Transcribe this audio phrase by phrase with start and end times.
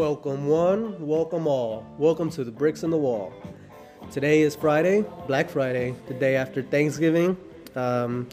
[0.00, 1.84] Welcome one, welcome all.
[1.98, 3.34] Welcome to the Bricks in the Wall.
[4.10, 7.36] Today is Friday, Black Friday, the day after Thanksgiving.
[7.76, 8.26] Um,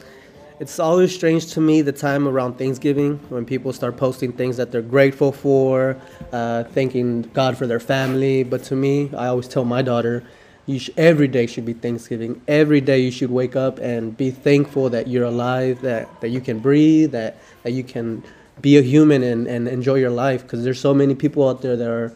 [0.61, 4.71] it's always strange to me the time around Thanksgiving when people start posting things that
[4.71, 6.02] they're grateful for,
[6.32, 8.43] uh, thanking God for their family.
[8.43, 10.23] But to me, I always tell my daughter,
[10.70, 12.41] sh- every day should be Thanksgiving.
[12.47, 16.39] Every day you should wake up and be thankful that you're alive, that, that you
[16.39, 18.24] can breathe, that, that you can
[18.61, 20.43] be a human and, and enjoy your life.
[20.43, 22.15] Because there's so many people out there that are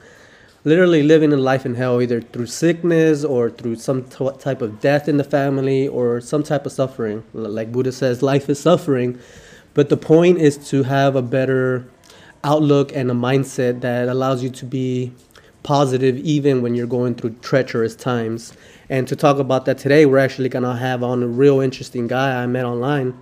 [0.63, 4.79] literally living a life in hell, either through sickness or through some t- type of
[4.79, 7.23] death in the family or some type of suffering.
[7.33, 9.19] Like Buddha says, life is suffering.
[9.73, 11.87] But the point is to have a better
[12.43, 15.13] outlook and a mindset that allows you to be
[15.63, 18.53] positive even when you're going through treacherous times.
[18.89, 22.07] And to talk about that today, we're actually going to have on a real interesting
[22.07, 23.19] guy I met online.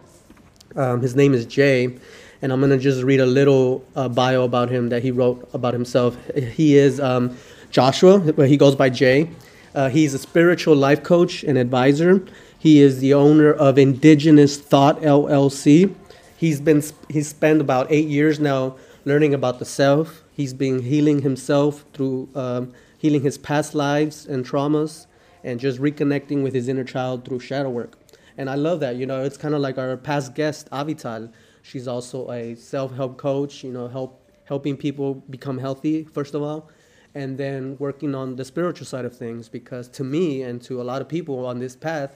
[0.75, 1.97] Um, his name is Jay,
[2.41, 5.73] and I'm gonna just read a little uh, bio about him that he wrote about
[5.73, 6.17] himself.
[6.35, 7.37] He is um,
[7.71, 9.29] Joshua, but he goes by Jay.
[9.75, 12.25] Uh, he's a spiritual life coach and advisor.
[12.57, 15.93] He is the owner of Indigenous Thought LLC.
[16.35, 20.23] He's been he's spent about eight years now learning about the self.
[20.31, 25.07] He's been healing himself through um, healing his past lives and traumas,
[25.43, 27.97] and just reconnecting with his inner child through shadow work.
[28.37, 28.95] And I love that.
[28.95, 31.31] You know, it's kind of like our past guest, Avital.
[31.69, 33.63] She's also a self-help coach.
[33.63, 36.67] You know, help helping people become healthy first of all,
[37.13, 39.47] and then working on the spiritual side of things.
[39.47, 42.15] Because to me and to a lot of people on this path,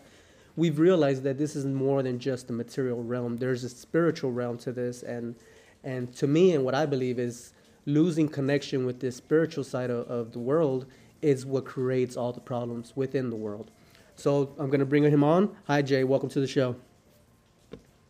[0.56, 3.38] we've realized that this is more than just the material realm.
[3.38, 5.36] There's a spiritual realm to this, and
[5.84, 7.54] and to me and what I believe is
[7.86, 10.88] losing connection with this spiritual side of, of the world
[11.22, 13.70] is what creates all the problems within the world.
[14.16, 15.56] So I'm gonna bring him on.
[15.66, 16.76] Hi Jay, welcome to the show.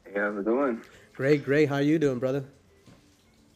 [0.05, 0.81] Hey, how's it going?
[1.13, 1.69] Great, great.
[1.69, 2.43] How are you doing, brother?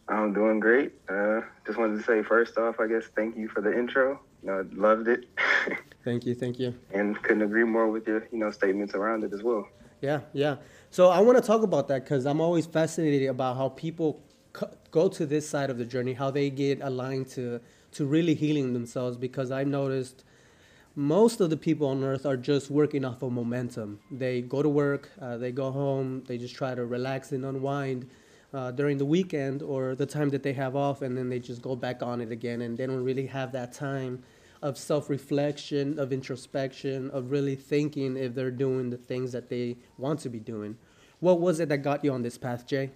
[0.08, 0.94] I'm doing great.
[1.09, 4.20] Uh, just wanted to say first off, I guess thank you for the intro.
[4.43, 5.26] You know, loved it,
[6.05, 6.73] Thank you, thank you.
[6.93, 9.67] and couldn't agree more with your you know statements around it as well.
[9.99, 10.58] Yeah, yeah.
[10.92, 14.21] So I want to talk about that because I'm always fascinated about how people
[14.92, 17.59] go to this side of the journey, how they get aligned to
[17.93, 19.17] to really healing themselves.
[19.17, 20.23] Because I've noticed
[20.97, 23.99] most of the people on earth are just working off of momentum.
[24.09, 28.09] They go to work, uh, they go home, they just try to relax and unwind
[28.52, 31.61] uh, during the weekend or the time that they have off, and then they just
[31.61, 34.23] go back on it again, and they don't really have that time
[34.63, 40.19] of self-reflection, of introspection, of really thinking if they're doing the things that they want
[40.21, 40.75] to be doing.
[41.19, 42.89] What was it that got you on this path, Jay?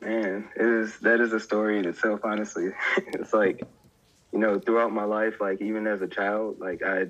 [0.00, 2.20] Man, it is that is a story in itself.
[2.24, 3.62] Honestly, it's like
[4.32, 7.08] you know throughout my life, like even as a child, like I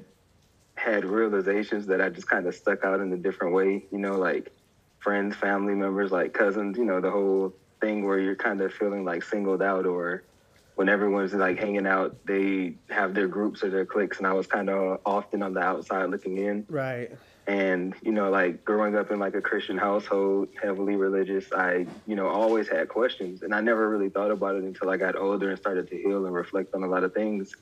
[0.74, 3.84] had realizations that I just kind of stuck out in a different way.
[3.90, 4.52] You know, like
[4.98, 6.76] friends, family members, like cousins.
[6.76, 10.22] You know, the whole thing where you're kind of feeling like singled out or
[10.74, 14.46] when everyone's like hanging out, they have their groups or their cliques, and I was
[14.46, 16.66] kind of often on the outside looking in.
[16.68, 17.10] Right.
[17.46, 22.14] And you know, like growing up in like a Christian household, heavily religious, I you
[22.14, 25.50] know always had questions, and I never really thought about it until I got older
[25.50, 27.54] and started to heal and reflect on a lot of things.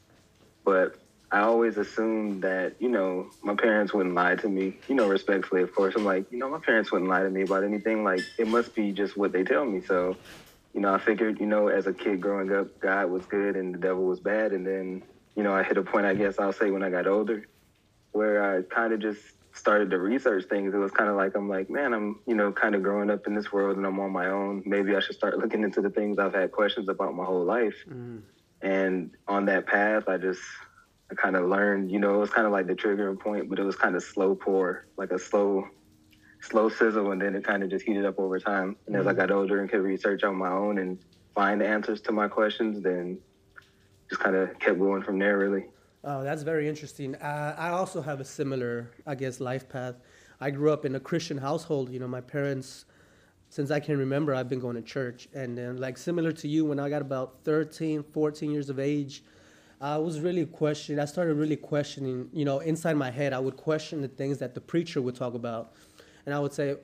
[0.65, 0.97] But
[1.33, 5.63] I always assumed that you know my parents wouldn't lie to me, you know, respectfully,
[5.63, 5.95] of course.
[5.97, 8.05] I'm like, you know, my parents wouldn't lie to me about anything.
[8.05, 9.81] Like it must be just what they tell me.
[9.81, 10.17] So
[10.75, 13.75] you know, I figured, you know, as a kid growing up, God was good and
[13.75, 14.53] the devil was bad.
[14.53, 15.03] And then,
[15.35, 17.47] you know, I hit a point, I guess I'll say, when I got older,
[18.13, 19.21] where I kind of just
[19.53, 20.75] started to research things.
[20.75, 23.27] It was kind of like, I'm like, man, I'm, you know, kind of growing up
[23.27, 24.63] in this world and I'm on my own.
[24.65, 27.75] Maybe I should start looking into the things I've had questions about my whole life.
[27.89, 28.23] Mm.
[28.63, 30.43] And on that path, I just,
[31.11, 33.59] I kind of learned, you know, it was kind of like the triggering point, but
[33.59, 35.67] it was kind of slow pour, like a slow,
[36.41, 38.77] slow sizzle, and then it kind of just heated up over time.
[38.87, 40.99] And as I got older and could research on my own and
[41.35, 43.19] find the answers to my questions, then
[44.09, 45.67] just kind of kept going from there, really.
[46.03, 47.15] Oh, that's very interesting.
[47.17, 49.97] Uh, I also have a similar, I guess, life path.
[50.41, 51.93] I grew up in a Christian household.
[51.93, 52.87] You know, my parents,
[53.51, 55.29] since I can remember, I've been going to church.
[55.35, 59.23] And then, like, similar to you, when I got about 13, 14 years of age,
[59.79, 60.99] I was really questioning.
[60.99, 64.55] I started really questioning, you know, inside my head, I would question the things that
[64.55, 65.75] the preacher would talk about.
[66.25, 66.77] And I would say,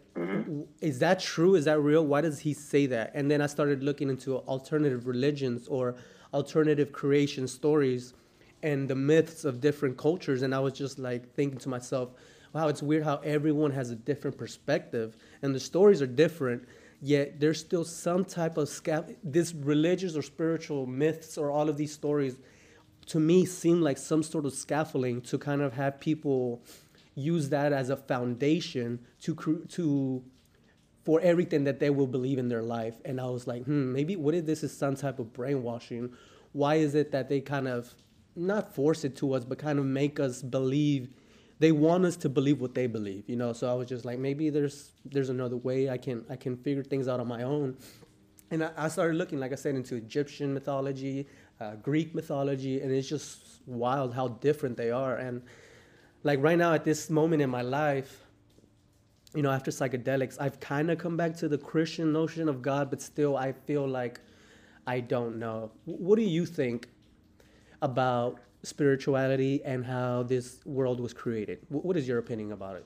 [0.82, 1.54] is that true?
[1.54, 2.04] Is that real?
[2.04, 3.12] Why does he say that?
[3.14, 5.94] And then I started looking into alternative religions or
[6.34, 8.12] alternative creation stories
[8.62, 10.42] and the myths of different cultures.
[10.42, 12.10] And I was just like thinking to myself,
[12.52, 16.66] wow, it's weird how everyone has a different perspective and the stories are different.
[17.02, 21.76] Yet there's still some type of sca- this religious or spiritual myths or all of
[21.76, 22.36] these stories
[23.06, 26.62] to me seem like some sort of scaffolding to kind of have people
[27.14, 29.34] use that as a foundation to
[29.68, 30.22] to
[31.04, 32.96] for everything that they will believe in their life.
[33.04, 36.12] And I was like, hmm, maybe what if this is some type of brainwashing?
[36.52, 37.94] Why is it that they kind of
[38.36, 41.08] not force it to us, but kind of make us believe
[41.58, 43.52] they want us to believe what they believe, you know?
[43.52, 46.82] So I was just like, maybe there's there's another way I can I can figure
[46.82, 47.76] things out on my own.
[48.50, 51.26] And I, I started looking, like I said, into Egyptian mythology,
[51.60, 55.16] uh, Greek mythology, and it's just wild how different they are.
[55.16, 55.42] And
[56.22, 58.26] like right now at this moment in my life,
[59.34, 62.90] you know, after psychedelics, I've kind of come back to the Christian notion of God,
[62.90, 64.20] but still I feel like
[64.86, 65.72] I don't know.
[65.84, 66.88] What do you think
[67.82, 71.58] about spirituality and how this world was created?
[71.69, 72.84] What is your opinion about it?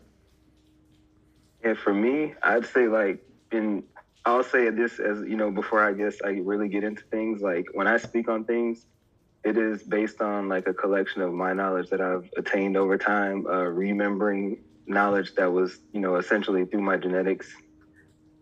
[1.63, 3.85] And for me, I'd say like in
[4.25, 7.67] I'll say this as you know before I guess I really get into things like
[7.73, 8.87] when I speak on things,
[9.45, 13.47] it is based on like a collection of my knowledge that I've attained over time,
[13.47, 17.49] uh, remembering knowledge that was, you know, essentially through my genetics,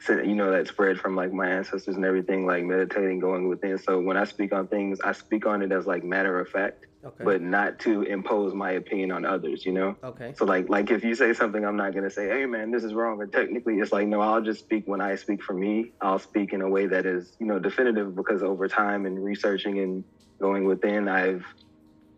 [0.09, 3.79] you know, that spread from like my ancestors and everything, like meditating, going within.
[3.79, 6.87] So when I speak on things, I speak on it as like matter of fact,
[7.05, 7.25] okay.
[7.25, 9.97] but not to impose my opinion on others, you know?
[10.05, 10.35] Okay.
[10.37, 12.85] So like, like if you say something, I'm not going to say, hey man, this
[12.85, 13.21] is wrong.
[13.21, 15.93] Or technically it's like, no, I'll just speak when I speak for me.
[16.01, 19.79] I'll speak in a way that is, you know, definitive because over time and researching
[19.81, 20.05] and
[20.39, 21.45] going within, I've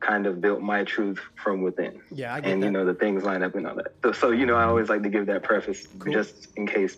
[0.00, 2.00] kind of built my truth from within.
[2.11, 2.67] Yeah, I get and that.
[2.67, 3.94] you know the things line up and all that.
[4.03, 6.12] So, so you know, I always like to give that preface cool.
[6.12, 6.97] just in case,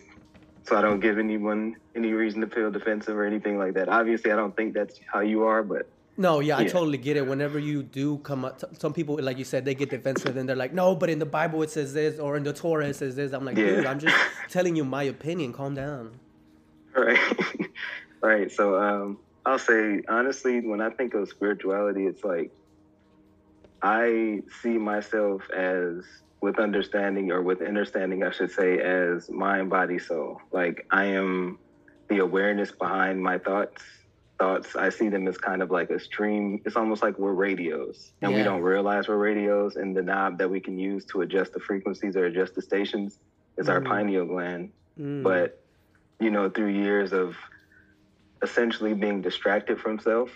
[0.63, 3.89] so I don't give anyone any reason to feel defensive or anything like that.
[3.89, 5.87] Obviously, I don't think that's how you are, but.
[6.15, 7.25] No, yeah, yeah, I totally get it.
[7.25, 10.55] Whenever you do come up, some people, like you said, they get defensive and they're
[10.55, 13.15] like, no, but in the Bible it says this, or in the Torah it says
[13.15, 13.33] this.
[13.33, 13.65] I'm like, yeah.
[13.65, 14.15] dude, I'm just
[14.49, 15.53] telling you my opinion.
[15.53, 16.19] Calm down.
[16.95, 17.17] Right.
[18.21, 18.51] right.
[18.51, 22.51] So um, I'll say, honestly, when I think of spirituality, it's like
[23.81, 26.05] I see myself as
[26.43, 30.41] with understanding or with understanding, I should say, as mind, body, soul.
[30.51, 31.57] Like I am
[32.09, 33.81] the awareness behind my thoughts.
[34.37, 36.61] Thoughts, I see them as kind of like a stream.
[36.65, 38.37] It's almost like we're radios and yeah.
[38.39, 39.77] we don't realize we're radios.
[39.77, 43.19] And the knob that we can use to adjust the frequencies or adjust the stations
[43.57, 43.69] is mm.
[43.69, 44.71] our pineal gland.
[44.99, 45.23] Mm.
[45.23, 45.63] But,
[46.19, 47.37] you know, through years of
[48.41, 50.29] essentially being distracted from self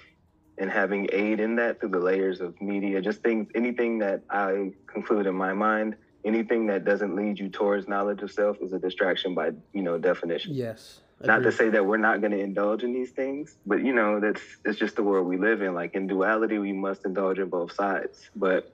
[0.58, 4.72] and having aid in that through the layers of media, just things, anything that I
[4.88, 5.96] conclude in my mind,
[6.26, 9.98] anything that doesn't lead you towards knowledge of self is a distraction by, you know,
[9.98, 10.54] definition.
[10.54, 11.02] Yes.
[11.24, 14.20] Not to say that we're not going to indulge in these things, but you know,
[14.20, 15.74] that's it's just the world we live in.
[15.74, 18.30] Like in duality, we must indulge in both sides.
[18.36, 18.72] But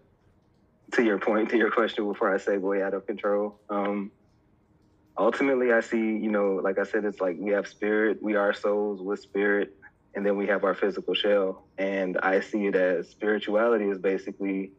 [0.92, 4.12] to your point, to your question, before I say boy out of control, um,
[5.18, 8.54] ultimately, I see, you know, like I said, it's like we have spirit, we are
[8.54, 9.74] souls with spirit,
[10.16, 11.64] and then we have our physical shell.
[11.78, 14.72] And I see it as spirituality is basically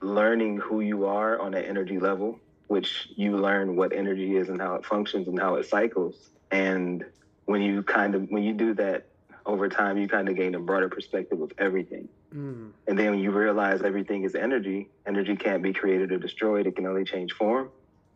[0.00, 4.60] learning who you are on an energy level, which you learn what energy is and
[4.60, 6.30] how it functions and how it cycles.
[6.50, 7.04] And
[7.44, 9.06] when you kind of when you do that
[9.44, 12.08] over time, you kind of gain a broader perspective of everything.
[12.34, 12.70] Mm.
[12.88, 16.76] And then when you realize everything is energy, energy can't be created or destroyed; it
[16.76, 17.70] can only change form.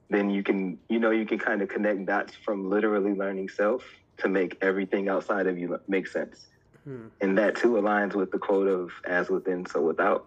[0.09, 3.85] Then you can, you know, you can kind of connect dots from literally learning self
[4.21, 6.47] to make everything outside of you make sense.
[6.85, 7.09] Hmm.
[7.21, 10.27] And that too aligns with the quote of as within, so without.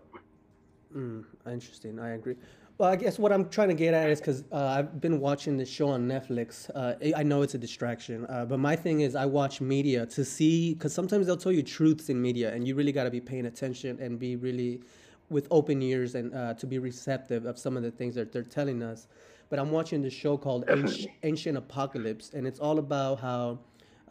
[0.96, 2.00] Mm, interesting.
[2.00, 2.36] I agree.
[2.78, 5.58] Well, I guess what I'm trying to get at is because uh, I've been watching
[5.58, 6.70] this show on Netflix.
[6.74, 10.26] Uh, I know it's a distraction, uh, but my thing is I watch media to
[10.26, 13.22] see because sometimes they'll tell you truths in media, and you really got to be
[13.22, 14.82] paying attention and be really
[15.30, 18.44] with open ears and uh, to be receptive of some of the things that they're
[18.44, 19.08] telling us.
[19.50, 23.60] But I'm watching this show called Ancient, Ancient Apocalypse, and it's all about how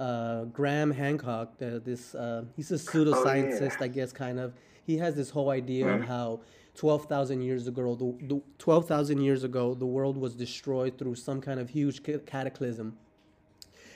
[0.02, 3.84] uh, Graham Hancock, this uh, he's a pseudoscientist, oh, yeah.
[3.84, 4.52] I guess, kind of.
[4.84, 6.02] He has this whole idea mm-hmm.
[6.02, 6.40] of how
[6.74, 11.60] 12,000 years ago, the, the 12,000 years ago, the world was destroyed through some kind
[11.60, 12.96] of huge cataclysm.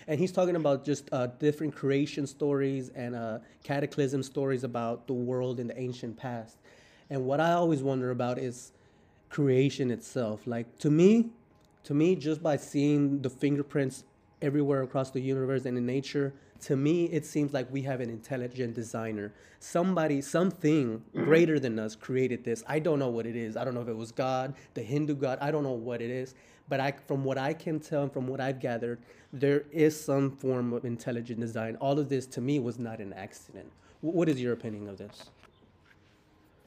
[0.06, 5.12] And he's talking about just uh, different creation stories and uh, cataclysm stories about the
[5.12, 6.58] world in the ancient past.
[7.10, 8.70] And what I always wonder about is
[9.28, 10.46] creation itself.
[10.46, 11.30] Like to me,
[11.82, 14.04] to me, just by seeing the fingerprints
[14.43, 18.11] everywhere across the universe and in nature, to me, it seems like we have an
[18.11, 19.33] intelligent designer.
[19.61, 21.25] Somebody, something mm-hmm.
[21.25, 22.64] greater than us created this.
[22.66, 23.57] I don't know what it is.
[23.57, 25.38] I don't know if it was God, the Hindu God.
[25.40, 26.35] I don't know what it is.
[26.69, 28.99] But I, from what I can tell and from what I've gathered,
[29.33, 31.76] there is some form of intelligent design.
[31.76, 33.71] All of this, to me, was not an accident.
[34.00, 35.31] What is your opinion of this?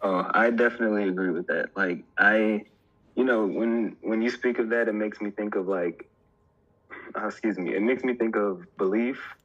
[0.01, 1.75] Oh, I definitely agree with that.
[1.75, 2.63] Like, I,
[3.15, 6.07] you know, when when you speak of that, it makes me think of like
[7.15, 9.35] uh, excuse me, it makes me think of belief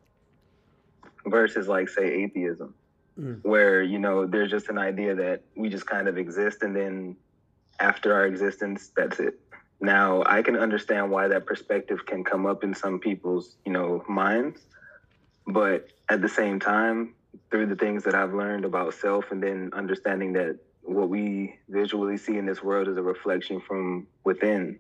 [1.27, 2.75] versus like say atheism,
[3.19, 3.41] mm.
[3.43, 7.17] where you know there's just an idea that we just kind of exist and then
[7.81, 9.41] after our existence, that's it.
[9.81, 14.05] Now, I can understand why that perspective can come up in some people's, you know,
[14.09, 14.61] minds,
[15.47, 17.15] but at the same time,
[17.51, 22.17] through the things that I've learned about self and then understanding that what we visually
[22.17, 24.79] see in this world is a reflection from within.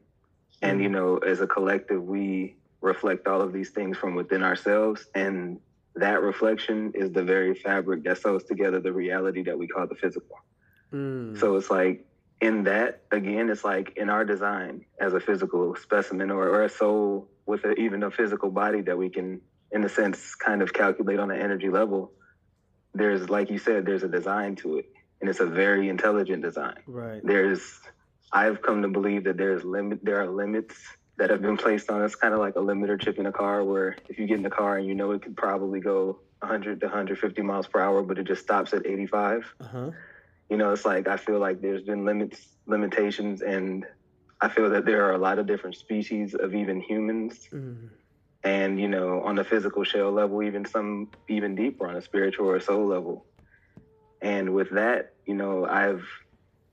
[0.62, 5.06] And, you know, as a collective, we reflect all of these things from within ourselves.
[5.14, 5.58] And
[5.96, 9.94] that reflection is the very fabric that sews together the reality that we call the
[9.94, 10.36] physical.
[10.92, 11.38] Mm.
[11.38, 12.06] So it's like
[12.40, 16.68] in that, again, it's like in our design as a physical specimen or, or a
[16.68, 19.40] soul with a, even a physical body that we can,
[19.72, 22.12] in a sense, kind of calculate on an energy level.
[22.92, 24.86] There's, like you said, there's a design to it,
[25.20, 26.80] and it's a very intelligent design.
[26.86, 27.20] Right.
[27.24, 27.80] There's,
[28.30, 30.76] I've come to believe that there's limit, there are limits
[31.16, 33.62] that have been placed on us, kind of like a limiter chip in a car,
[33.62, 36.80] where if you get in the car and you know it could probably go 100
[36.80, 39.54] to 150 miles per hour, but it just stops at 85.
[39.60, 39.90] Uh-huh
[40.50, 43.84] you know, it's like I feel like there's been limits, limitations, and
[44.40, 47.48] I feel that there are a lot of different species of even humans.
[47.52, 47.88] Mm.
[48.42, 52.50] And, you know, on the physical shell level, even some even deeper on a spiritual
[52.50, 53.24] or soul level.
[54.20, 56.06] And with that, you know, I've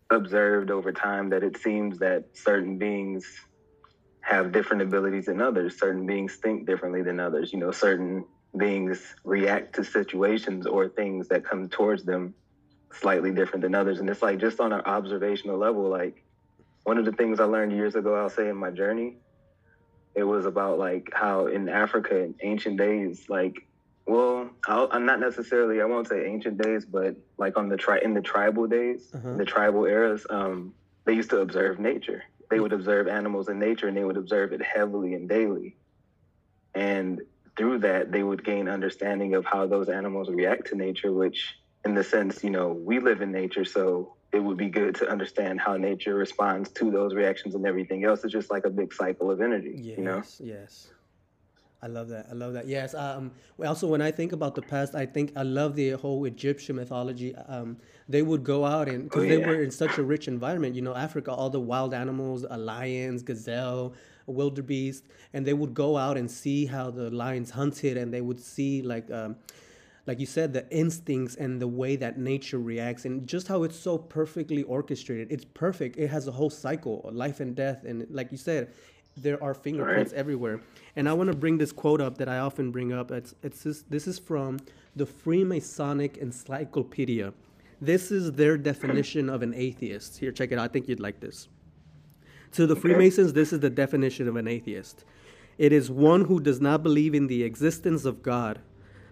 [0.09, 3.25] observed over time that it seems that certain beings
[4.21, 5.77] have different abilities than others.
[5.77, 7.51] Certain beings think differently than others.
[7.51, 8.25] You know, certain
[8.57, 12.33] beings react to situations or things that come towards them
[12.93, 13.99] slightly different than others.
[13.99, 16.23] And it's like just on an observational level, like
[16.83, 19.15] one of the things I learned years ago, I'll say in my journey,
[20.13, 23.65] it was about like how in Africa in ancient days, like,
[24.05, 27.99] well, i am not necessarily, I won't say ancient days, but like on the tri
[27.99, 29.37] in the tribal days, uh-huh.
[29.37, 30.73] the tribal eras, um,
[31.05, 32.23] they used to observe nature.
[32.51, 35.77] They would observe animals in nature and they would observe it heavily and daily.
[36.75, 37.21] And
[37.57, 41.55] through that, they would gain understanding of how those animals react to nature, which
[41.85, 45.09] in the sense, you know, we live in nature, so it would be good to
[45.09, 48.23] understand how nature responds to those reactions and everything else.
[48.23, 50.21] It's just like a big cycle of energy, yes, you know?
[50.39, 50.89] Yes.
[51.83, 52.27] I love that.
[52.29, 52.67] I love that.
[52.67, 52.93] Yes.
[52.93, 53.31] Um,
[53.65, 57.35] also, when I think about the past, I think I love the whole Egyptian mythology.
[57.35, 59.37] Um, they would go out and because oh, yeah.
[59.37, 62.57] they were in such a rich environment, you know, Africa, all the wild animals, a
[62.57, 63.93] lions, gazelle,
[64.27, 68.39] wildebeest, and they would go out and see how the lions hunted, and they would
[68.39, 69.35] see like um,
[70.07, 73.77] like you said, the instincts and the way that nature reacts, and just how it's
[73.77, 75.31] so perfectly orchestrated.
[75.31, 75.97] It's perfect.
[75.97, 78.71] It has a whole cycle, of life and death, and like you said,
[79.17, 80.19] there are fingerprints right.
[80.19, 80.61] everywhere.
[80.95, 83.11] And I want to bring this quote up that I often bring up.
[83.11, 84.59] It's it's this, this is from
[84.95, 87.33] the Freemasonic Encyclopedia.
[87.79, 90.17] This is their definition of an atheist.
[90.17, 90.65] Here, check it out.
[90.65, 91.47] I think you'd like this.
[92.53, 92.81] To the okay.
[92.81, 95.05] Freemasons, this is the definition of an atheist.
[95.57, 98.59] It is one who does not believe in the existence of God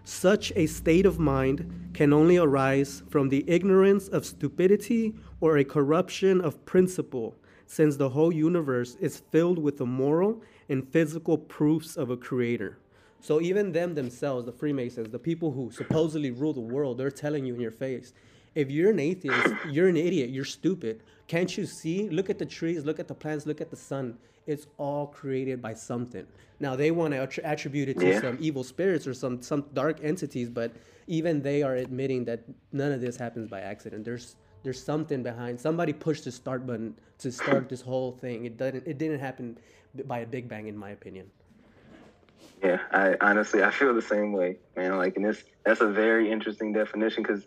[0.04, 5.64] such a state of mind can only arise from the ignorance of stupidity or a
[5.64, 7.36] corruption of principle,
[7.70, 12.78] since the whole universe is filled with the moral and physical proofs of a creator.
[13.20, 17.44] So even them themselves, the Freemasons, the people who supposedly rule the world, they're telling
[17.44, 18.12] you in your face,
[18.54, 21.02] if you're an atheist, you're an idiot, you're stupid.
[21.28, 22.08] Can't you see?
[22.08, 25.62] Look at the trees, look at the plants, look at the sun it's all created
[25.62, 26.26] by something.
[26.58, 28.20] Now they want to attribute it to yeah.
[28.20, 30.72] some evil spirits or some some dark entities, but
[31.06, 32.40] even they are admitting that
[32.72, 34.04] none of this happens by accident.
[34.04, 35.60] There's there's something behind.
[35.60, 38.44] Somebody pushed the start button to start this whole thing.
[38.44, 39.58] It didn't it didn't happen
[40.04, 41.30] by a big bang, in my opinion.
[42.62, 44.96] Yeah, I honestly I feel the same way, man.
[44.98, 47.46] Like, and this that's a very interesting definition because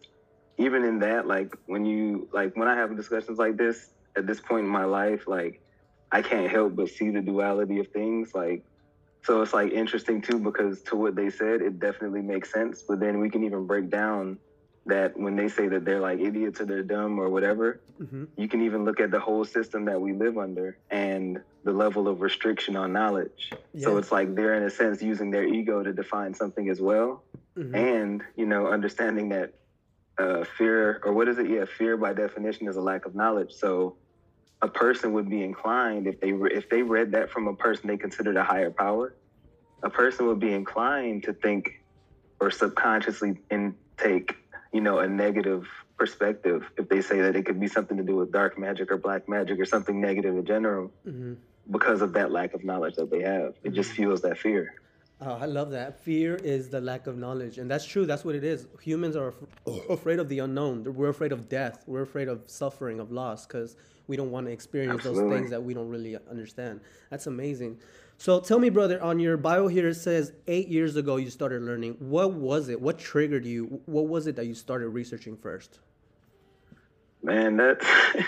[0.58, 4.40] even in that, like when you like when I have discussions like this at this
[4.40, 5.62] point in my life, like
[6.12, 8.34] I can't help but see the duality of things.
[8.34, 8.64] Like,
[9.24, 12.84] so it's like interesting too because to what they said, it definitely makes sense.
[12.88, 14.38] But then we can even break down
[14.86, 18.26] that when they say that they're like idiots or they're dumb or whatever, mm-hmm.
[18.36, 22.08] you can even look at the whole system that we live under and the level
[22.08, 23.52] of restriction on knowledge.
[23.74, 23.84] Yeah.
[23.84, 27.24] So it's like they're in a sense using their ego to define something as well.
[27.58, 27.76] Mm-hmm.
[27.76, 29.54] And, you know, understanding that
[30.18, 31.50] uh, fear or what is it?
[31.50, 33.54] Yeah, fear by definition is a lack of knowledge.
[33.54, 33.96] So
[34.62, 37.88] a person would be inclined if they re- if they read that from a person
[37.88, 39.16] they considered a higher power,
[39.82, 41.82] a person would be inclined to think
[42.40, 44.36] or subconsciously intake,
[44.74, 48.16] you know, a negative perspective if they say that it could be something to do
[48.16, 51.34] with dark magic or black magic or something negative in general mm-hmm.
[51.72, 53.54] because of that lack of knowledge that they have.
[53.64, 53.98] It just mm-hmm.
[53.98, 54.76] fuels that fear.
[55.22, 56.00] Oh, I love that.
[56.00, 57.58] Fear is the lack of knowledge.
[57.58, 58.06] And that's true.
[58.06, 58.68] That's what it is.
[58.82, 60.84] Humans are af- afraid of the unknown.
[60.84, 61.84] We're afraid of death.
[61.88, 63.78] We're afraid of suffering, of loss, because
[64.08, 65.24] we don't want to experience Absolutely.
[65.24, 66.82] those things that we don't really understand.
[67.10, 67.80] That's amazing.
[68.18, 71.62] So tell me, brother, on your bio here it says eight years ago you started
[71.62, 71.98] learning.
[72.00, 72.80] What was it?
[72.80, 73.82] What triggered you?
[73.86, 75.80] What was it that you started researching first?
[77.22, 77.80] Man, that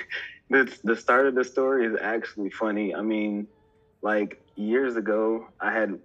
[0.49, 2.93] the the start of the story is actually funny.
[2.93, 3.47] I mean,
[4.01, 5.99] like years ago, I had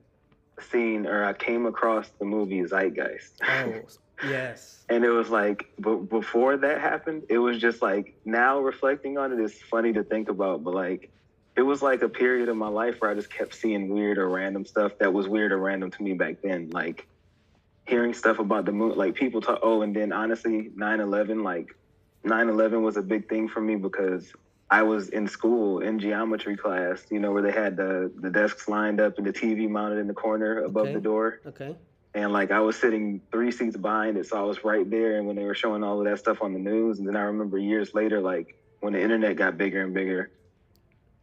[0.70, 3.40] seen or I came across the movie Zeitgeist.
[3.46, 3.74] Oh,
[4.24, 4.84] yes.
[4.88, 9.32] and it was like, but before that happened, it was just like now reflecting on
[9.32, 11.10] it is funny to think about, but like
[11.60, 14.30] it was like a period of my life where I just kept seeing weird or
[14.30, 16.70] random stuff that was weird or random to me back then.
[16.70, 17.06] Like
[17.86, 21.68] hearing stuff about the moon, like people talk, oh, and then honestly, 9 11, like
[22.24, 24.32] 9 11 was a big thing for me because
[24.70, 28.66] I was in school in geometry class, you know, where they had the, the desks
[28.66, 30.94] lined up and the TV mounted in the corner above Okay.
[30.94, 31.40] the door.
[31.44, 31.76] Okay.
[32.14, 35.18] And like I was sitting three seats behind it, so I was right there.
[35.18, 37.24] And when they were showing all of that stuff on the news, and then I
[37.24, 40.30] remember years later, like when the internet got bigger and bigger,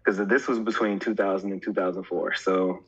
[0.07, 2.35] because this was between 2000 and 2004.
[2.35, 2.85] So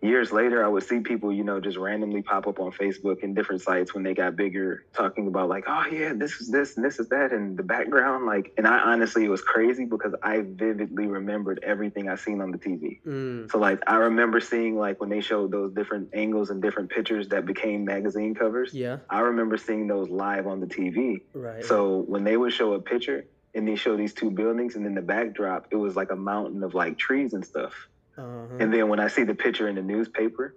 [0.00, 3.34] years later, I would see people, you know, just randomly pop up on Facebook and
[3.34, 6.84] different sites when they got bigger, talking about like, oh yeah, this is this and
[6.84, 8.52] this is that, and the background, like.
[8.56, 12.58] And I honestly, it was crazy because I vividly remembered everything I seen on the
[12.58, 13.00] TV.
[13.04, 13.50] Mm.
[13.50, 17.26] So like I remember seeing like when they showed those different angles and different pictures
[17.30, 18.72] that became magazine covers.
[18.72, 18.98] Yeah.
[19.10, 21.22] I remember seeing those live on the TV.
[21.34, 21.64] Right.
[21.64, 24.94] So when they would show a picture and they show these two buildings and then
[24.94, 27.88] the backdrop, it was like a mountain of like trees and stuff.
[28.16, 28.56] Uh-huh.
[28.58, 30.54] And then when I see the picture in the newspaper,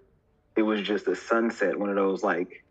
[0.56, 2.64] it was just a sunset, one of those like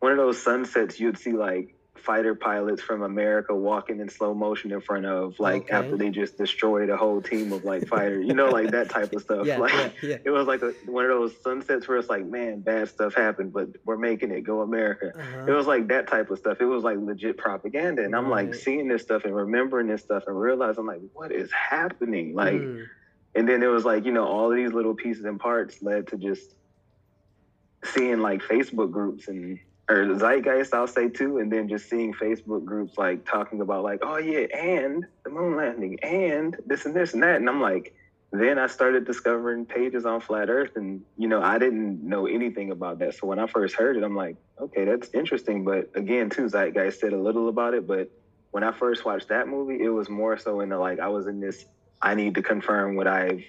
[0.00, 4.72] one of those sunsets you'd see like fighter pilots from America walking in slow motion
[4.72, 5.74] in front of like Okay.
[5.74, 9.12] after they just destroyed a whole team of like fighters, you know, like that type
[9.12, 9.46] of stuff.
[9.46, 10.16] yeah, like yeah, yeah.
[10.24, 13.52] it was like a, one of those sunsets where it's like, man, bad stuff happened,
[13.52, 14.42] but we're making it.
[14.42, 15.08] Go America.
[15.08, 15.52] It Uh-huh.
[15.52, 16.58] was like that type of stuff.
[16.60, 18.04] It was like legit propaganda.
[18.04, 21.50] And I'm like seeing this stuff and remembering this stuff and realizing like, what is
[21.52, 22.34] happening?
[22.34, 22.86] Like, Mm.
[23.34, 26.06] and then it was like, you know, all of these little pieces and parts led
[26.08, 26.54] to just
[27.84, 32.64] seeing like Facebook groups and or zeitgeist, I'll say too, and then just seeing Facebook
[32.64, 37.14] groups like talking about like, oh yeah, and the moon landing, and this and this
[37.14, 37.94] and that, and I'm like,
[38.30, 42.70] then I started discovering pages on flat Earth, and you know, I didn't know anything
[42.70, 43.14] about that.
[43.14, 45.64] So when I first heard it, I'm like, okay, that's interesting.
[45.64, 48.10] But again, too, zeitgeist said a little about it, but
[48.50, 51.26] when I first watched that movie, it was more so in the like I was
[51.26, 51.64] in this.
[52.00, 53.42] I need to confirm what I've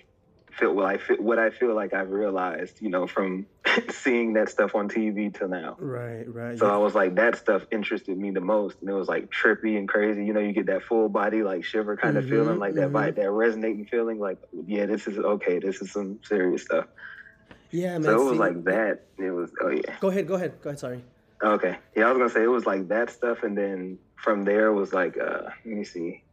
[0.52, 3.46] feel what I feel what I feel like I've realized, you know, from
[3.90, 5.76] seeing that stuff on TV till now.
[5.80, 6.58] Right, right.
[6.58, 6.74] So yeah.
[6.74, 9.88] I was like, that stuff interested me the most, and it was like trippy and
[9.88, 10.26] crazy.
[10.26, 12.90] You know, you get that full body like shiver kind of Mhm, feeling, like that
[12.90, 12.94] mhm.
[12.94, 14.20] vibe, that resonating feeling.
[14.20, 15.60] Like, yeah, this is okay.
[15.60, 16.86] This is some serious stuff.
[17.72, 18.04] yeah, man.
[18.04, 19.06] so it was see- like that.
[19.18, 19.96] It was oh yeah.
[20.00, 20.80] Go ahead, go ahead, go ahead.
[20.80, 21.04] Sorry.
[21.42, 21.78] Okay.
[21.96, 24.92] Yeah, I was gonna say it was like that stuff, and then from there was
[24.94, 26.24] like, uh, let me see,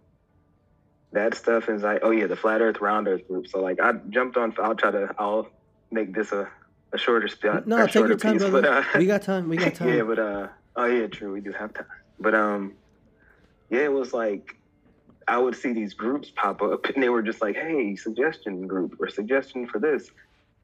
[1.13, 3.47] that stuff is like, oh yeah, the flat Earth, round Earth group.
[3.49, 4.55] So like, I jumped on.
[4.59, 5.15] I'll try to.
[5.19, 5.49] I'll
[5.91, 6.49] make this a,
[6.93, 7.67] a shorter spot.
[7.67, 8.63] No, a take your shorter time, piece, brother.
[8.63, 9.49] But, uh, we got time.
[9.49, 9.89] We got time.
[9.89, 11.33] yeah, but uh, oh yeah, true.
[11.33, 11.87] We do have time.
[12.19, 12.75] But um,
[13.71, 14.57] yeah, it was like
[15.29, 18.97] I would see these groups pop up, and they were just like, "Hey, suggestion group
[19.01, 20.11] or suggestion for this,"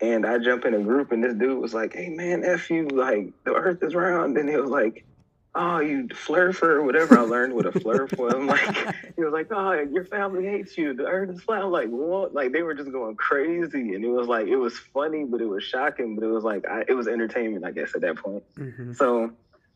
[0.00, 2.88] and I jump in a group, and this dude was like, "Hey, man, f you,
[2.88, 5.04] like the Earth is round," and he was like.
[5.54, 8.32] Oh, you flurfer or whatever I learned what a flurf was.
[8.32, 8.60] I'm like,
[9.16, 10.94] he was like, oh, your family hates you.
[10.94, 11.62] The earth is flat.
[11.62, 12.32] I'm like, what?
[12.32, 15.48] Like they were just going crazy, and it was like it was funny, but it
[15.48, 18.42] was shocking, but it was like I, it was entertainment, I guess, at that point.
[18.56, 18.96] Mhm.
[18.96, 19.32] So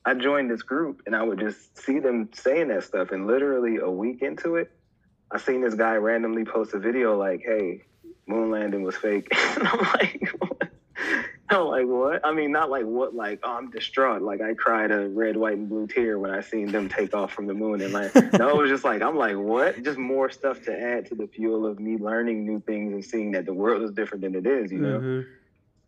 [0.06, 3.10] I joined this group and I would just see them saying that stuff.
[3.10, 4.70] And literally a week into it,
[5.32, 7.82] I seen this guy randomly post a video like, hey,
[8.28, 9.26] moon landing was fake.
[9.56, 10.70] and I'm like, what?
[11.50, 12.24] I'm like, what?
[12.26, 14.22] I mean, not like what, like, oh, I'm distraught.
[14.22, 17.32] Like, I cried a red, white, and blue tear when I seen them take off
[17.32, 17.80] from the moon.
[17.82, 19.82] And like, no, it was just like, I'm like, what?
[19.82, 23.32] Just more stuff to add to the fuel of me learning new things and seeing
[23.32, 24.98] that the world is different than it is, you know?
[25.00, 25.26] Mhm.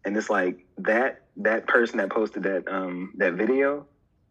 [0.04, 3.84] and it's like that that person that posted that um that video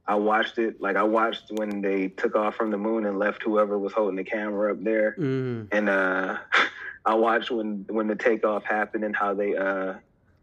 [0.07, 3.43] i watched it like i watched when they took off from the moon and left
[3.43, 5.67] whoever was holding the camera up there Mhm.
[5.71, 6.37] and uh
[7.05, 9.93] i watched when when the takeoff happened and how they uh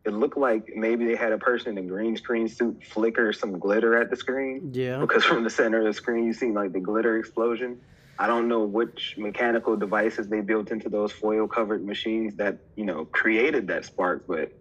[0.05, 3.59] it looked like maybe they had a person in a green screen suit flicker some
[3.59, 4.99] glitter at the screen Yeah.
[5.01, 7.81] because from the center of the screen you see like the glitter explosion.
[8.17, 12.85] I don't know which mechanical devices they built into those foil covered machines that, you
[12.85, 14.53] know, created that spark, but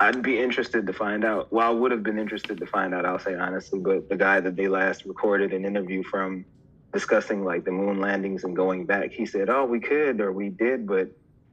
[0.00, 1.52] I'd be interested to find out.
[1.52, 4.40] Well, I would have been interested to find out, I'll say honestly, but the guy
[4.40, 6.44] that they last recorded an interview from
[6.92, 10.48] discussing like the moon landings and going back, he said, Oh, we could or we
[10.48, 11.08] did, but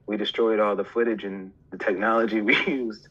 [0.10, 3.08] we destroyed all the footage and the technology we used,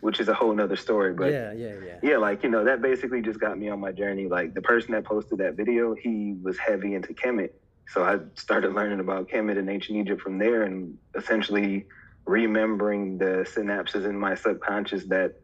[0.00, 1.12] which is a whole nother story.
[1.12, 1.98] But yeah, yeah, yeah.
[2.02, 4.26] yeah, like you know, that basically just got me on my journey.
[4.26, 7.50] Like the person that posted that video, he was heavy into Kemet,
[7.86, 11.86] so I started learning about Kemet in ancient Egypt from there, and essentially
[12.24, 15.34] remembering the synapses in my subconscious that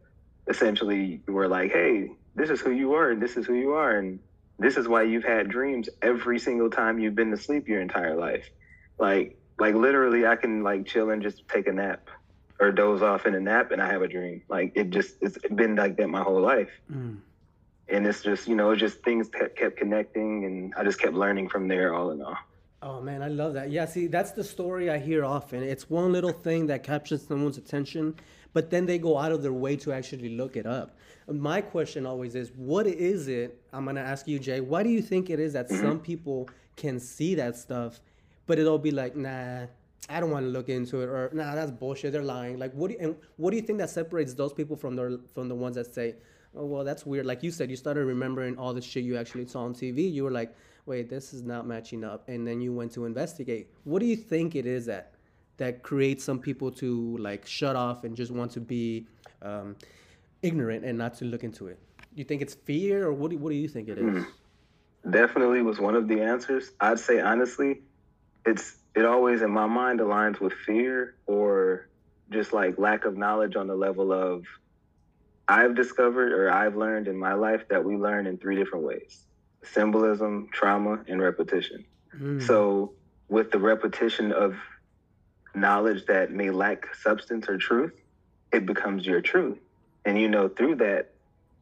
[0.49, 3.95] essentially were like, "Hey, this is who you are, and this is who you are,
[3.97, 4.19] and
[4.57, 8.15] this is why you've had dreams every single time you've been to sleep your entire
[8.15, 8.49] life."
[8.97, 12.09] Like like literally, I can like chill and just take a nap
[12.59, 14.41] or doze off in a nap, and I have a dream.
[14.49, 16.69] Like it just it's been like that my whole life.
[16.91, 17.17] Mm.
[17.87, 21.49] And it's just you know just things kept kept connecting, and I just kept learning
[21.49, 21.93] from there.
[21.93, 22.37] All in all.
[22.81, 23.71] Oh man, I love that.
[23.71, 25.63] Yeah, see, that's the story I hear often.
[25.63, 28.15] It's one little thing that captures someone's attention,
[28.53, 30.97] but then they go out of their way to actually look it up.
[31.27, 33.61] My question always is, what is it?
[33.73, 34.61] I'm gonna ask you, Jay.
[34.61, 37.99] Why do you think it is that some people can see that stuff,
[38.49, 39.67] but it'll be like, nah,
[40.09, 42.11] I don't want to look into it, or nah, that's bullshit.
[42.11, 42.57] They're lying.
[42.57, 45.21] Like, what do you, and what do you think that separates those people from the
[45.35, 46.15] from the ones that say,
[46.55, 47.27] oh well, that's weird.
[47.27, 50.11] Like you said, you started remembering all the shit you actually saw on TV.
[50.11, 50.55] You were like,
[50.87, 53.69] wait, this is not matching up, and then you went to investigate.
[53.83, 55.13] What do you think it is that
[55.57, 59.05] that creates some people to like shut off and just want to be
[59.43, 59.75] um,
[60.41, 61.77] ignorant and not to look into it?
[62.15, 64.25] You think it's fear, or what do, what do you think it is?
[65.07, 66.71] Definitely was one of the answers.
[66.81, 67.83] I'd say honestly,
[68.49, 71.87] it's it always in my mind aligns with fear or
[72.31, 74.43] just like lack of knowledge on the level of
[75.47, 79.25] I've discovered or I've learned in my life that we learn in three different ways
[79.63, 81.85] symbolism, trauma, and repetition.
[82.17, 82.41] Mm.
[82.41, 82.93] So,
[83.27, 84.55] with the repetition of
[85.53, 87.93] knowledge that may lack substance or truth,
[88.53, 89.59] it becomes your truth.
[90.05, 91.11] And you know, through that,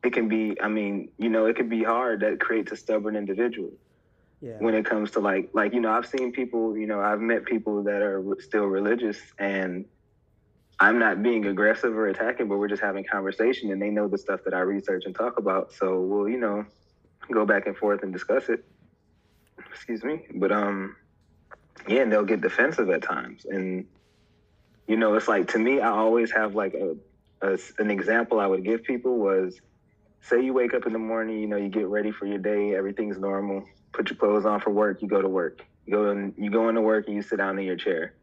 [0.03, 3.15] it can be, I mean, you know, it can be hard that creates a stubborn
[3.15, 3.71] individual
[4.41, 4.57] yeah.
[4.59, 7.45] when it comes to like, like, you know, I've seen people, you know, I've met
[7.45, 9.85] people that are still religious and
[10.79, 14.17] I'm not being aggressive or attacking, but we're just having conversation and they know the
[14.17, 15.73] stuff that I research and talk about.
[15.73, 16.65] So we'll, you know,
[17.31, 18.63] go back and forth and discuss it.
[19.71, 20.25] Excuse me.
[20.35, 20.95] But um
[21.87, 23.45] yeah, and they'll get defensive at times.
[23.45, 23.85] And
[24.87, 26.95] you know, it's like to me, I always have like a,
[27.41, 29.59] a an example I would give people was
[30.21, 32.75] say you wake up in the morning, you know, you get ready for your day,
[32.75, 35.65] everything's normal, put your clothes on for work, you go to work.
[35.85, 38.13] You go and you go into work and you sit down in your chair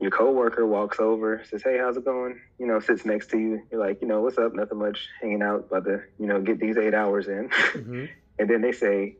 [0.00, 3.62] your coworker walks over, says, "Hey, how's it going?" You know, sits next to you.
[3.70, 4.54] You're like, you know, what's up?
[4.54, 5.08] Nothing much.
[5.20, 7.50] Hanging out, about to, you know, get these eight hours in.
[7.74, 8.04] Mm-hmm.
[8.38, 9.16] and then they say,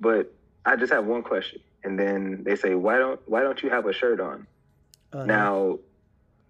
[0.00, 0.32] "But
[0.64, 3.86] I just have one question." And then they say, "Why don't Why don't you have
[3.86, 4.46] a shirt on?"
[5.12, 5.26] Uh-huh.
[5.26, 5.78] Now,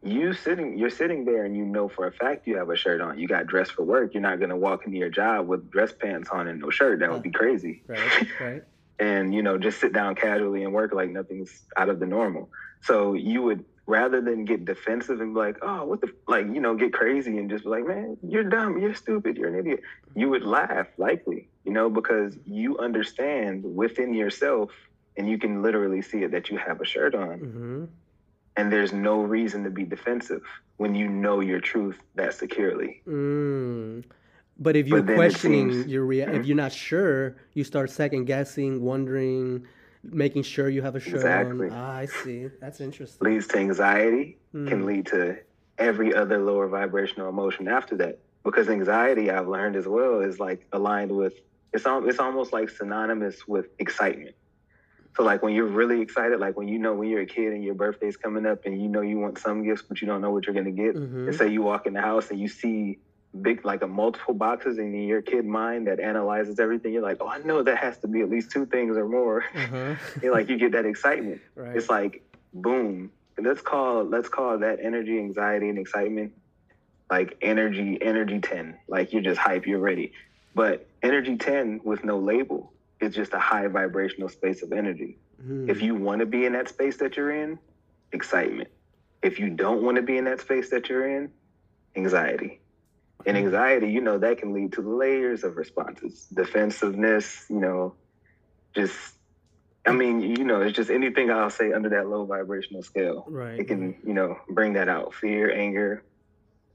[0.03, 3.01] you sitting, you're sitting there, and you know for a fact you have a shirt
[3.01, 3.19] on.
[3.19, 4.15] You got dressed for work.
[4.15, 7.01] You're not gonna walk into your job with dress pants on and no shirt.
[7.01, 7.83] That would be crazy.
[7.87, 8.63] right, right.
[8.99, 12.51] and you know, just sit down casually and work like nothing's out of the normal.
[12.81, 16.61] So you would rather than get defensive and be like, oh, what the, like, you
[16.61, 19.81] know, get crazy and just be like, man, you're dumb, you're stupid, you're an idiot.
[20.15, 24.71] You would laugh likely, you know, because you understand within yourself
[25.17, 27.41] and you can literally see it that you have a shirt on.
[27.41, 27.85] Mm-hmm.
[28.57, 30.43] And there's no reason to be defensive
[30.77, 33.03] when you know your truth that securely.
[33.07, 34.05] Mm.
[34.59, 38.27] But if you're But questioning seems- your rea- if you're not sure, you start second
[38.27, 39.67] guessing, wondering,
[40.05, 41.69] making sure you have a shirt Exactly.
[41.69, 41.75] on.
[41.75, 42.49] Ah, I see.
[42.61, 43.27] That's interesting.
[43.27, 44.69] leads to anxiety, Mm.
[44.69, 45.39] can lead to
[45.79, 48.19] every other lower vibrational emotion after that.
[48.45, 51.35] Because anxiety, I've learned as well, is like aligned with
[51.73, 54.35] it's it's almost like synonymous with excitement.
[55.17, 57.63] So like when you're really excited, like when you know when you're a kid and
[57.63, 60.31] your birthday's coming up and you know you want some gifts but you don't know
[60.31, 61.29] what you're gonna get, Mhm.
[61.29, 62.99] and say you walk in the house and you see
[63.41, 67.29] big like a multiple boxes in your kid mind that analyzes everything, you're like, oh,
[67.29, 69.45] I know that has to be at least two things or more.
[69.55, 69.95] Uh-huh.
[70.23, 71.77] you're like you get that excitement right.
[71.77, 72.23] it's like
[72.55, 76.33] boom let's call let's call that energy anxiety and excitement
[77.11, 80.13] like energy energy 10 like you're just hype you're ready
[80.55, 82.71] but energy 10 with no label
[83.03, 85.69] is just a high vibrational space of energy Mhm.
[85.69, 87.59] if you want to be in that space that you're in
[88.13, 88.69] excitement
[89.23, 91.31] if you don't want to be in that space that you're in
[91.97, 92.61] anxiety
[93.27, 97.95] and anxiety you know that can lead to layers of responses defensiveness you know
[98.75, 99.15] just
[99.87, 103.59] i mean you know it's just anything i'll say under that low vibrational scale right.
[103.61, 106.03] it can you know bring that out fear anger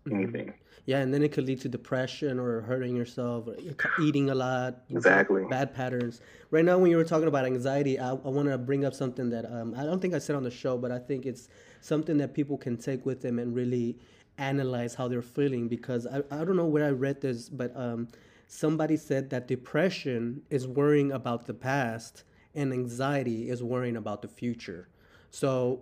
[0.06, 0.14] Mhm.
[0.14, 0.54] anything
[0.88, 3.58] Yeah, and then it could lead to depression or hurting yourself, or
[4.02, 4.84] eating a lot.
[4.90, 5.44] Exactly.
[5.50, 6.22] Bad patterns.
[6.50, 9.30] Right now, when you were talking about anxiety, I, I want to bring up something
[9.32, 11.50] that um, I don't think I said on the show, but I think it's
[11.82, 13.98] something that people can take with them and really
[14.38, 15.68] analyze how they're feeling.
[15.68, 18.08] Because I, I don't know where I read this, but um,
[18.48, 22.24] somebody said that depression is worrying about the past
[22.56, 24.88] and anxiety is worrying about the future.
[25.32, 25.82] So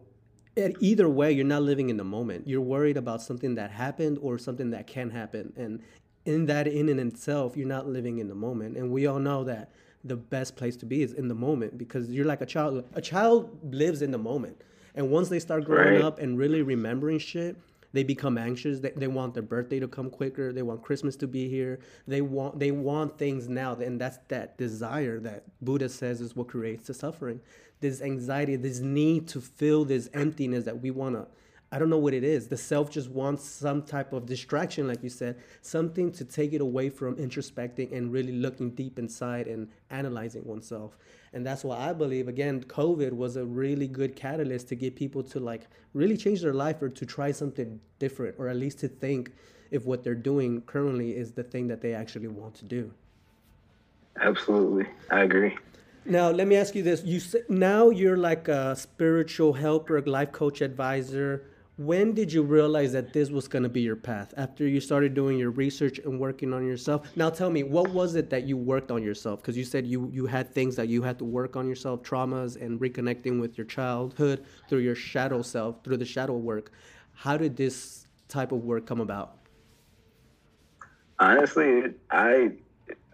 [0.57, 2.47] either way, you're not living in the moment.
[2.47, 5.53] You're worried about something that happened or something that can happen.
[5.57, 5.81] And
[6.25, 8.77] in that, in and itself, you're not living in the moment.
[8.77, 9.71] And we all know that
[10.03, 12.83] the best place to be is in the moment because you're like a child.
[12.93, 14.61] A child lives in the moment.
[14.95, 16.01] And once they start growing Right.
[16.01, 17.57] up and really remembering shit,
[17.95, 18.81] they become anxious.
[18.81, 20.51] They, they want their birthday to come quicker.
[20.51, 21.79] They want Christmas to be here.
[22.05, 26.49] They want they want things now, and that's that desire that Buddha says is what
[26.49, 27.39] creates the suffering.
[27.79, 31.27] This anxiety, this need to fill this emptiness that we wanna.
[31.71, 32.47] I don't know what it is.
[32.47, 36.61] The self just wants some type of distraction, like you said, something to take it
[36.61, 40.97] away from introspecting and really looking deep inside and analyzing oneself.
[41.33, 45.23] And that's why I believe, again, COVID was a really good catalyst to get people
[45.23, 48.87] to like really change their life or to try something different, or at least to
[48.87, 49.33] think
[49.71, 52.91] if what they're doing currently is the thing that they actually want to do.
[54.21, 54.85] Absolutely.
[55.11, 55.57] I agree.
[56.05, 57.03] Now, let me ask you this.
[57.03, 61.47] You now you're like a spiritual helper, life coach advisor
[61.77, 64.33] when did you realize that this was going to be your path?
[64.37, 67.09] After you started doing your research and working on yourself?
[67.17, 69.41] Now tell me what was it that you worked on yourself?
[69.41, 72.61] Because you said you you had things that you had to work on yourself traumas
[72.61, 76.71] and reconnecting with your childhood through your shadow self through the shadow work.
[77.13, 79.37] How did this type of work come about?
[81.19, 82.51] Honestly i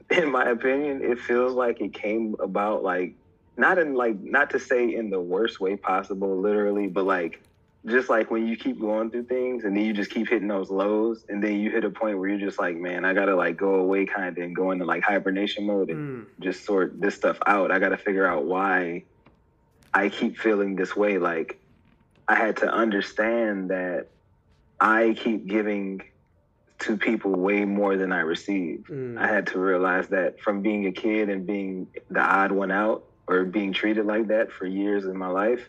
[0.10, 3.16] in my opinion it feels like it came about like
[3.58, 7.42] not in like not to say in the worst way possible literally but like
[7.86, 10.70] just like when you keep going through things and then you just keep hitting those
[10.70, 13.58] lows and then you hit a point where you're just like man i gotta like
[13.58, 16.26] go away kind of and go into like hibernation mode and mm.
[16.40, 19.04] just sort this stuff out i gotta figure out why
[19.94, 21.60] i keep feeling this way like
[22.28, 24.08] i had to understand that
[24.80, 26.02] i keep giving
[26.78, 29.18] to people way more than i receive mm.
[29.18, 33.06] i had to realize that from being a kid and being the odd one out
[33.26, 35.68] or being treated like that for years in my life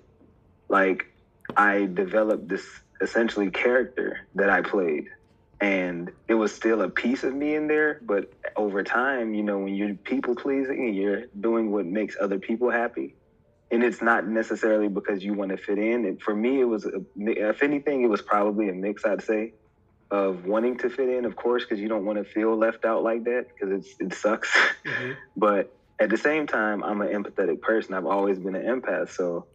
[0.69, 1.12] like
[1.57, 2.65] I developed this
[3.01, 5.09] essentially character that I played.
[5.61, 9.59] And it was still a piece of me in there, but over time, you know,
[9.59, 13.15] when you're people pleasing and you're doing what makes other people happy,
[13.71, 16.05] and it's not necessarily because you want to fit in.
[16.05, 19.53] And for me, it was, a, if anything, it was probably a mix, I'd say,
[20.11, 23.03] of wanting to fit in, of course, because you don't want to feel left out
[23.03, 24.51] like that because it's it sucks.
[24.85, 25.13] Mm-hmm.
[25.37, 27.95] but at the same time, I'm an empathetic person.
[27.95, 29.47] I've always been an empath, so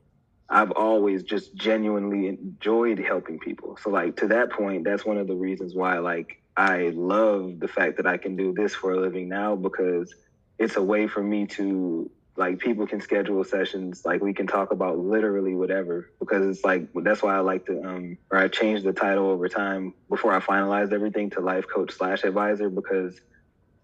[0.49, 3.77] I've always just genuinely enjoyed helping people.
[3.81, 7.67] So like to that point, that's one of the reasons why like I love the
[7.67, 10.13] fact that I can do this for a living now because
[10.57, 14.71] it's a way for me to like people can schedule sessions like we can talk
[14.71, 18.83] about literally whatever because it's like that's why I like to um or I changed
[18.85, 23.19] the title over time before I finalized everything to life coach slash advisor because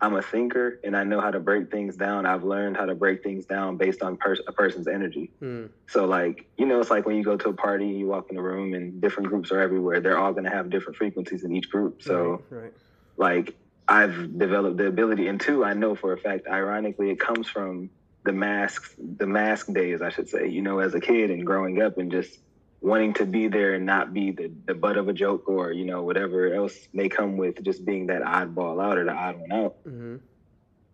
[0.03, 2.25] I'm a thinker and I know how to break things down.
[2.25, 5.31] I've learned how to break things down based on pers- a person's energy.
[5.41, 5.69] Mm.
[5.87, 8.29] So, like, you know, it's like when you go to a party, and you walk
[8.29, 10.01] in a room and different groups are everywhere.
[10.01, 12.03] They're all going to have different frequencies in each group.
[12.03, 12.73] So, right, right.
[13.15, 13.55] like,
[13.87, 17.89] I've developed the ability, and two, I know for a fact, ironically, it comes from
[18.25, 21.81] the masks, the mask days, I should say, you know, as a kid and growing
[21.81, 22.39] up and just
[22.83, 25.85] wanting to be there and not be the, the butt of a joke or you
[25.85, 29.51] know whatever else may come with just being that oddball out or the odd one
[29.53, 30.17] out mm-hmm.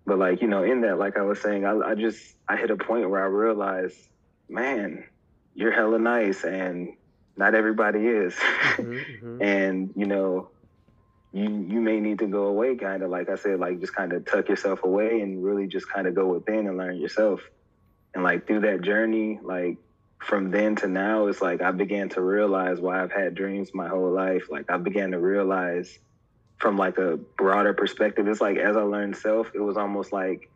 [0.06, 2.70] but like you know in that like i was saying I, I just i hit
[2.70, 3.98] a point where i realized
[4.48, 5.04] man
[5.56, 6.94] you're hella nice and
[7.36, 8.94] not everybody is mm-hmm,
[9.26, 9.42] mm-hmm.
[9.42, 10.52] and you know
[11.34, 14.14] you you may need to go away kind of like i said like just kind
[14.14, 17.42] of tuck yourself away and really just kind of go within and learn yourself
[18.14, 19.78] and like through that journey like
[20.20, 23.88] from then to now, it's like I began to realize why I've had dreams my
[23.88, 24.50] whole life.
[24.50, 25.98] Like I began to realize
[26.58, 28.28] from like a broader perspective.
[28.28, 30.50] It's like as I learned self, it was almost like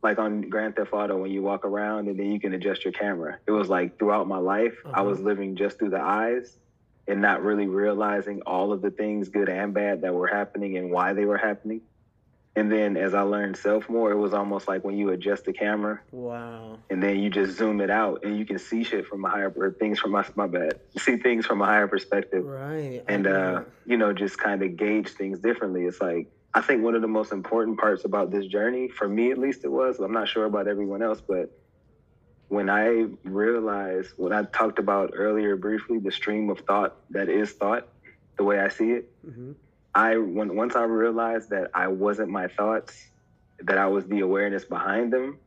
[0.00, 2.92] like on Grand Theft Auto when you walk around and then you can adjust your
[2.92, 3.38] camera.
[3.46, 4.94] It was like throughout my life, uh-huh.
[4.96, 6.56] I was living just through the eyes
[7.08, 10.90] and not really realizing all of the things, good and bad, that were happening and
[10.90, 11.80] why they were happening.
[12.56, 15.52] And then as I learned self more, it was almost like when you adjust the
[15.52, 16.00] camera.
[16.10, 16.78] Wow.
[16.90, 19.52] And then you just zoom it out and you can see shit from a higher
[19.56, 20.80] or things from my my bad.
[20.98, 22.44] See things from a higher perspective.
[22.44, 23.04] Right.
[23.06, 25.84] And uh, you know, just kind of gauge things differently.
[25.84, 29.30] It's like I think one of the most important parts about this journey, for me
[29.30, 31.56] at least it was, I'm not sure about everyone else, but
[32.48, 37.52] when I realized what I talked about earlier briefly, the stream of thought that is
[37.52, 37.86] thought,
[38.36, 39.12] the way I see it.
[39.24, 39.52] Mm-hmm
[39.94, 43.08] I when once I realized that I wasn't my thoughts,
[43.60, 45.38] that I was the awareness behind them.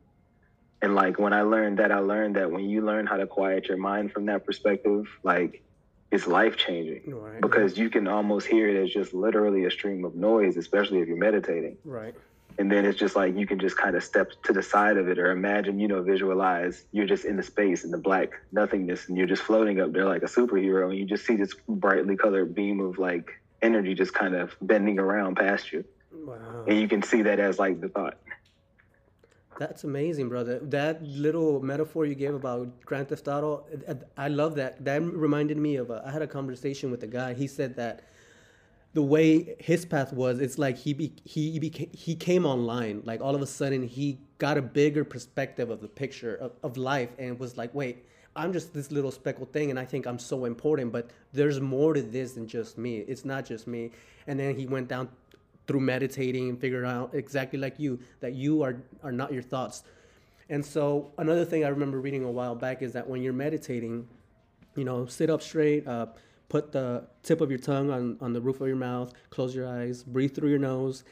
[0.80, 3.66] And like when I learned that, I learned that when you learn how to quiet
[3.66, 5.62] your mind from that perspective, like
[6.10, 7.40] it's life changing right.
[7.40, 11.08] because you can almost hear it as just literally a stream of noise, especially if
[11.08, 11.78] you're meditating.
[11.84, 12.14] Right.
[12.58, 15.08] And then it's just like you can just kind of step to the side of
[15.08, 19.08] it or imagine, you know, visualize you're just in the space in the black nothingness
[19.08, 22.14] and you're just floating up there like a superhero and you just see this brightly
[22.14, 25.84] colored beam of like energy just kind of bending around past you.
[26.12, 26.64] Wow.
[26.66, 28.18] And you can see that as like the thought.
[29.58, 30.58] That's amazing, brother.
[30.60, 33.64] That little metaphor you gave about Grand Theft Auto,
[34.16, 34.84] I love that.
[34.84, 37.34] That reminded me of a, I had a conversation with a guy.
[37.34, 38.08] He said that
[38.94, 43.02] the way his path was, it's like he be, he became he came online.
[43.04, 46.76] Like all of a sudden, he got a bigger perspective of the picture of, of
[46.76, 50.18] life, and was like, wait, I'm just this little speckled thing, and I think I'm
[50.18, 50.92] so important.
[50.92, 52.98] But there's more to this than just me.
[52.98, 53.90] It's not just me.
[54.26, 55.08] And then he went down
[55.66, 59.84] through meditating and figured out exactly like you that you are are not your thoughts.
[60.48, 64.08] And so another thing I remember reading a while back is that when you're meditating,
[64.76, 65.86] you know, sit up straight.
[65.86, 66.06] Uh,
[66.52, 69.66] put the tip of your tongue on, on the roof of your mouth, close your
[69.66, 71.02] eyes, breathe through your nose.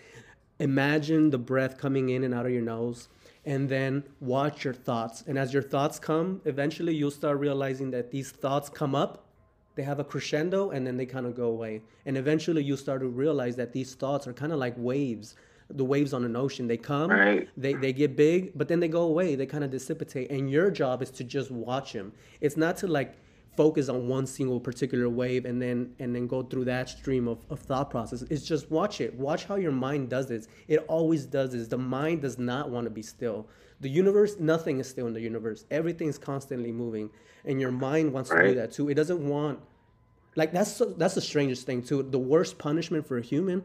[0.61, 3.09] Imagine the breath coming in and out of your nose,
[3.45, 5.25] and then watch your thoughts.
[5.27, 9.25] And as your thoughts come, eventually you'll start realizing that these thoughts come up,
[9.75, 11.81] they have a crescendo, and then they kind of go away.
[12.05, 15.35] And eventually you'll start to realize that these thoughts are kind of like waves
[15.73, 16.67] the waves on an ocean.
[16.67, 17.49] They come, Right.
[17.57, 19.37] they, they get big, but then they go away.
[19.37, 20.29] They kind of dissipate.
[20.29, 22.13] And your job is to just watch them.
[22.41, 23.15] It's not to like
[23.61, 27.39] focus on one single particular wave and then and then go through that stream of,
[27.51, 28.23] of thought process.
[28.31, 29.13] It's just watch it.
[29.27, 30.49] Watch how your mind does this.
[30.67, 31.69] It always does this.
[31.69, 33.47] The mind does not want to be still.
[33.81, 35.67] The universe, nothing is still in the universe.
[35.71, 37.11] Everything is constantly moving.
[37.45, 38.89] And your mind wants to do that too.
[38.89, 39.61] It doesn't want
[40.37, 42.03] like that's that's the strangest thing too.
[42.03, 43.63] The worst punishment for a human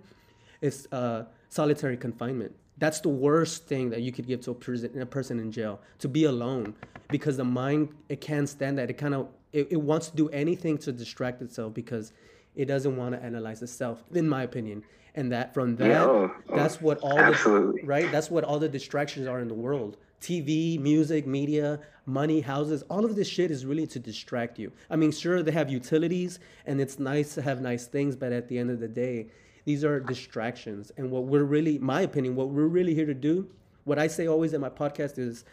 [0.60, 2.53] is uh, solitary confinement.
[2.77, 5.79] That's the worst thing that you could give to a person, a person in jail
[5.99, 6.75] to be alone,
[7.08, 8.89] because the mind it can't stand that.
[8.89, 12.12] It kind of it, it wants to do anything to distract itself because
[12.56, 14.84] it doesn't want to analyze itself, in my opinion.
[15.15, 17.82] And that from that, oh, that's what all absolutely.
[17.82, 18.12] the right.
[18.12, 19.96] That's what all the distractions are in the world.
[20.22, 24.74] TV, music, media, money, houses, all of this shit is really to distract you.
[24.89, 28.50] I mean, sure, they have utilities and it's nice to have nice things, but at
[28.50, 29.28] the end of the day,
[29.63, 30.91] these are distractions.
[30.98, 33.48] And what we're really, my opinion, what we're really here to do,
[33.86, 35.46] what I say always in my podcast is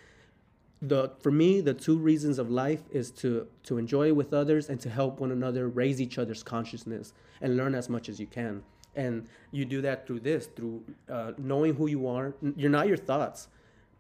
[0.83, 4.81] the for me the two reasons of life is to to enjoy with others and
[4.81, 8.62] to help one another raise each other's consciousness and learn as much as you can
[8.97, 12.97] and you do that through this through uh, knowing who you are you're not your
[12.97, 13.49] thoughts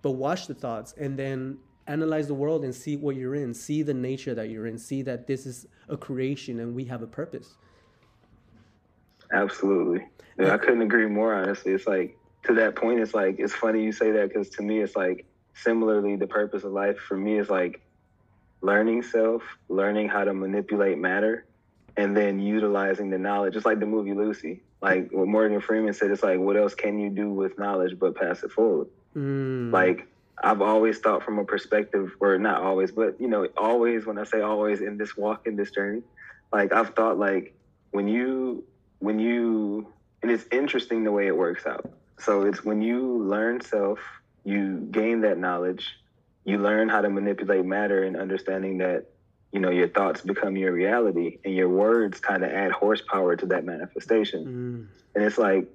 [0.02, 3.82] but watch the thoughts and then analyze the world and see what you're in see
[3.82, 7.06] the nature that you're in see that this is a creation and we have a
[7.06, 7.54] purpose
[9.32, 10.06] Absolutely.
[10.38, 11.34] Yeah, I couldn't agree more.
[11.34, 13.00] Honestly, it's like to that point.
[13.00, 16.64] It's like it's funny you say that because to me, it's like similarly the purpose
[16.64, 17.80] of life for me is like
[18.60, 21.44] learning self, learning how to manipulate matter,
[21.96, 23.54] and then utilizing the knowledge.
[23.54, 24.60] Just like the movie Lucy.
[24.80, 28.16] Like what Morgan Freeman said, it's like what else can you do with knowledge but
[28.16, 28.88] pass it forward?
[29.16, 29.72] Mm.
[29.72, 30.08] Like
[30.42, 34.24] I've always thought from a perspective, or not always, but you know, always when I
[34.24, 36.02] say always in this walk in this journey,
[36.52, 37.54] like I've thought like
[37.92, 38.64] when you
[38.98, 39.86] when you
[40.22, 41.90] and it's interesting the way it works out.
[42.18, 43.98] So it's when you learn self,
[44.44, 45.86] you gain that knowledge,
[46.44, 49.06] you learn how to manipulate matter and understanding that
[49.52, 53.46] you know your thoughts become your reality and your words kind of add horsepower to
[53.46, 54.44] that manifestation.
[54.44, 55.14] Mm.
[55.14, 55.68] And it's like,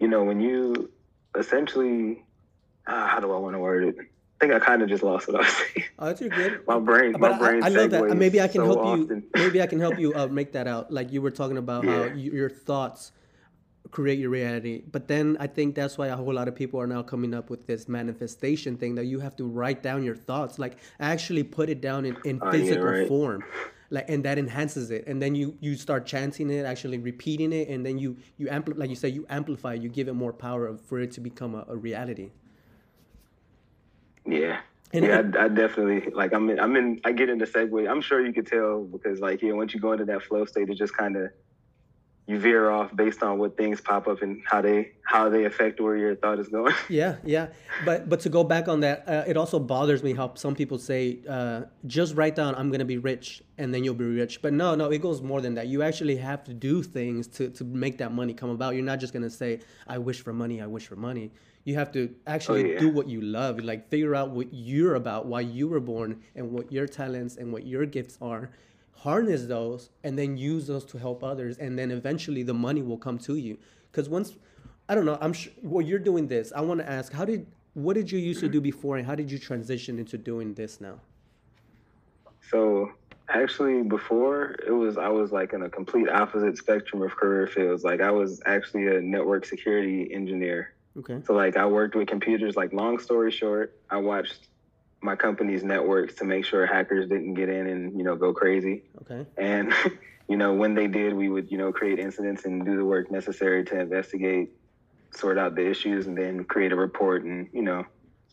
[0.00, 0.90] you know, when you
[1.38, 2.24] essentially,
[2.86, 3.96] ah, how do I want to word it?
[3.98, 5.86] I think I kind of just lost what I was saying.
[5.98, 7.64] oh that's good My brain, But my I- brain.
[7.64, 8.16] I, love that.
[8.16, 9.08] Maybe I can so help often.
[9.34, 9.42] you.
[9.42, 10.92] Maybe I can help you uh, make that out.
[10.92, 12.14] Like you were talking about how Yeah.
[12.14, 13.12] you, your thoughts
[13.94, 14.82] create your reality.
[14.90, 17.48] But then I think that's why a whole lot of people are now coming up
[17.48, 21.70] with this manifestation thing that you have to write down your thoughts, like actually put
[21.70, 23.08] it down in, in Oh, physical right.
[23.08, 23.44] form.
[23.90, 27.68] Like and that enhances it, and then you you start chanting it, actually repeating it,
[27.68, 30.76] and then you you ampli- like you say you amplify, you give it more power
[30.88, 32.30] for it to become a, a reality.
[34.26, 34.60] Yeah.
[34.92, 36.32] And yeah, it- I, I definitely like.
[36.32, 36.58] I'm in.
[36.58, 37.00] I'm in.
[37.04, 37.88] I get into segue.
[37.88, 40.70] I'm sure you could tell because, like, yeah, once you go into that flow state,
[40.70, 41.30] it just kind of
[42.26, 45.78] you veer off based on what things pop up and how they how they affect
[45.78, 46.72] where your thought is going.
[46.88, 47.48] Yeah, yeah,
[47.84, 50.78] but but to go back on that, uh, it also bothers me how some people
[50.78, 54.40] say, uh, just write down I'm gonna be rich and then you'll be rich.
[54.40, 55.66] But no, no, it goes more than that.
[55.66, 58.74] You actually have to do things to to make that money come about.
[58.74, 61.30] You're not just gonna say I wish for money, I wish for money.
[61.64, 62.78] You have to actually yeah.
[62.78, 63.58] do what you love.
[63.58, 67.52] Like figure out what you're about, why you were born, and what your talents and
[67.52, 68.50] what your gifts are.
[69.04, 72.98] Harness those and then use those to help others, and then eventually the money will
[73.06, 73.58] come to you.
[73.90, 74.34] Because once
[74.88, 75.18] I don't know.
[75.20, 75.52] I'm sure.
[75.62, 76.52] Well, you're doing this.
[76.54, 79.14] I want to ask, how did what did you used to do before, and how
[79.14, 81.00] did you transition into doing this now?
[82.50, 82.92] So
[83.28, 87.82] actually, before it was, I was like in a complete opposite spectrum of career fields.
[87.82, 90.74] Like I was actually a network security engineer.
[90.98, 91.20] Okay.
[91.26, 92.56] So like I worked with computers.
[92.56, 94.48] Like long story short, I watched
[95.04, 98.84] my company's networks to make sure hackers didn't get in and you know go crazy.
[99.02, 99.26] Okay.
[99.38, 99.72] And
[100.28, 103.10] you know when they did, we would you know create incidents and do the work
[103.12, 104.50] necessary to investigate,
[105.14, 107.84] sort out the issues, and then create a report and you know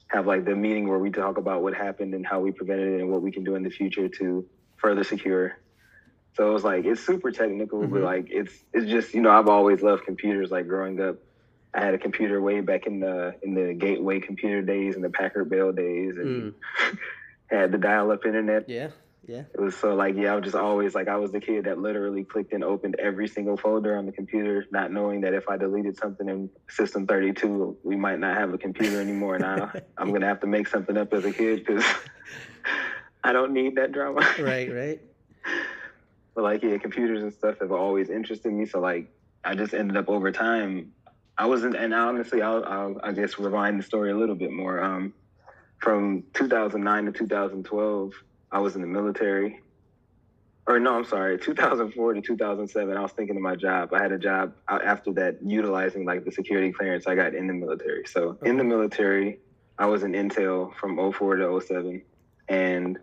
[0.09, 3.01] have like the meeting where we talk about what happened and how we prevented it
[3.01, 4.45] and what we can do in the future to
[4.77, 5.53] further secure
[6.37, 8.03] So it was like it's super technical, but Mhm.
[8.03, 10.51] like it's it's just you know I've always loved computers.
[10.51, 11.17] Like growing up,
[11.73, 15.09] I had a computer way back in the in the Gateway computer days and the
[15.09, 16.97] Packard Bell days, and Mm.
[17.49, 18.67] had the dial-up internet.
[18.69, 18.89] Yeah,
[19.27, 19.43] yeah.
[19.53, 21.77] It was so like yeah, I was just always like I was the kid that
[21.79, 25.57] literally clicked and opened every single folder on the computer, not knowing that if I
[25.57, 29.37] deleted something in System 32, we might not have a computer anymore.
[29.39, 31.85] Now I'm gonna have to make something up as a kid because
[33.23, 34.21] I don't need that drama.
[34.39, 35.01] Right, right.
[36.33, 38.65] But like yeah, computers and stuff have always interested me.
[38.65, 39.07] So like
[39.43, 40.93] I just ended up over time.
[41.37, 44.81] I wasn't, and honestly, I'll, I'll I guess rewind the story a little bit more.
[44.81, 45.13] Um,
[45.79, 48.13] from 2009 to 2012,
[48.51, 49.61] I was in the military.
[50.67, 52.95] Or no, I'm sorry, 2004 to 2007.
[52.95, 53.93] I was thinking of my job.
[53.93, 57.53] I had a job after that, utilizing like the security clearance I got in the
[57.53, 58.05] military.
[58.05, 59.39] So in the military,
[59.79, 62.03] I was in intel from 04 to 07,
[62.47, 62.99] and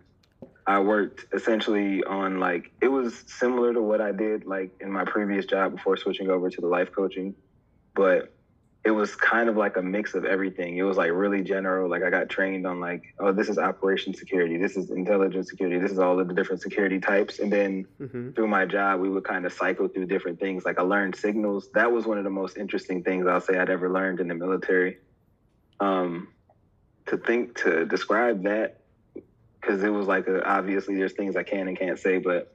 [0.65, 5.03] I worked essentially on like it was similar to what I did like in my
[5.03, 7.35] previous job before switching over to the life coaching,
[7.95, 8.33] but
[8.85, 10.77] it was kind of like a mix of everything.
[10.77, 11.89] It was like really general.
[11.89, 15.77] Like I got trained on like, oh, this is operation security, this is intelligence security,
[15.79, 17.39] this is all of the different security types.
[17.39, 18.31] And then Mm-hmm.
[18.31, 20.63] through my job, we would kind of cycle through different things.
[20.63, 21.69] Like I learned signals.
[21.73, 24.35] That was one of the most interesting things I'll say I'd ever learned in the
[24.35, 24.99] military.
[25.81, 26.29] Um,
[27.07, 28.79] to think to describe that,
[29.59, 32.53] because it was like a, obviously there's things I can and can't say, but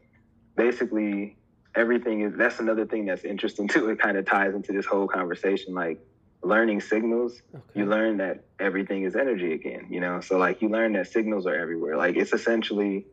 [0.57, 1.37] basically
[1.77, 2.33] everything is.
[2.37, 3.89] That's another thing that's interesting too.
[3.91, 5.99] It kind of ties into this whole conversation, like
[6.43, 7.81] learning signals Okay.
[7.81, 11.47] you learn that everything is energy again you know so like you learn that signals
[11.47, 13.07] are everywhere like it's essentially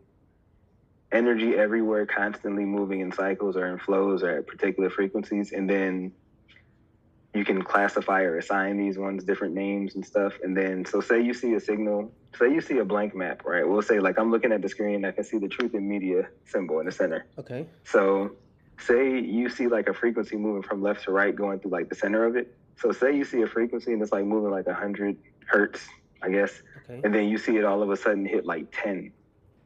[1.14, 6.12] energy everywhere constantly moving in cycles or in flows or at particular frequencies and then
[7.34, 11.22] you can classify or assign these ones different names and stuff and then so say
[11.22, 14.30] you see a signal say you see a blank map right we'll say like i'm
[14.30, 17.26] looking at the screen i can see the truth in media symbol in the center
[17.40, 17.66] Okay.
[17.86, 18.32] so,
[18.82, 21.96] say you see like a frequency moving from left to right going through like the
[21.96, 22.56] center of it.
[22.78, 25.16] So, say you see a frequency and it's like moving like 100
[25.46, 25.88] hertz,
[26.22, 27.02] I guess, Okay.
[27.04, 29.12] and then you see it all of a sudden hit like 10.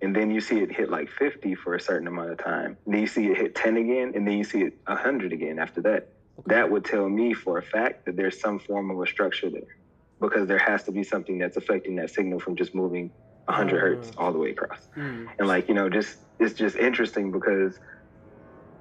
[0.01, 2.78] And then you see it hit like 50 for a certain amount of time.
[2.86, 5.57] And then you see it hit 10 again, and then you see it 100 again
[5.59, 6.09] after that.
[6.39, 6.55] Okay.
[6.55, 9.78] That would tell me for a fact that there's some form of a structure there
[10.20, 13.09] because there has to be something that's affecting that signal from just moving
[13.45, 14.26] 100 hertz Ah.
[14.26, 15.28] all the way across Mm.
[15.39, 17.80] and like you know just it's just interesting because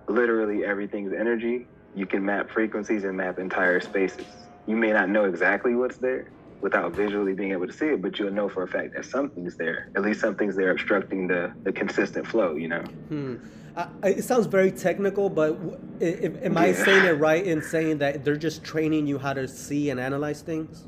[0.09, 4.27] literally everything's energy you can map frequencies and map entire spaces
[4.67, 6.29] you may not know exactly what's there
[6.61, 9.57] without visually being able to see it but you'll know for a fact that something's
[9.57, 13.37] there at least something's there obstructing the the consistent flow you know Hmm.
[13.77, 16.85] I, I- it sounds very technical, but w- i- if, am I Yeah.
[16.85, 20.43] saying it right in saying that they're just training you how to see and analyze
[20.43, 20.87] things?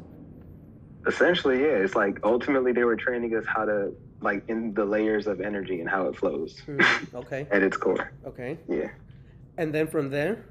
[1.06, 3.92] essentially yeah it's like ultimately they were training us how to
[4.22, 6.80] like in the layers of energy and how it flows Hmm.
[7.14, 7.46] Okay.
[7.50, 8.58] at its core Okay.
[8.68, 8.88] yeah
[9.58, 10.44] And then from there.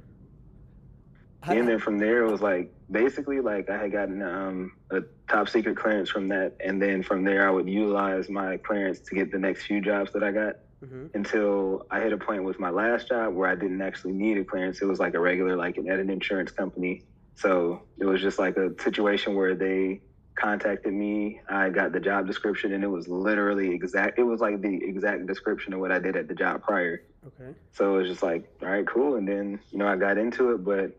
[1.47, 5.47] and then from there it was like basically like I had gotten um, a top
[5.47, 9.31] secret clearance from that, and then from there I would utilize my clearance to get
[9.31, 11.15] the next few jobs that I got Mhm.
[11.15, 14.43] until I hit a point with my last job where I didn't actually need a
[14.43, 14.81] clearance.
[14.81, 17.03] It was like a regular like an at an insurance company,
[17.35, 20.01] so it was just like a situation where they
[20.35, 21.41] contacted me.
[21.49, 24.19] I got the job description, and it was literally exact.
[24.19, 27.01] It was like the exact description of what I did at the job prior.
[27.25, 27.53] Okay.
[27.73, 29.15] So it was just like, all right, cool.
[29.15, 30.91] And then, you know, I got into it, but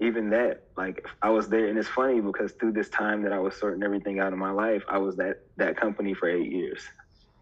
[0.00, 3.38] even that, like I was there and it's funny because through this time that I
[3.38, 6.80] was sorting everything out of my life, I was that that company for eight years.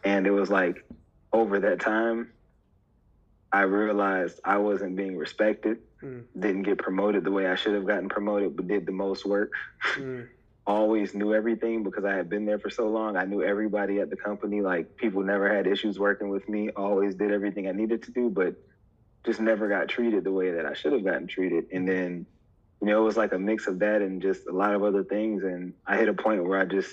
[0.05, 0.85] And it was like
[1.33, 2.33] over that time,
[3.53, 6.25] I realized I wasn't being respected, Mm.
[6.39, 9.53] didn't get promoted the way I should have gotten promoted, but did the most work.
[9.97, 10.27] Mm.
[10.67, 13.17] Always knew everything because I had been there for so long.
[13.17, 14.61] I knew everybody at the company.
[14.61, 16.71] Like people never had issues working with me.
[16.71, 18.55] Always did everything I needed to do, but
[19.25, 21.67] just never got treated the way that I should have gotten treated.
[21.73, 22.27] And then,
[22.81, 25.03] you know, it was like a mix of that and just a lot of other
[25.03, 25.43] things.
[25.43, 26.93] And I hit a point where I just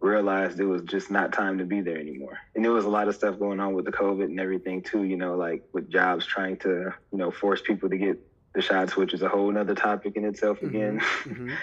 [0.00, 2.38] realized it was just not time to be there anymore.
[2.54, 5.04] And there was a lot of stuff going on with the COVID and everything too,
[5.04, 8.18] you know, like with jobs trying to, you know, force people to get
[8.54, 11.00] the shots, which is a whole nother topic in itself again.
[11.24, 11.56] Mhm.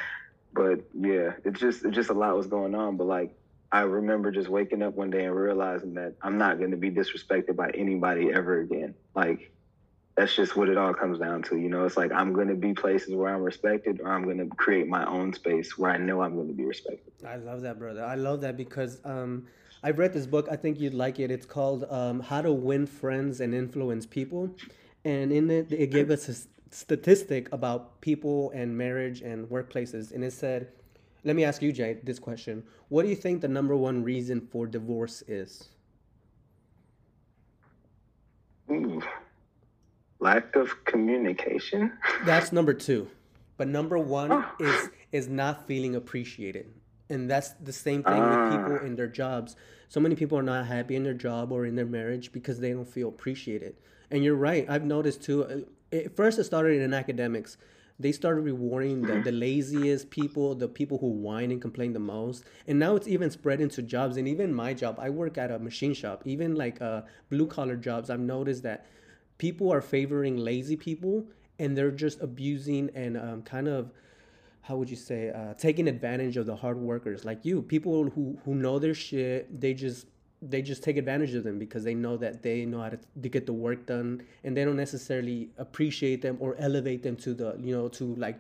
[0.54, 2.98] But yeah, it's just it's just a lot was going on.
[2.98, 3.36] But like
[3.72, 6.92] I remember just waking up one day and realizing that I'm not going to be
[6.92, 8.94] disrespected by anybody ever again.
[9.16, 9.52] Like
[10.16, 11.58] that's just what it all comes down to.
[11.58, 14.38] You know, it's like I'm going to be places where I'm respected, or I'm going
[14.38, 17.12] to create my own space where I know I'm going to be respected.
[17.28, 18.04] I love that, brother.
[18.04, 19.48] I love that because um,
[19.82, 20.48] I've read this book.
[20.52, 21.32] I think you'd like it.
[21.32, 24.56] It's called um, How to Win Friends and Influence People.
[25.04, 30.12] And in it, it gave us statistic about people and marriage and workplaces.
[30.12, 30.70] And it said,
[31.24, 32.64] let me ask you, Jay, this question.
[32.90, 35.70] What do you think the number one reason for divorce is?
[38.72, 39.02] Ooh.
[40.20, 41.92] Lack of communication.
[42.26, 43.10] That's number two.
[43.58, 44.46] But number one Oh.
[44.60, 46.74] is is not feeling appreciated.
[47.10, 48.50] And that's the same thing Ah.
[48.50, 49.56] with people in their jobs.
[49.90, 52.72] So many people are not happy in their job or in their marriage because they
[52.72, 53.76] don't feel appreciated.
[54.10, 54.66] And you're right.
[54.68, 55.68] I've noticed too.
[55.94, 57.58] It, first, it started in academics.
[58.00, 62.44] They started rewarding the, the laziest people, the people who whine and complain the most.
[62.68, 64.18] And now it's even spread into jobs.
[64.18, 66.24] And even my job, I work at a machine shop.
[66.26, 68.88] Even like uh, blue collar jobs, I've noticed that
[69.38, 71.26] people are favoring lazy people
[71.60, 73.92] and they're just abusing and um, kind of
[74.62, 78.38] how would you say uh, taking advantage of the hard workers like you people who
[78.46, 80.08] who know their shit they just
[80.50, 83.30] they just take advantage of them because they know that they know how to, to
[83.30, 87.56] get the work done and they don't necessarily appreciate them or elevate them to the
[87.60, 88.40] you know to like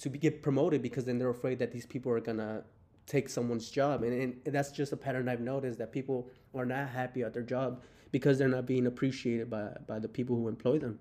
[0.00, 2.62] to be, get promoted because then they're afraid that these people are gonna
[3.06, 4.12] take someone's job and,
[4.44, 7.82] and that's just a pattern i've noticed that people are not happy at their job
[8.12, 10.98] because they're not being appreciated by by the people who employ them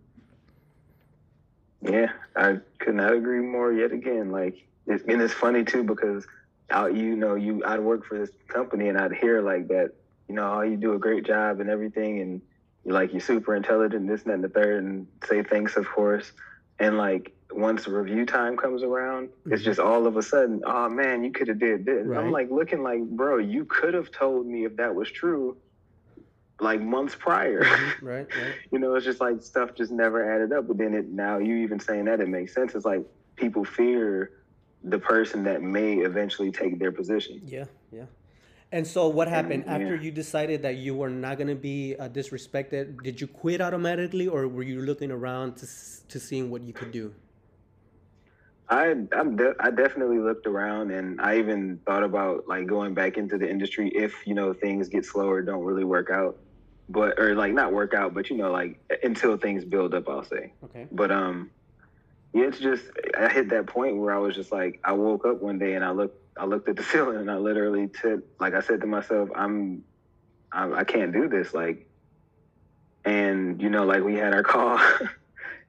[1.82, 3.72] Yeah, I could not agree more.
[3.74, 6.26] Yet again, like, it's, and it's funny too because
[6.70, 9.92] out, you know, you I'd work for this company and I'd hear like that,
[10.28, 12.42] you know, oh, you do a great job and everything, and
[12.84, 15.88] you're like you're super intelligent, this and that and the third, and say thanks, of
[15.88, 16.32] course.
[16.80, 19.66] And like once review time comes around, it's Mhm.
[19.66, 22.06] just all of a sudden, oh man, you could have did this.
[22.06, 22.20] Right.
[22.20, 25.58] I'm like looking like, bro, you could have told me if that was true,
[26.60, 27.62] like months prior.
[28.02, 30.68] right right you know, it's just like stuff just never added up.
[30.68, 32.76] But then it now you even saying that it makes sense.
[32.76, 33.06] It's like
[33.38, 34.32] people fear
[34.84, 37.42] the person that may eventually take their position.
[37.46, 38.06] Yeah, yeah.
[38.72, 39.76] And so, what happened yeah.
[39.76, 43.02] after you decided that you were not going to be uh, disrespected?
[43.02, 45.68] Did you quit automatically, or were you looking around to
[46.10, 47.14] to seeing what you could do?
[48.70, 53.18] I I'm de- I definitely looked around and I even thought about like going back
[53.18, 56.38] into the industry if you know things get slower, don't really work out,
[56.90, 60.26] but or like not work out, but you know like until things build up, I'll
[60.26, 60.52] say.
[60.66, 60.88] Okay.
[60.92, 61.50] But um,
[62.34, 62.84] yeah, it's just
[63.18, 65.86] I hit that point where I was just like I woke up one day and
[65.86, 68.88] I looked I looked at the ceiling and I literally said like I said to
[68.88, 69.84] myself I'm
[70.52, 71.88] I, I can't do this like,
[73.06, 74.80] and you know like we had our call.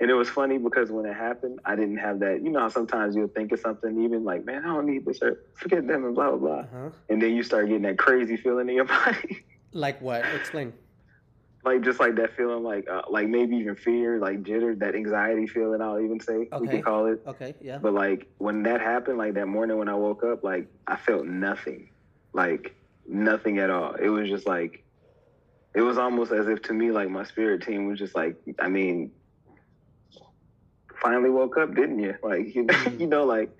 [0.01, 2.41] And it was funny because when it happened, I didn't have that.
[2.43, 5.21] You know how sometimes you'll think of something, even like, man, I don't need this,
[5.21, 6.59] or forget them, and blah, blah, blah.
[6.59, 6.91] Uh huh.
[7.09, 9.45] And then you start getting that crazy feeling in your body.
[9.73, 10.25] Like what?
[10.37, 10.73] Explain.
[11.65, 15.47] Like, just like that feeling, like, uh, like maybe even fear, like jitter, that anxiety
[15.47, 16.67] feeling, I'll even say, we Okay.
[16.69, 17.21] can call it.
[17.27, 17.55] Okay.
[17.61, 17.79] Yeah.
[17.79, 21.27] But like when that happened, like that morning when I woke up, like I felt
[21.27, 21.91] nothing,
[22.33, 22.75] like
[23.07, 23.95] nothing at all.
[23.95, 24.85] It was just like,
[25.75, 28.69] it was almost as if to me, like my spirit team was just like, I
[28.69, 29.13] mean,
[31.03, 32.15] finally woke up, didn't you?
[32.23, 33.01] Like, you Mhm.
[33.01, 33.51] you know, like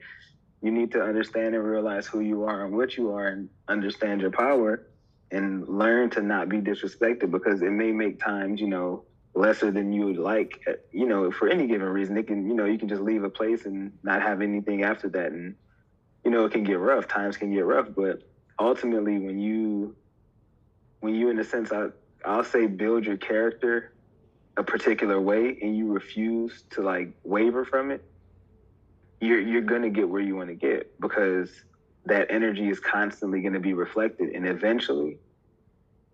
[0.63, 4.21] you need to understand and realize who you are and what you are and understand
[4.21, 4.88] your power
[5.31, 9.05] and learn to not be disrespected because it may make times, you know,
[9.35, 12.17] lesser than you would like, uh, you know, for any given reason.
[12.17, 15.09] It can, you know, you can just leave a place and not have anything after
[15.11, 15.33] that.
[15.33, 15.55] And,
[16.25, 17.09] you know, it can get rough.
[17.09, 17.89] Times can get rough.
[17.95, 18.23] But
[18.59, 19.95] ultimately, when you,
[21.01, 21.89] when you, in a sense, I,
[22.25, 23.93] I'll say build your character
[24.57, 28.03] a particular way and you refuse to like waver from it,
[29.21, 31.51] you're, you're going to get where you want to get because
[32.07, 34.35] that energy is constantly going to be reflected.
[34.35, 35.19] And eventually,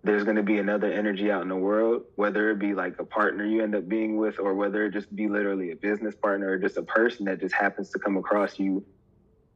[0.02, 3.04] there's going to be another energy out in the world, whether it be like a
[3.04, 6.50] partner you end up being with, or whether it just be literally a business partner
[6.50, 8.84] or just a person that just happens to come across you.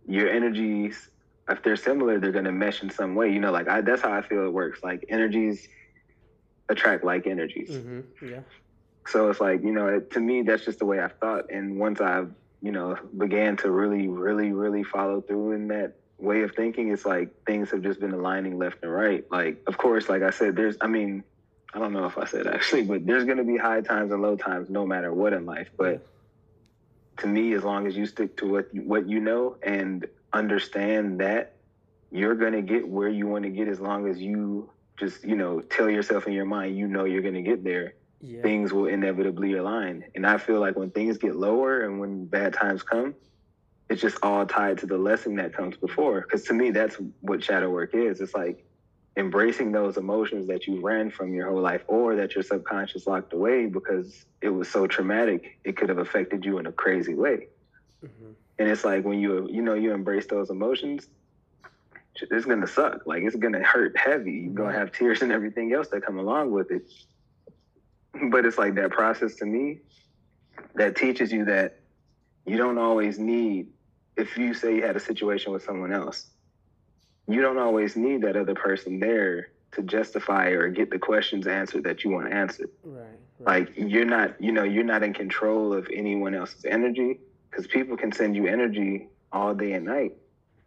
[0.07, 1.11] Your energies,
[1.51, 3.31] if they're similar, they're going to mesh in some way.
[3.31, 4.83] You know, like I, that's how I feel it works.
[4.83, 5.69] Like energies
[6.71, 7.71] attract like energies.
[7.71, 8.27] Mm-hmm.
[8.27, 8.41] Yeah.
[9.07, 11.51] So it's like, you know, it, to me, that's just the way I've thought.
[11.51, 12.31] And once I've,
[12.63, 17.07] you know, began to really, really, really follow through in that way of thinking, it's
[17.07, 19.25] like things have just been aligning left and right.
[19.31, 21.25] Like, of course, like I said, there's, I mean,
[21.75, 24.23] I don't know if I said actually, but there's going to be high times and
[24.23, 25.71] low times no matter what in life.
[25.77, 26.07] But
[27.19, 31.21] to me, as long as you stick to what you, what you know and understand
[31.21, 31.55] that,
[32.11, 35.37] you're going to get where you want to get as long as you just, you
[35.37, 38.43] know, tell yourself in your mind, you know, you're going to get there Yeah.
[38.43, 40.05] things will inevitably align.
[40.15, 43.15] And I feel like when things get lower and when bad times come,
[43.89, 46.21] it's just all tied to the lesson that comes before.
[46.21, 48.21] Because to me, that's what shadow work is.
[48.21, 48.65] It's like
[49.17, 53.33] embracing those emotions that you ran from your whole life or that your subconscious locked
[53.33, 57.49] away because it was so traumatic, it could have affected you in a crazy way.
[58.05, 58.31] Mm-hmm.
[58.59, 61.09] And it's like when you, you know, you embrace those emotions,
[62.21, 63.07] it's gonna suck.
[63.07, 64.33] Like it's gonna hurt heavy.
[64.33, 66.83] You're gonna have tears and everything else that come along with it.
[68.31, 69.79] But it's like that process to me
[70.75, 71.81] that teaches you that
[72.47, 73.69] you don't always need,
[74.19, 76.27] if you say you had a situation with someone else,
[77.27, 81.85] you don't always need that other person there to justify or get the questions answered
[81.85, 82.71] that you want answered.
[82.83, 83.05] Right,
[83.39, 83.69] right.
[83.69, 87.97] Like you're not, you know, you're not in control of anyone else's energy because people
[87.97, 90.17] can send you energy all day and night,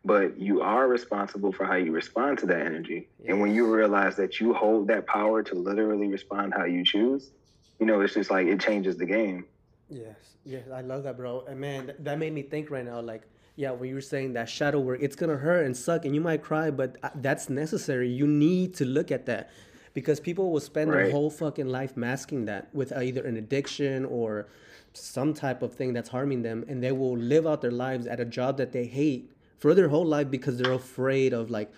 [0.06, 3.10] but you are responsible for how you respond to that energy.
[3.28, 7.32] And when you realize that you hold that power to literally respond how you choose,
[7.80, 9.45] you know, it's just like it changes the game.
[9.89, 11.43] Yes, yes, I love that, bro.
[11.47, 13.02] And man, that made me think right now.
[13.02, 13.24] Like,
[13.56, 16.22] yeah, when you were saying that shadow work, it's gonna hurt and suck, and you
[16.22, 18.10] might cry, but uh, that's necessary.
[18.10, 19.49] You need to look at that
[19.93, 24.47] because people will spend their whole fucking life masking that with either an addiction or
[24.93, 28.20] some type of thing that's harming them, and they will live out their lives at
[28.20, 31.72] a job that they hate for their whole life because they're afraid of like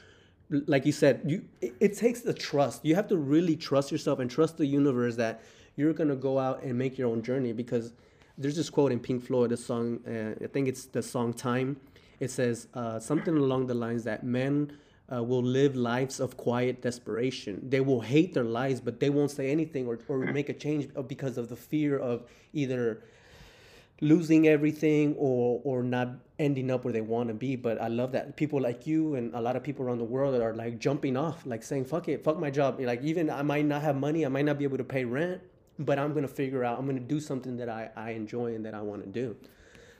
[0.67, 2.85] like you said, you it, it takes the trust.
[2.85, 5.41] You have to really trust yourself and trust the universe that
[5.75, 7.53] you're gonna go out and make your own journey.
[7.53, 7.93] Because
[8.37, 9.99] there's this quote in Pink Floyd, a song.
[10.07, 11.77] Uh, I think it's the song "Time."
[12.19, 14.77] It says uh, something along the lines that men
[15.13, 17.69] uh, will live lives of quiet desperation.
[17.69, 20.89] They will hate their lives, but they won't say anything or, or make a change
[21.07, 22.23] because of the fear of
[22.53, 23.03] either
[24.01, 26.09] losing everything or or not
[26.39, 29.33] ending up where they want to be but i love that people like you and
[29.33, 32.23] a lot of people around the world are like jumping off like saying fuck it
[32.23, 34.77] fuck my job like even i might not have money i might not be able
[34.77, 35.41] to pay rent
[35.79, 38.73] but i'm gonna figure out i'm gonna do something that i, I enjoy and that
[38.73, 39.35] i want to do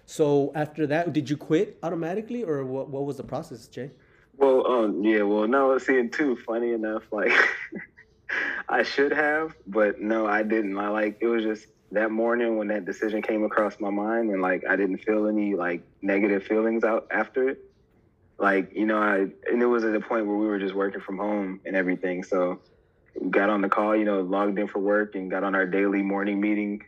[0.05, 3.91] so after that did you quit automatically or what, what was the process jay
[4.37, 7.31] Well, um, yeah, well, no, see, too funny enough, like
[8.69, 10.77] I should have, but no, I didn't.
[10.77, 14.41] I like it was just that morning when that decision came across my mind, and
[14.41, 17.59] like I didn't feel any like negative feelings out after it.
[18.39, 21.01] Like you know, I and it was at a point where we were just working
[21.01, 22.59] from home and everything, so
[23.29, 26.01] got on the call, you know, logged in for work, and got on our daily
[26.01, 26.83] morning meeting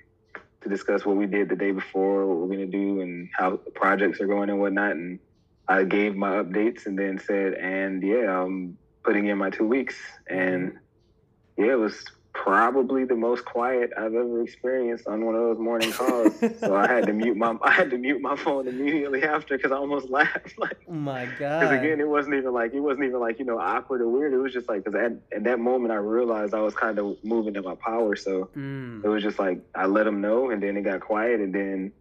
[0.61, 4.19] to discuss what we did the day before, what we're gonna do, and how projects
[4.19, 5.19] are going and whatnot, and
[5.67, 9.95] I gave my updates and then said, and yeah, I'm putting in my two weeks.
[10.27, 11.63] And mm-hmm.
[11.63, 12.05] yeah, it was
[12.35, 16.33] probably the most quiet I've ever experienced on one of those morning calls.
[16.59, 19.71] so I had to mute my I had to mute my phone immediately after because
[19.71, 20.53] I almost laughed.
[20.59, 21.61] like, oh my god!
[21.61, 24.33] because again, it wasn't even like it wasn't even like you know awkward or weird.
[24.33, 27.17] It was just like because at, at that moment I realized I was kind of
[27.23, 28.15] moving in my power.
[28.15, 29.03] So Mm.
[29.03, 31.91] it was just like I let him know, and then it got quiet, and then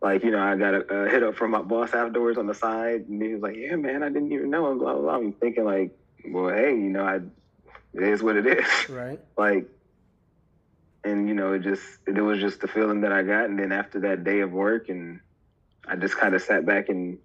[0.00, 2.54] like you know I got a, a hit up from my boss afterwards on the
[2.54, 5.02] side, and he was like, "Yeah, man, I didn't even know." And blah blah.
[5.02, 5.16] blah.
[5.16, 5.90] I'm thinking like,
[6.28, 7.20] well, hey, you know, I
[7.94, 8.88] it is what it is.
[8.88, 9.66] right like,
[11.04, 13.72] and you know, it just it was just the feeling that I got, and then
[13.72, 15.20] after that day of work, and
[15.86, 17.18] I just kind of sat back and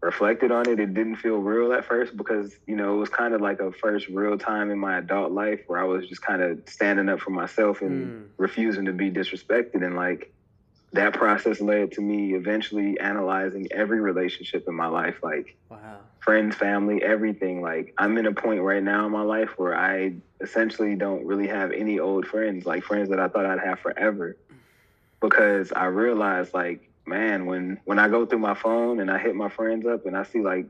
[0.00, 0.78] reflected on it.
[0.78, 3.72] It didn't feel real at first because you know it was kind of like a
[3.72, 7.20] first real time in my adult life where I was just kind of standing up
[7.20, 8.28] for myself and Mm.
[8.38, 10.32] refusing to be disrespected, and like
[10.92, 16.54] that process led to me eventually analyzing every relationship in my life, like wow friends,
[16.56, 17.62] family, everything.
[17.62, 20.12] Like I'm in a point right now in my life where I
[20.42, 24.36] essentially don't really have any old friends, like friends that I thought I'd have forever.
[25.22, 29.36] Because I realized like, man, when when I go through my phone and I hit
[29.36, 30.66] my friends up and I see like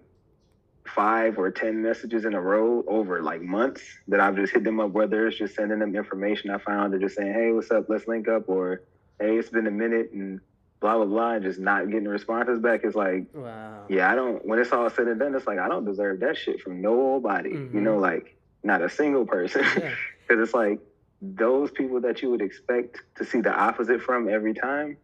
[0.85, 4.79] five or ten messages in a row over like months that I've just hit them
[4.79, 7.87] up, whether it's just sending them information I found or just saying, Hey, what's up?
[7.89, 8.83] Let's link up or
[9.21, 10.41] hey, it's been a minute and
[10.81, 12.81] blah blah blah and just not getting responses back.
[12.85, 14.45] It's like wow yeah, I don't.
[14.47, 17.51] When it's all said and done, it's like I don't deserve that shit from nobody.
[17.53, 17.75] Mhm.
[17.75, 19.62] You know, like not a single person.
[19.79, 19.95] yeah
[20.29, 20.79] Because it's like
[21.23, 24.99] those people that you would expect to see the opposite from every time.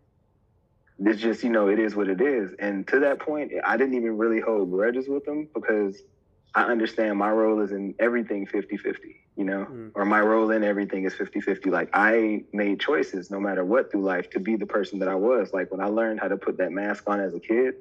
[1.00, 2.52] It's just you know it is what it is.
[2.58, 6.00] And to that point, I didn't even really hold grudges with them because
[6.54, 8.94] I understand my role is in everything 50-50,
[9.36, 9.90] You know, Mm.
[9.94, 11.68] or my role in everything is 50-50.
[11.70, 15.16] Like I made choices no matter what through life to be the person that I
[15.16, 15.52] was.
[15.52, 17.74] Like when I learned how to put that mask on as a kid,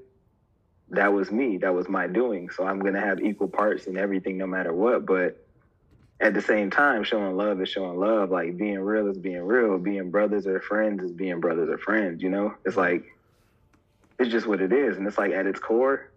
[0.89, 1.57] that was me.
[1.57, 2.49] That was my doing.
[2.49, 5.05] So I'm gonna have equal parts in everything, no matter what.
[5.05, 5.37] But
[6.19, 8.31] at the same time, showing love is showing love.
[8.31, 9.77] Like being real is being real.
[9.77, 12.23] Being brothers or friends is being brothers or friends.
[12.23, 13.03] You know, it's like
[14.19, 14.97] it's just what it is.
[14.97, 16.09] And it's like at its core,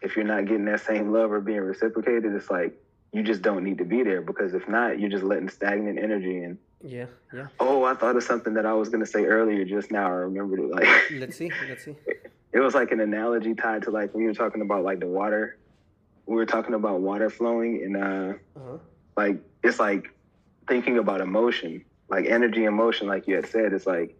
[0.00, 2.72] if you're not getting that same love or being reciprocated, it's like
[3.12, 6.42] you just don't need to be there because if not, you're just letting stagnant energy
[6.42, 6.58] in.
[6.82, 10.06] yeah yeah Oh, I thought of something that I was gonna say earlier just now.
[10.06, 10.70] I remembered it.
[10.70, 11.96] Like let's see let's see
[12.52, 15.06] it was like an analogy tied to like when you were talking about like the
[15.06, 15.56] water.
[16.26, 18.78] We were talking about water flowing and uh uh-huh
[19.16, 20.14] like it's like
[20.68, 24.16] thinking about emotion, like energy and motion, like you had said, it's like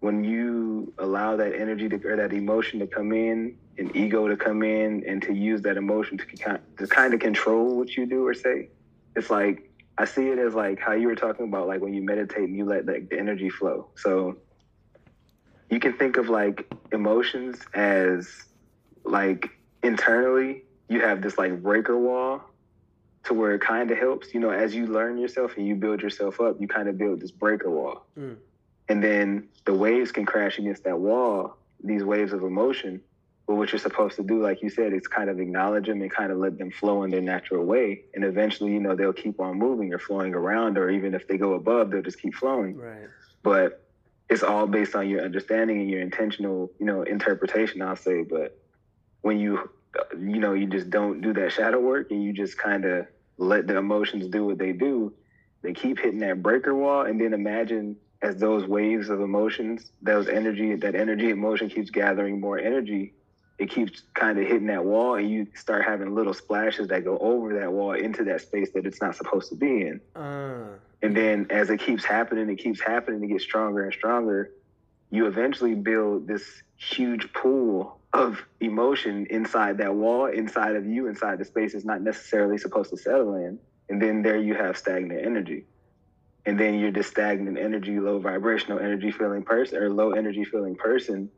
[0.00, 4.36] when you allow that energy to or that emotion to come in and ego to
[4.36, 8.06] come in and to use that emotion to kind to kind of control what you
[8.06, 8.68] do or say.
[9.16, 12.02] It's like I see it as like how you were talking about like when you
[12.02, 13.88] meditate and you let like the energy flow.
[13.96, 14.36] So
[15.70, 18.28] you can think of like emotions as
[19.04, 19.50] like
[19.82, 22.42] internally you have this like breaker wall
[23.24, 24.32] to where it kind of helps.
[24.32, 27.20] You know, as you learn yourself and you build yourself up, you kind of build
[27.20, 28.06] this breaker wall.
[28.18, 28.36] Mm.
[28.88, 33.00] And then the waves can crash against that wall, these waves of emotion.
[33.46, 36.10] But what you're supposed to do, like you said, is kind of acknowledge them and
[36.10, 38.02] kind of let them flow in their natural way.
[38.14, 41.38] And eventually, you know, they'll keep on moving or flowing around, or even if they
[41.38, 42.76] go above, they'll just keep flowing.
[42.76, 43.08] Right.
[43.42, 43.84] But
[44.28, 48.22] it's all based on your understanding and your intentional, you know, interpretation, I'll say.
[48.22, 48.58] But
[49.22, 49.70] when you,
[50.12, 53.06] you know, you just don't do that shadow work and you just kind of
[53.38, 55.14] let the emotions do what they do,
[55.62, 57.06] they keep hitting that breaker wall.
[57.06, 62.40] And then imagine as those waves of emotions, those energy, that energy emotion keeps gathering
[62.40, 63.14] more energy,
[63.58, 67.18] it keeps kind of hitting that wall, and you start having little splashes that go
[67.18, 70.00] over that wall into that space that it's not supposed to be in.
[70.14, 70.68] Uh,
[71.02, 74.52] and then as it keeps happening, it keeps happening, it gets stronger and stronger.
[75.10, 81.38] You eventually build this huge pool of emotion inside that wall, inside of you, inside
[81.38, 83.58] the space it's not necessarily supposed to settle in.
[83.88, 85.64] And then there you have stagnant energy
[86.46, 90.76] and then you're just stagnant energy, low vibrational energy feeling person or low energy feeling
[90.76, 91.30] person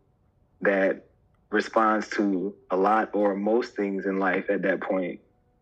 [0.60, 1.06] that
[1.50, 5.20] responds to a lot or most things in life at that point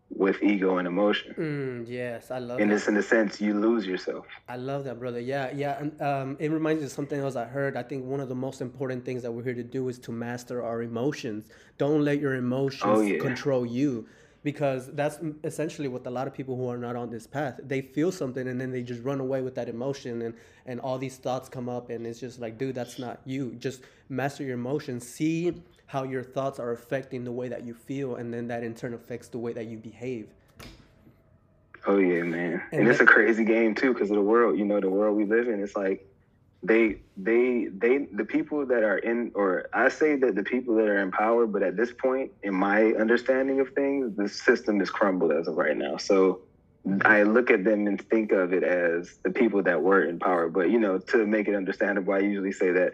[0.09, 1.35] with ego and emotion.
[1.37, 2.59] Mm, yes, I love.
[2.59, 2.75] And that.
[2.75, 4.25] it's in a sense you lose yourself.
[4.47, 5.19] I love that, brother.
[5.19, 7.77] Yeah, yeah, and um, it reminds me of something else I heard.
[7.77, 10.11] I think one of the most important things that we're here to do is to
[10.11, 11.47] master our emotions.
[11.77, 13.19] Don't let your emotions oh, yeah.
[13.19, 14.07] control you
[14.43, 17.81] because that's essentially what a lot of people who are not on this path they
[17.81, 20.33] feel something and then they just run away with that emotion and
[20.65, 23.55] and all these thoughts come up and it's just like dude that's not you.
[23.59, 25.53] Just master your emotions see
[25.87, 28.93] how your thoughts are affecting the way that you feel and then that in turn
[28.93, 30.29] affects the way that you behave.
[31.85, 32.61] Oh yeah man.
[32.71, 35.17] And, and it's a crazy game too because of the world you know the world
[35.17, 36.05] we live in it's like
[36.61, 40.87] they they they the people that are in or I say that the people that
[40.87, 44.89] are in power, but at this point, in my understanding of things, the system is
[44.89, 45.95] crumbled as of right now.
[45.97, 46.41] So
[46.85, 46.99] mm-hmm.
[47.05, 50.49] I look at them and think of it as the people that were in power.
[50.49, 52.93] But you know, to make it understandable, I usually say that.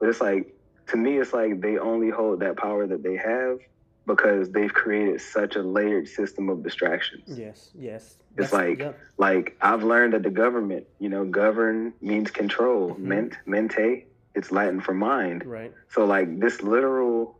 [0.00, 0.52] But it's like
[0.88, 3.60] to me, it's like they only hold that power that they have
[4.06, 7.38] because they've created such a layered system of distractions.
[7.38, 8.16] Yes, yes.
[8.38, 8.98] It's That's, like yep.
[9.18, 12.90] like I've learned that the government, you know, govern means control.
[12.90, 13.08] Mm-hmm.
[13.08, 15.44] Ment, mente, it's Latin for mind.
[15.44, 15.72] Right.
[15.88, 17.36] So like this literal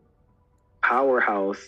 [0.83, 1.65] powerhouse,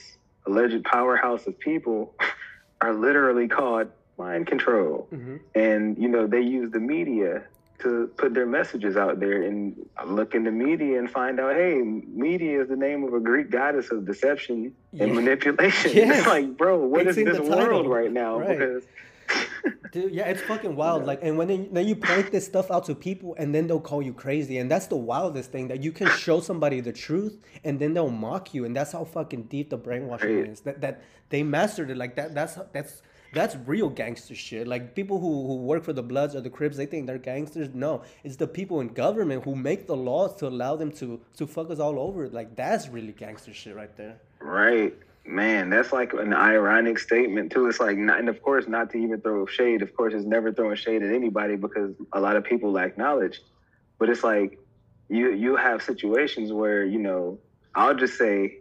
[0.47, 2.15] alleged powerhouse of people
[2.81, 5.07] are literally called mind control.
[5.13, 5.37] Mm-hmm.
[5.55, 7.45] And you know, they use the media
[7.81, 9.77] to put their messages out there and
[10.07, 13.51] look in the media and find out, hey, media is the name of a Greek
[13.51, 15.05] goddess of deception yeah.
[15.05, 15.93] and manipulation.
[15.95, 16.19] Yes.
[16.19, 18.39] It's like, bro, what it's is this world right now?
[18.39, 18.59] Right.
[18.59, 18.85] Because
[19.93, 21.05] Dude, yeah, it's fucking wild.
[21.07, 23.81] Like, and when they, then you point this stuff out to people, and then they'll
[23.81, 27.39] call you crazy, and that's the wildest thing that you can show somebody the truth,
[27.65, 30.49] and then they'll mock you, and that's how fucking deep the brainwashing right.
[30.49, 30.61] is.
[30.61, 31.97] That that they mastered it.
[31.97, 32.35] Like that.
[32.35, 33.03] That's that's
[33.33, 34.67] that's real gangster shit.
[34.67, 37.69] Like people who, who work for the Bloods or the Crips, they think they're gangsters.
[37.75, 41.47] No, it's the people in government who make the laws to allow them to to
[41.47, 42.29] fuck us all over.
[42.29, 44.21] Like that's really gangster shit right there.
[44.41, 44.95] Right,
[45.27, 45.69] man.
[45.71, 47.69] That's like an ironic statement too.
[47.69, 49.83] It's like, not, and of course, not to even throw shade.
[49.83, 53.41] Of course, it's never throwing shade at anybody because a lot of people lack knowledge.
[53.99, 54.59] But it's like
[55.09, 57.39] you you have situations where you know
[57.75, 58.59] I'll just say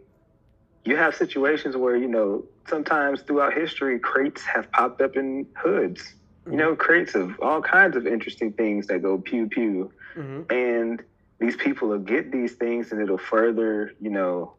[0.84, 6.02] you have situations where you know sometimes throughout history crates have popped up in hoods
[6.02, 6.52] mm-hmm.
[6.52, 10.42] you know crates of all kinds of interesting things that go pew pew mm-hmm.
[10.50, 11.02] and
[11.38, 14.54] these people will get these things and it'll further you know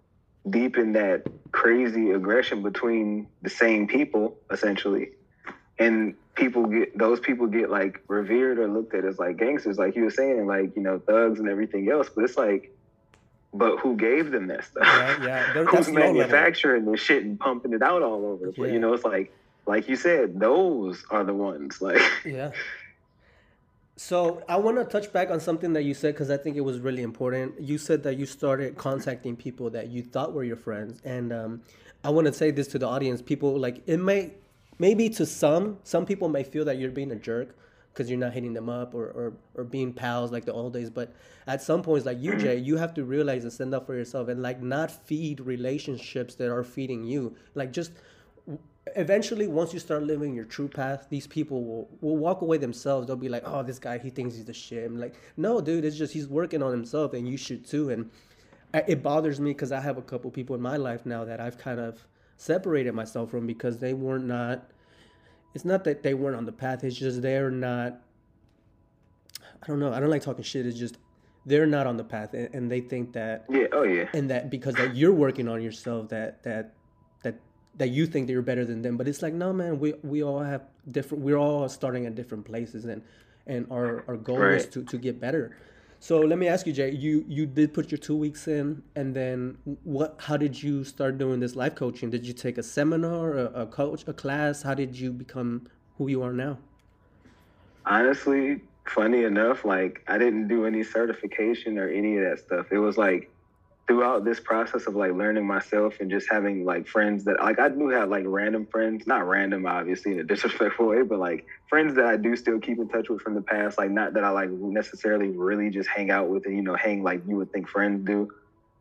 [0.50, 5.10] deepen that crazy aggression between the same people essentially
[5.78, 9.96] and people get those people get like revered or looked at as like gangsters like
[9.96, 12.74] you were saying like you know thugs and everything else but it's like
[13.54, 14.84] but who gave them that stuff?
[14.86, 15.64] Yeah, yeah.
[15.66, 18.68] Who's manufacturing this shit and pumping it out all over the place?
[18.68, 18.74] Yeah.
[18.74, 19.34] You know, it's like,
[19.66, 21.82] like you said, those are the ones.
[21.82, 22.52] Like, yeah.
[23.96, 26.62] So I want to touch back on something that you said because I think it
[26.62, 27.60] was really important.
[27.60, 31.62] You said that you started contacting people that you thought were your friends, and um,
[32.06, 34.36] I want to say this to the audience: people like it may,
[34.78, 37.58] maybe to some, some people may feel that you're being a jerk
[38.00, 40.90] because you're not hitting them up or, or, or being pals like the old days.
[40.90, 41.14] But
[41.48, 44.30] at some points, like you, Jay, you have to realize and stand up for yourself
[44.30, 47.36] and like not feed relationships that are feeding you.
[47.56, 47.92] Like just
[48.96, 53.06] eventually, once you start living your true path, these people will, will walk away themselves.
[53.06, 54.86] They'll be like, oh, this guy, he thinks he's the shit.
[54.86, 57.90] I'm like, no, dude, it's just he's working on himself and you should too.
[57.90, 58.10] And
[58.88, 61.58] it bothers me because I have a couple people in my life now that I've
[61.58, 64.72] kind of separated myself from because they were not
[65.54, 66.84] it's not that they weren't on the path.
[66.84, 68.02] It's just they're not.
[69.62, 69.92] I don't know.
[69.92, 70.66] I don't like talking shit.
[70.66, 70.98] It's just
[71.46, 73.46] they're not on the path, and, and they think that.
[73.50, 73.68] Yeah.
[73.72, 74.10] Oh yeah.
[74.14, 76.74] And that because that you're working on yourself, that that
[77.24, 77.36] that
[77.78, 80.24] that you think that you're better than them but it's like no man we we
[80.24, 83.02] all have different we're all starting at different places and
[83.48, 84.56] and our our goal right.
[84.56, 85.56] is to to get better
[86.00, 89.16] so let me ask you jay you you did put your two weeks in and
[89.16, 92.10] then what how did you start doing this life coaching?
[92.10, 94.62] Did you take a seminar a, a coach a class?
[94.62, 96.58] How did you become who you are now?
[97.86, 102.72] Honestly funny enough like i didn't do any certification or any of that stuff.
[102.72, 103.30] It was like
[103.90, 107.70] throughout this process of like learning myself and just having like friends that like I
[107.70, 111.96] do have like random friends, not random obviously in a disrespectful way, but like friends
[111.96, 113.80] that I do still keep in touch with from the past.
[113.80, 117.02] Like not that I like necessarily really just hang out with and you know hang
[117.02, 118.30] like you would think friends do,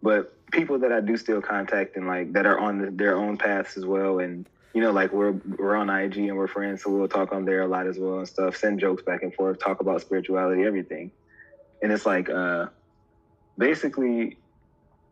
[0.02, 3.38] but people that I do still contact and like that are on the, their own
[3.38, 4.18] paths as well.
[4.18, 7.46] And you know like we're we're on IG and we're friends, so we'll talk on
[7.46, 8.56] there a lot as well and stuff.
[8.59, 11.11] Send jokes back and forth, talk about spirituality, everything.
[11.82, 12.66] And it's like uh
[13.56, 14.36] basically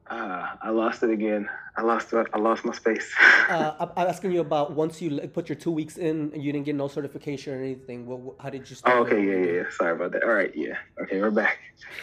[0.09, 1.49] uh, I lost it again.
[1.77, 3.13] I lost I lost my space.
[3.49, 6.65] uh, I'm asking you about once you put your two weeks in and you didn't
[6.65, 8.07] get no certification or anything.
[8.07, 8.97] What, how did you start?
[8.97, 9.71] Oh, okay, yeah, yeah, yeah.
[9.71, 10.23] Sorry about that.
[10.23, 10.77] All right, yeah.
[11.03, 11.59] Okay, we're back.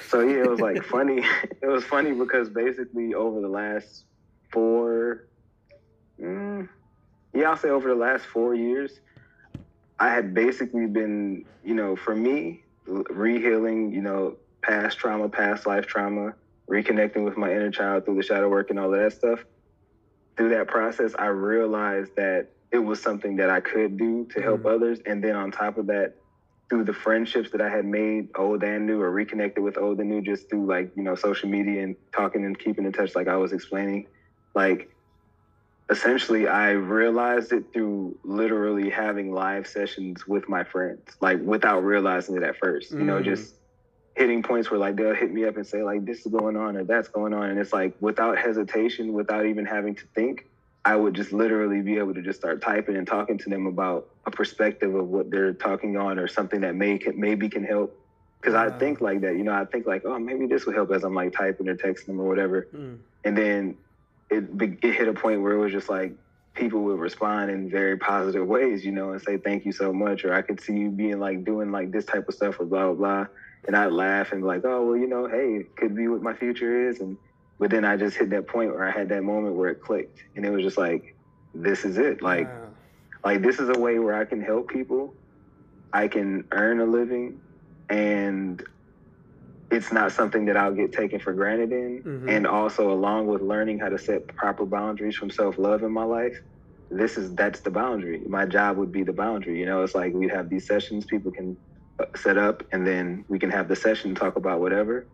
[0.10, 1.24] So yeah, it was like funny.
[1.62, 4.04] It was funny because basically over the last
[4.51, 5.28] four,
[6.22, 6.68] mm,
[7.34, 8.99] yeah, I'll say over the last four years,
[9.97, 15.88] I had basically been, you know, for me, rehealing, you know, past trauma, past life
[15.88, 16.36] trauma
[16.74, 19.40] reconnecting with my inner child through the shadow work and all of that stuff.
[20.36, 24.62] Through that process, I realized that it was something that I could do to help
[24.62, 24.76] mm-hmm.
[24.76, 25.00] others.
[25.06, 26.16] And then on top of that,
[26.70, 30.10] through the friendships that I had made, old and new, or reconnected with old and
[30.10, 33.28] new, just through like, you know, social media and talking and keeping in touch, like
[33.28, 34.08] I was explaining,
[34.56, 34.90] like
[35.90, 42.36] essentially I realized it through literally having live sessions with my friends, like without realizing
[42.36, 43.26] it at first, you know, mm.
[43.26, 43.54] just
[44.16, 46.78] hitting points where like they'll hit me up and say like this is going on
[46.78, 50.47] or that's going on and it's like without hesitation without even having to think
[50.86, 54.07] i would just literally be able to just start typing and talking to them about
[54.26, 57.99] a perspective of what they're talking on or something that may maybe can help.
[58.39, 60.91] Because i think like that you know i think like oh maybe this will help
[60.91, 62.68] as i'm like typing or texting them or whatever.
[62.76, 62.97] Mm.
[63.24, 63.78] and then
[64.30, 66.14] it, it hit a point where it was just like
[66.53, 70.26] people would respond in very positive ways you know and say thank you so much
[70.26, 72.91] or i could see you being like doing like this type of stuff or blah
[72.91, 73.28] blah blah
[73.66, 76.34] and I'd laugh and be like, oh, well, you know, hey, could be what my
[76.34, 76.99] future is.
[76.99, 77.18] And,
[77.59, 80.24] but then I just hit that point where I had that moment where it clicked
[80.36, 81.16] and it was just like,
[81.53, 82.22] this is it.
[82.22, 82.68] Like, wow.
[83.24, 85.14] like this is a way where I can help people.
[85.93, 87.39] I can earn a living
[87.89, 88.64] and
[89.72, 92.03] it's not something that I'll get taken for granted in.
[92.03, 92.30] Mm-hmm.
[92.30, 96.38] And also along with learning how to set proper boundaries from self-love in my life,
[96.91, 98.22] this is, that's the boundary.
[98.28, 99.57] My job would be the boundary.
[99.57, 101.55] You know, it's like we'd have these sessions, people can
[102.16, 105.06] set up and then we can have the session talk about whatever.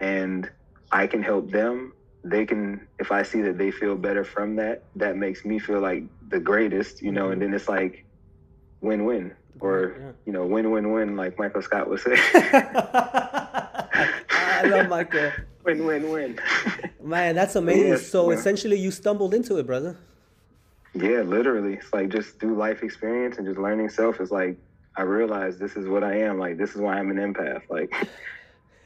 [0.00, 0.50] And
[0.90, 1.92] i can help them.
[2.24, 5.80] They can if i see that they feel better from that that makes me feel
[5.80, 7.50] like the greatest you know and mm-hmm.
[7.50, 8.04] then it's like
[8.80, 10.12] win-win or yeah.
[10.26, 12.14] you know win-win-win like michael scott would say.
[14.54, 15.30] I love michael.
[15.64, 16.40] Win-win-win.
[17.02, 17.88] Man that's amazing.
[17.88, 19.96] Yes, so essentially you stumbled into it brother.
[20.94, 21.74] Yeah literally.
[21.74, 24.56] It's like just through life experience and just learning self is like
[24.96, 26.38] I realized this is what I am.
[26.38, 27.62] Like this is why I'm an empath.
[27.68, 27.92] Like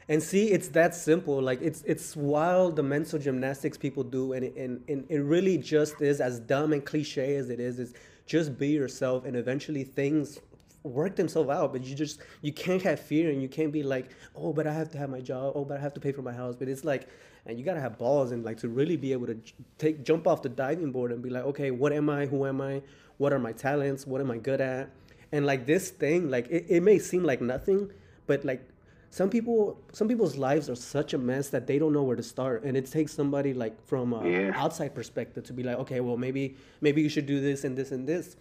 [0.09, 4.45] and see it's that simple like it's it's wild the mental gymnastics people do and
[4.57, 7.93] and, and it really just is as dumb and cliche as it is is
[8.25, 10.39] just be yourself and eventually things
[10.83, 14.11] work themselves out but you just you can't have fear and you can't be like
[14.35, 16.21] oh but i have to have my job oh but i have to pay for
[16.21, 17.09] my house but it's like
[17.45, 19.37] and you gotta have balls and like to really be able to
[19.77, 22.61] take jump off the diving board and be like okay what am i who am
[22.61, 22.81] i
[23.17, 24.89] what are my talents what am i good at
[25.31, 27.91] and like this thing like it, it may seem like nothing
[28.27, 28.61] but like
[29.09, 32.23] some people some people's lives are such a mess that they don't know where to
[32.23, 32.63] start.
[32.63, 34.51] And it takes somebody like from an yeah.
[34.55, 37.91] outside perspective to be like okay well maybe maybe you should do this and this
[37.91, 38.35] and this.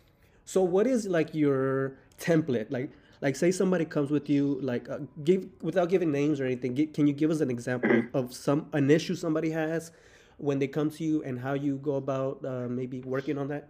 [0.45, 2.71] So what is like your template?
[2.71, 2.91] Like
[3.23, 6.93] like say somebody comes with you like uh, give without giving names or anything give,
[6.93, 9.93] can you give us an example of some an issue somebody has
[10.39, 13.69] when they come to you and how you go about uh, maybe working on that?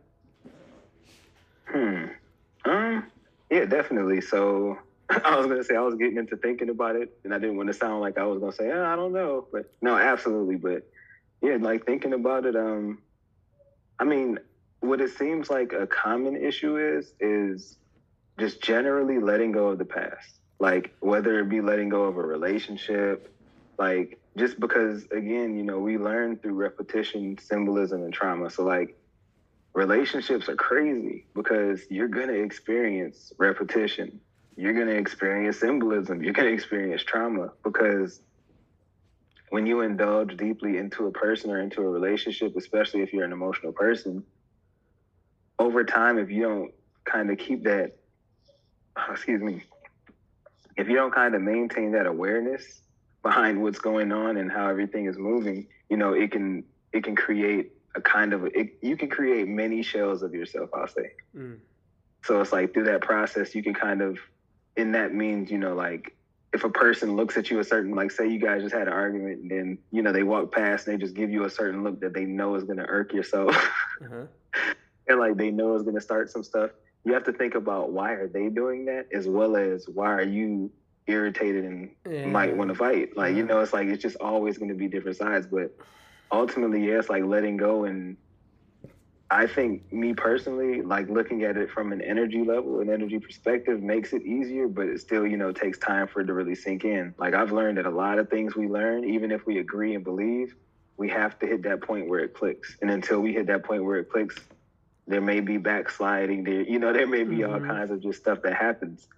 [1.66, 2.06] Hmm
[2.66, 3.06] um,
[3.50, 4.20] yeah, definitely.
[4.20, 7.56] So I was gonna say I was getting into thinking about it, and I didn't
[7.56, 10.56] want to sound like I was gonna say, oh, I don't know, but no, absolutely.
[10.56, 10.88] But
[11.42, 12.56] yeah, like thinking about it.
[12.56, 12.98] Um,
[13.98, 14.38] I mean,
[14.80, 17.76] what it seems like a common issue is is
[18.38, 20.40] just generally letting go of the past.
[20.58, 23.32] Like whether it be letting go of a relationship,
[23.78, 28.50] like just because again, you know, we learn through repetition, symbolism, and trauma.
[28.50, 28.98] So like
[29.76, 34.18] relationships are crazy because you're going to experience repetition.
[34.56, 36.22] You're going to experience symbolism.
[36.22, 38.22] You're going to experience trauma because
[39.50, 43.32] when you indulge deeply into a person or into a relationship, especially if you're an
[43.32, 44.24] emotional person,
[45.58, 46.72] over time, if you don't
[47.04, 47.96] kind of keep that,
[49.10, 49.62] excuse me,
[50.78, 52.80] if you don't kind of maintain that awareness
[53.22, 57.14] behind what's going on and how everything is moving, you know, it can it can
[57.14, 60.70] create a kind of it, you can create many shells of yourself.
[60.74, 61.12] I'll say.
[61.36, 61.58] Mm.
[62.24, 64.18] So it's like through that process, you can kind of,
[64.76, 66.16] and that means you know like
[66.56, 68.94] if a person looks at you a certain like say you guys just had an
[68.94, 71.84] argument and then you know they walk past and they just give you a certain
[71.84, 73.54] look that they know is going to irk yourself
[74.02, 74.24] uh-huh.
[75.06, 76.70] and like they know is going to start some stuff
[77.04, 80.22] you have to think about why are they doing that as well as why are
[80.22, 80.70] you
[81.06, 82.24] irritated and yeah.
[82.26, 84.88] might want to fight like you know it's like it's just always going to be
[84.88, 85.76] different sides but
[86.30, 88.16] ultimately yeah it's like letting go and
[89.30, 93.82] I think me personally, like looking at it from an energy level, an energy perspective
[93.82, 96.84] makes it easier, but it still, you know, takes time for it to really sink
[96.84, 97.12] in.
[97.18, 100.04] Like I've learned that a lot of things we learn, even if we agree and
[100.04, 100.54] believe,
[100.96, 102.76] we have to hit that point where it clicks.
[102.80, 104.36] And until we hit that point where it clicks,
[105.08, 107.52] there may be backsliding there, you know, there may be mm-hmm.
[107.52, 109.08] all kinds of just stuff that happens.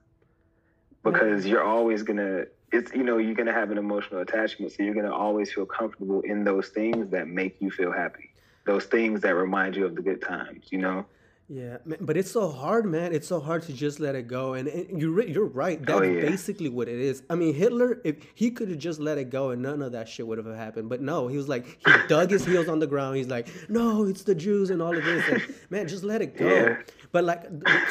[1.05, 4.73] Because you're always gonna it's you know, you're gonna have an emotional attachment.
[4.73, 8.29] So you're gonna always feel comfortable in those things that make you feel happy
[8.69, 11.07] those things that remind you of the good times, you know?
[11.51, 13.15] Yeah, but it's so hard, man.
[13.15, 14.53] It's so hard to just let it go.
[14.53, 14.69] And,
[15.01, 15.79] you're you're right.
[15.81, 16.21] Oh, That's oh, yeah.
[16.21, 17.23] basically what it is.
[17.31, 20.11] I mean, Hitler, if he could have just let it go, and none of that
[20.11, 20.91] shit would have happened.
[20.91, 23.17] But no, he was like, he dug his heels on the ground.
[23.17, 25.27] He's like, no, it's the Jews and all of this.
[25.27, 26.47] And man, just let it go.
[26.47, 26.77] Yeah.
[27.13, 27.43] But like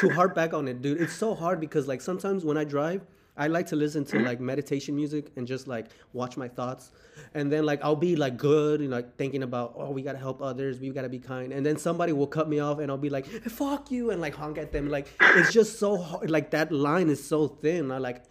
[0.02, 3.02] to harp back on it, dude, it's so hard because like sometimes when I drive,
[3.38, 6.92] I like to listen to like meditation music and just like watch my thoughts.
[7.34, 10.42] And then like I'll be like good and like thinking about oh we gotta help
[10.42, 11.54] others, we gotta be kind.
[11.54, 14.36] And then somebody will cut me off and I'll be like fuck you and like
[14.36, 14.90] honk at them.
[14.90, 16.30] Like it's just so hard.
[16.30, 17.92] Like that line is so thin.
[17.92, 18.24] I like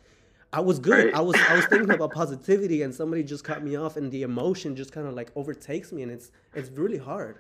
[0.53, 1.07] I was good.
[1.07, 1.15] Right.
[1.15, 4.23] I was I was thinking about positivity and somebody just cut me off and the
[4.23, 7.37] emotion just kind of like overtakes me and it's it's really hard.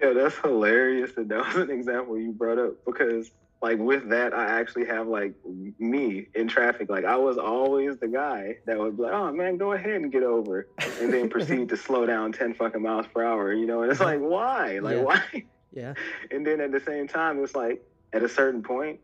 [0.00, 4.32] Yeah, that's hilarious that that was an example you brought up because like with that,
[4.32, 5.34] I actually have like
[5.78, 6.88] me in traffic.
[6.88, 10.12] Like I was always the guy that would be like, "Oh man, go ahead and
[10.12, 10.68] get over,"
[11.00, 13.52] and then proceed to slow down ten fucking miles per hour.
[13.52, 14.78] You know, and it's like, why?
[14.78, 15.02] Like yeah.
[15.02, 15.44] why?
[15.72, 15.94] Yeah.
[16.30, 19.00] And then at the same time, it's like at a certain point,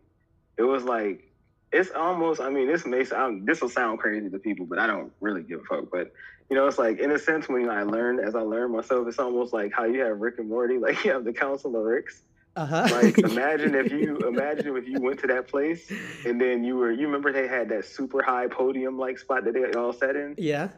[0.57, 1.33] it was like
[1.73, 2.41] it's almost.
[2.41, 5.43] I mean, this may sound this will sound crazy to people, but I don't really
[5.43, 5.91] give a fuck.
[5.91, 6.13] But
[6.49, 9.19] you know, it's like in a sense when I learned as I learned myself, it's
[9.19, 12.23] almost like how you have Rick and Morty, like you have the Council of Ricks
[12.57, 12.89] uh-huh.
[13.03, 15.91] Like imagine if you imagine if you went to that place
[16.25, 19.55] and then you were you remember they had that super high podium like spot that
[19.55, 20.35] they all sat in?
[20.39, 20.69] Yeah.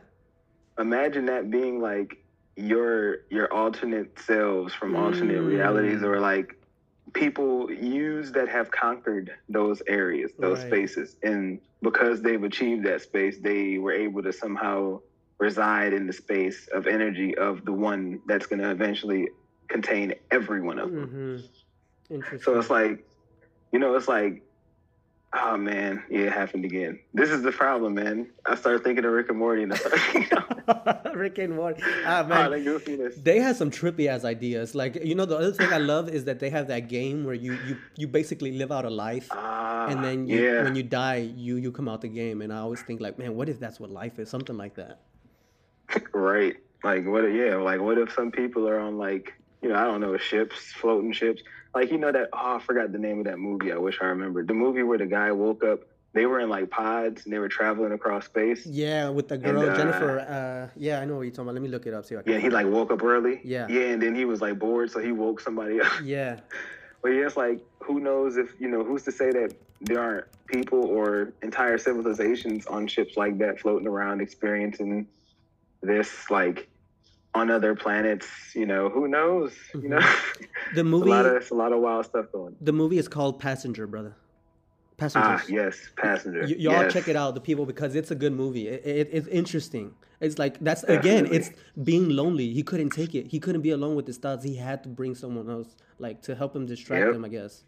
[0.78, 2.22] Imagine that being like
[2.56, 4.98] your your alternate selves from mm.
[4.98, 6.56] alternate realities or like
[7.12, 10.66] people use that have conquered those areas, those right.
[10.66, 11.16] spaces.
[11.22, 15.00] And because they've achieved that space, they were able to somehow
[15.38, 19.28] reside in the space of energy of the one that's going to eventually
[19.68, 21.06] contain every one of them.
[21.06, 21.46] Mm-hmm.
[22.10, 22.40] Interesting.
[22.40, 23.04] So it's like,
[23.72, 24.42] you know, it's like,
[25.34, 26.98] oh man, yeah, it happened again.
[27.12, 28.28] This is the problem, man.
[28.46, 31.12] I started thinking of Rick and Morty, and I started, you know.
[31.14, 31.82] Rick and Morty.
[32.04, 32.52] Ah, man.
[32.52, 34.74] Oh, they have some trippy ass ideas.
[34.74, 37.34] Like, you know, the other thing I love is that they have that game where
[37.34, 40.62] you you you basically live out a life, uh, and then you, yeah.
[40.62, 42.42] when you die, you you come out the game.
[42.42, 44.30] And I always think like, man, what if that's what life is?
[44.30, 45.00] Something like that.
[46.12, 46.56] right.
[46.84, 47.22] Like what?
[47.24, 47.56] Yeah.
[47.56, 49.32] Like what if some people are on like
[49.62, 51.42] you know I don't know ships, floating ships
[51.76, 53.70] like you know that oh I forgot the name of that movie.
[53.70, 55.80] I wish I remembered the movie where the guy woke up.
[56.14, 58.64] They were in like pods and they were traveling across space.
[58.64, 60.20] Yeah, with the girl and, uh, Jennifer.
[60.20, 61.54] Uh, yeah, I know what you're talking about.
[61.54, 62.06] Let me look it up.
[62.06, 62.16] See.
[62.24, 63.42] yeah, he like woke up early.
[63.44, 63.66] Yeah.
[63.68, 65.92] Yeah, and then he was like bored, so he woke somebody up.
[66.02, 66.40] Yeah.
[67.02, 69.52] But yeah, it's like who knows if you know who's to say that
[69.82, 75.06] there aren't people or entire civilizations on ships like that floating around experiencing
[75.82, 76.68] this like
[77.36, 78.26] on other planets.
[78.54, 79.52] You know, who knows?
[79.52, 79.82] Mm-hmm.
[79.82, 80.14] You know,
[80.74, 81.10] the movie.
[81.10, 82.56] a lot of it's a lot of wild stuff going.
[82.60, 84.16] The movie is called Passenger, brother.
[84.96, 85.40] Passengers.
[85.42, 86.40] Ah, yes, Passenger.
[86.42, 86.92] Y- y'all yes.
[86.92, 88.68] check it out, the people, because it's a good movie.
[88.68, 89.94] It, it, it's interesting.
[90.20, 91.50] It's like that's again, it's
[91.84, 92.52] being lonely.
[92.52, 93.26] He couldn't take it.
[93.26, 94.44] He couldn't be alone with his thoughts.
[94.44, 97.14] He had to bring someone else, like to help him distract yep.
[97.14, 97.24] him.
[97.24, 97.64] I guess.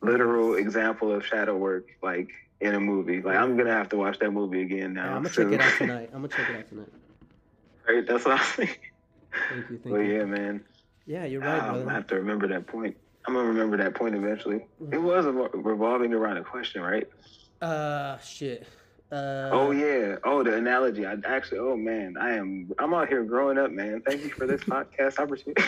[0.00, 3.22] Literal example of shadow work, like in a movie.
[3.22, 5.04] Like I'm gonna have to watch that movie again now.
[5.04, 6.10] Yeah, I'm gonna check it out tonight.
[6.12, 6.88] I'm gonna check it out tonight.
[7.88, 8.76] Right, that's what I was thinking.
[9.48, 9.78] Thank you.
[9.78, 10.18] Thank well, you.
[10.18, 10.64] yeah, man.
[11.06, 12.96] Yeah, you're right, um, I have to remember that point.
[13.26, 14.66] I'm gonna remember that point eventually.
[14.90, 17.08] It was revolving around a question, right?
[17.60, 18.66] Uh, shit.
[19.12, 20.16] Uh, oh yeah.
[20.24, 21.04] Oh, the analogy.
[21.06, 21.58] I actually.
[21.58, 22.72] Oh man, I am.
[22.78, 24.00] I'm out here growing up, man.
[24.00, 25.62] Thank you for this podcast opportunity.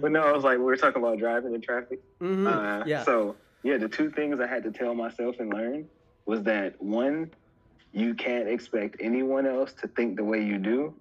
[0.00, 2.00] but no, I was like, we were talking about driving in traffic.
[2.20, 2.46] Mm-hmm.
[2.46, 3.04] Uh, yeah.
[3.04, 5.86] So yeah, the two things I had to tell myself and learn
[6.24, 7.30] was that one,
[7.92, 10.94] you can't expect anyone else to think the way you do,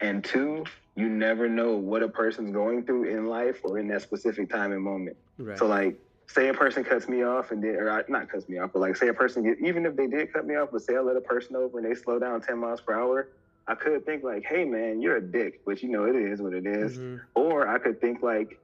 [0.00, 0.64] and two,
[0.96, 4.72] you never know what a person's going through in life or in that specific time
[4.72, 5.16] and moment.
[5.38, 5.58] Right.
[5.58, 8.58] So like, say a person cuts me off and then, or I- not cuts me
[8.58, 10.82] off, but like, say a person get, even if they did cut me off, but
[10.82, 13.28] say I let a person over and they slow down ten miles per hour,
[13.66, 16.54] I could think like, hey man, you're a dick, but you know it is what
[16.54, 16.98] it is.
[16.98, 17.20] Mhm.
[17.34, 18.58] Or I could think like,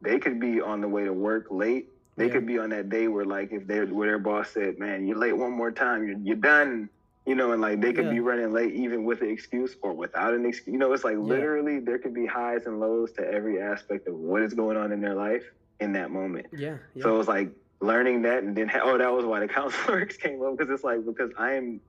[0.00, 1.88] they could be on the way to work late.
[2.16, 2.32] They Yeah.
[2.34, 5.16] could be on that day where like if they where their boss said, man, you're
[5.18, 6.88] late one more time, you're you're done.
[7.28, 8.12] You know, and like they could Yeah.
[8.12, 10.72] be running late even with an excuse or without an excuse.
[10.72, 14.14] You know, it's like literally there could be highs and lows to every aspect of
[14.14, 15.44] what is going on in their life
[15.78, 16.46] in that moment.
[16.52, 16.78] Yeah.
[16.94, 17.02] Yeah.
[17.02, 17.50] So it's like
[17.80, 21.04] learning that, and then oh, that was why the counselor came up because it's like
[21.04, 21.82] because I am,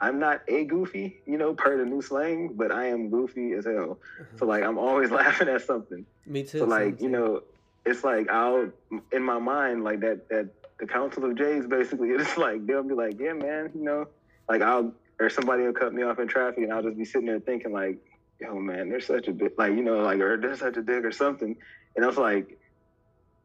[0.00, 3.66] I'm not a goofy, you know, per the new slang, but I am goofy as
[3.66, 3.92] hell.
[4.20, 4.38] Uh-huh.
[4.38, 6.04] So like I'm always laughing at something.
[6.26, 6.58] Me too.
[6.58, 7.44] So like you know,
[7.86, 8.68] it's like I'll
[9.12, 10.48] in my mind like that that
[10.80, 14.08] the Council of Jays basically it's like they'll be like, yeah, man, you know,
[14.50, 17.26] like I'll or somebody will cut me off in traffic and I'll just be sitting
[17.26, 17.98] there thinking like,
[18.40, 21.04] yo, man, they're such a bit like you know like or they're such a dick
[21.04, 21.56] or something,
[21.96, 22.56] and I was like.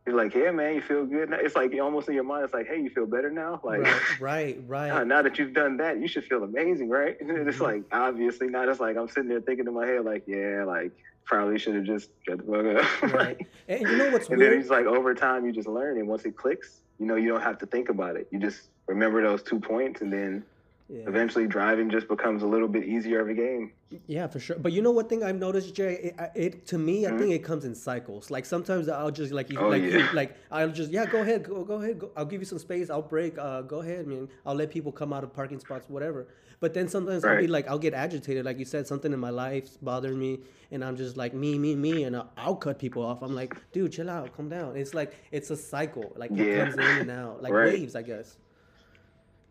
[0.07, 1.31] You're like, yeah, man, you feel good.
[1.31, 2.43] now?" It's like almost in your mind.
[2.43, 3.59] It's like, hey, you feel better now.
[3.63, 4.91] Like, right, right, right.
[4.91, 7.19] "Ah, now that you've done that, you should feel amazing, right?
[7.19, 7.61] And it's Mhm.
[7.61, 8.69] like obviously not.
[8.69, 10.91] It's like I'm sitting there thinking in my head, like, yeah, like
[11.25, 13.13] probably should have just shut the fuck up.
[13.15, 13.47] right.
[13.67, 14.61] And you know what's and then weird?
[14.61, 17.41] it's like over time you just learn, and once it clicks, you know, you don't
[17.41, 18.27] have to think about it.
[18.29, 20.45] You just remember those two points, and then
[20.87, 21.05] Yeah.
[21.07, 23.71] eventually driving just becomes a little bit easier of a game.
[24.05, 24.55] Yeah, for sure.
[24.59, 26.13] But you know what thing I've noticed, Jay?
[26.19, 27.17] It, it to me, I Mhm.
[27.17, 28.29] think it comes in cycles.
[28.29, 30.07] Like sometimes I'll just like you, Oh, like yeah.
[30.13, 31.97] like I'll just yeah, go ahead, go go ahead.
[31.97, 32.91] Go, I'll give you some space.
[32.91, 33.35] I'll break.
[33.39, 34.29] Uh, go ahead, man.
[34.45, 36.27] I'll let people come out of parking spots, whatever.
[36.59, 39.29] But then sometimes I'll be like, I'll get agitated, like you said, something in my
[39.31, 40.39] life's bothering me,
[40.71, 43.21] and I'm just like me, me, me, and I'll, I'll cut people off.
[43.23, 44.75] I'm like, dude, chill out, calm down.
[44.77, 46.13] It's like it's a cycle.
[46.15, 47.73] Like it comes in and out, like Right.
[47.73, 48.37] waves, I guess.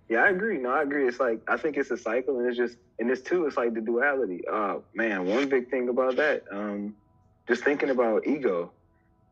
[0.08, 0.58] Yeah, I agree.
[0.58, 1.08] No, I agree.
[1.08, 3.46] It's like I think it's a cycle, and it's just and this too.
[3.46, 4.42] It's like the duality.
[4.50, 6.94] Uh, man, one big thing about that, um,
[7.48, 8.70] just thinking about ego.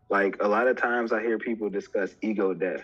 [0.09, 2.83] Like a lot of times, I hear people discuss ego death.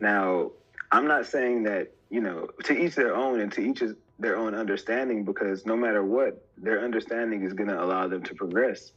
[0.00, 0.52] Now,
[0.90, 3.82] I'm not saying that you know to each their own, and to each
[4.18, 8.34] their own understanding, because no matter what, their understanding is going to allow them to
[8.34, 8.92] progress.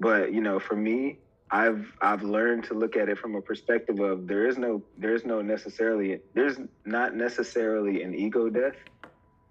[0.00, 1.18] But you know, for me,
[1.50, 5.14] I've I've learned to look at it from a perspective of there is no there
[5.14, 8.76] is no necessarily there's not necessarily an ego death.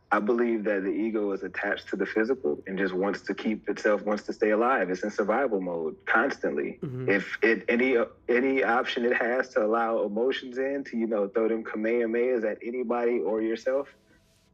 [0.09, 3.67] I believe that the ego is attached to the physical and just wants to keep
[3.67, 4.89] itself wants to stay alive.
[4.89, 6.79] It's in survival mode constantly.
[6.81, 7.09] Mhm.
[7.09, 7.97] If it any
[8.29, 12.59] any option it has to allow emotions in to you know throw them kamehamehas at
[12.63, 13.93] anybody or yourself,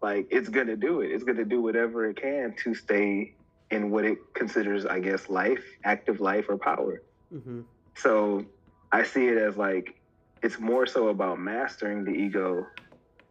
[0.02, 1.12] like it's gonna do it.
[1.12, 3.36] It's gonna do whatever it can to stay
[3.70, 7.02] in what it considers, I guess, life, active life or power.
[7.34, 7.62] Hmm
[7.96, 8.46] So
[8.92, 9.96] I see it as like
[10.44, 12.66] it's more so about mastering the ego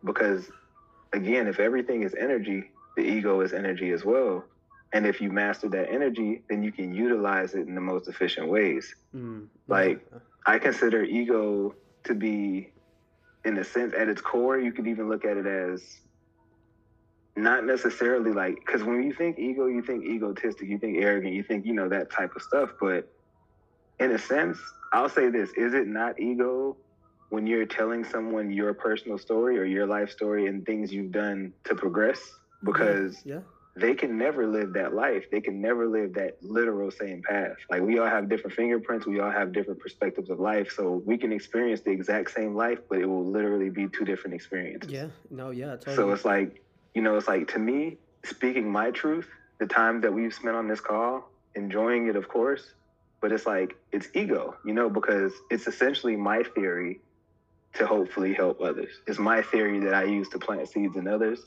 [0.05, 0.51] because
[1.13, 4.45] again, if everything is energy, the ego is energy as well.
[4.95, 8.49] And if you master that energy, then you can utilize it in the most efficient
[8.49, 8.95] ways.
[9.15, 10.01] mm Like-
[10.45, 12.73] I consider ego to be,
[13.45, 16.01] in a sense, at its core, you could even look at it as
[17.37, 21.43] not necessarily like, because when you think ego, you think egotistic, you think arrogant, you
[21.45, 22.71] think, you know, that type of stuff.
[22.81, 23.09] But
[24.03, 24.59] in a sense,
[24.93, 26.77] I'll say this is it not ego
[27.31, 31.53] when you're telling someone your personal story or your life story and things you've done
[31.65, 32.21] to progress?
[32.63, 33.41] Because yeah.
[33.75, 35.25] they can never live that life.
[35.31, 37.57] They can never live that literal same path.
[37.71, 40.71] Like we all have different fingerprints, we all have different perspectives of life.
[40.77, 44.35] So we can experience the exact same life, but it will literally be two different
[44.35, 44.93] experiences.
[44.93, 45.07] Yeah.
[45.31, 45.51] No.
[45.51, 45.77] Yeah.
[45.77, 45.97] Totally.
[45.97, 46.63] So it's like,
[46.95, 49.29] you know, it's like to me, speaking my truth,
[49.59, 52.75] the time that we've spent on this call, enjoying it, of course,
[53.23, 57.01] but it's like, it's ego, you know, because it's essentially my theory
[57.75, 58.93] to hopefully help others.
[59.07, 61.39] It's my theory that I use to plant seeds in others,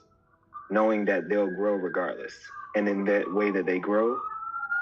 [0.71, 2.33] knowing that they'll grow regardless.
[2.75, 4.17] And in that way that they grow,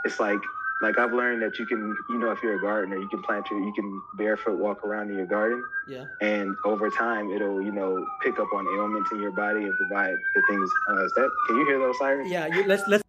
[0.06, 0.40] it's like,
[0.82, 3.48] like I've learned that you can, you know, if you're a gardener, you can plant
[3.50, 6.06] your, you can barefoot walk around in your garden yeah.
[6.22, 10.16] and over time it'll you know pick up on ailments in your body and provide
[10.36, 13.03] the things uh, is that can you hear those sirens Yeah, you, let's let's.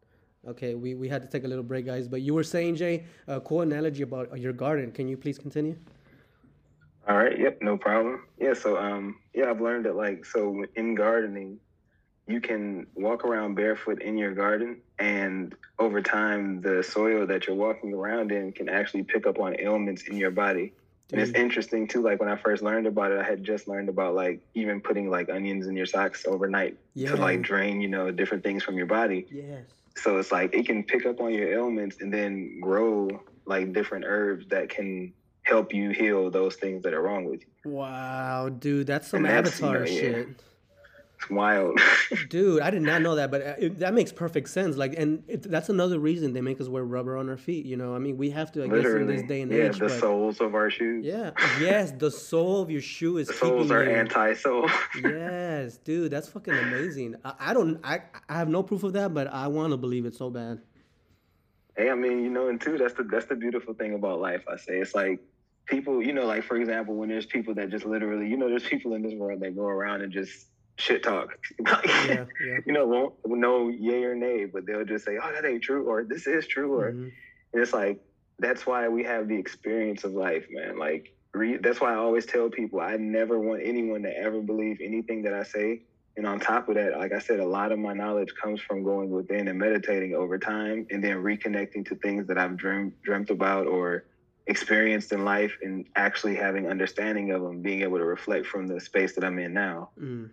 [0.49, 2.09] Okay, we, we had to take a little break, guys.
[2.09, 4.93] But you were saying, Jay, a cool analogy about your garden.
[4.93, 5.77] Can you please continue?
[7.09, 10.95] all right yep no problem yeah so um yeah i've learned that like so in
[10.95, 11.59] gardening
[12.27, 17.57] you can walk around barefoot in your garden and over time the soil that you're
[17.57, 20.73] walking around in can actually pick up on ailments in your body
[21.13, 23.91] and it's interesting too like when i first learned about it i had just learned
[23.91, 27.11] about like even putting like onions in your socks overnight yeah.
[27.11, 29.65] to like drain you know different things from your body yes.
[29.97, 33.09] So it's like it can pick up on your ailments and then grow
[33.47, 35.13] like different herbs that can
[35.43, 37.71] help you heal those things that are wrong with you.
[37.71, 40.29] Wow, dude, that's some And that's, you avatar shit.
[40.29, 40.35] yeah.
[41.25, 41.81] It's wild.
[42.29, 44.77] Dude, I did not know that, but uh, it, that makes perfect sense.
[44.77, 47.65] Like, and it, that's another reason they make us wear rubber on our feet.
[47.65, 48.63] You know, I mean, we have to.
[48.63, 49.07] I Literally.
[49.07, 49.79] guess in this day and yeah, age.
[49.79, 51.05] The but, soles of our shoes.
[51.05, 51.31] Yeah.
[51.61, 53.29] Yes, the sole of your shoe is.
[53.35, 54.71] The soles are anti-sole.
[55.03, 57.17] yes, dude, that's fucking amazing.
[57.25, 57.81] I, I don't.
[57.85, 60.61] I I have no proof of that, but I want to believe it so bad.
[61.77, 64.45] Hey, I mean, you know, and too, that's the that's the beautiful thing about life.
[64.47, 65.21] I say it's like
[65.67, 68.65] people, you know, like for example, when there's people that just literally, you know, there's
[68.65, 70.47] people in this world that go around and just
[70.77, 71.39] shit talk.
[71.61, 72.59] yeah, yeah.
[72.67, 75.89] You know, won't no yay or nay, but they'll just say, "Oh, that ain't true,"
[75.89, 77.09] or "This is true," or mm-hmm.
[77.53, 78.01] it's like
[78.39, 80.79] that's why we have the experience of life, man.
[80.79, 84.79] Like re- that's why I always tell people I never want anyone to ever believe
[84.83, 85.83] anything that I say.
[86.17, 88.85] And on top of that, like I said, a lot of my knowledge comes from
[88.85, 93.31] going within and meditating over time, and then reconnecting to things that I've dreamed dreamt
[93.31, 94.05] about or
[94.47, 98.81] experienced in life, and actually having understanding of them, being able to reflect from the
[98.81, 99.91] space that I'm in now.
[99.99, 100.31] Mm.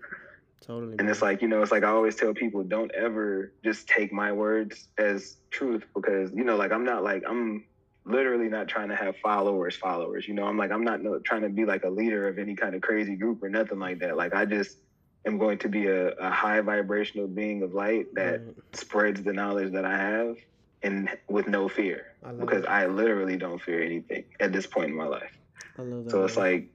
[0.66, 0.96] Totally.
[1.00, 4.14] And it's like, you know, it's like I always tell people don't ever just take
[4.14, 7.66] my words as truth because, you know, like I'm not like, I'm
[8.06, 10.28] literally not trying to have followers, followers.
[10.28, 12.56] You know, I'm like, I'm not no, trying to be like a leader of any
[12.56, 14.16] kind of crazy group or nothing like that.
[14.16, 14.78] Like, I just
[15.26, 18.56] am going to be a, a high vibrational being of light that right.
[18.74, 20.38] spreads the knowledge that I have
[20.84, 24.96] and with no fear I because I literally don't fear anything at this point in
[24.96, 25.38] my life.
[25.78, 26.12] I love that.
[26.12, 26.70] So it's like,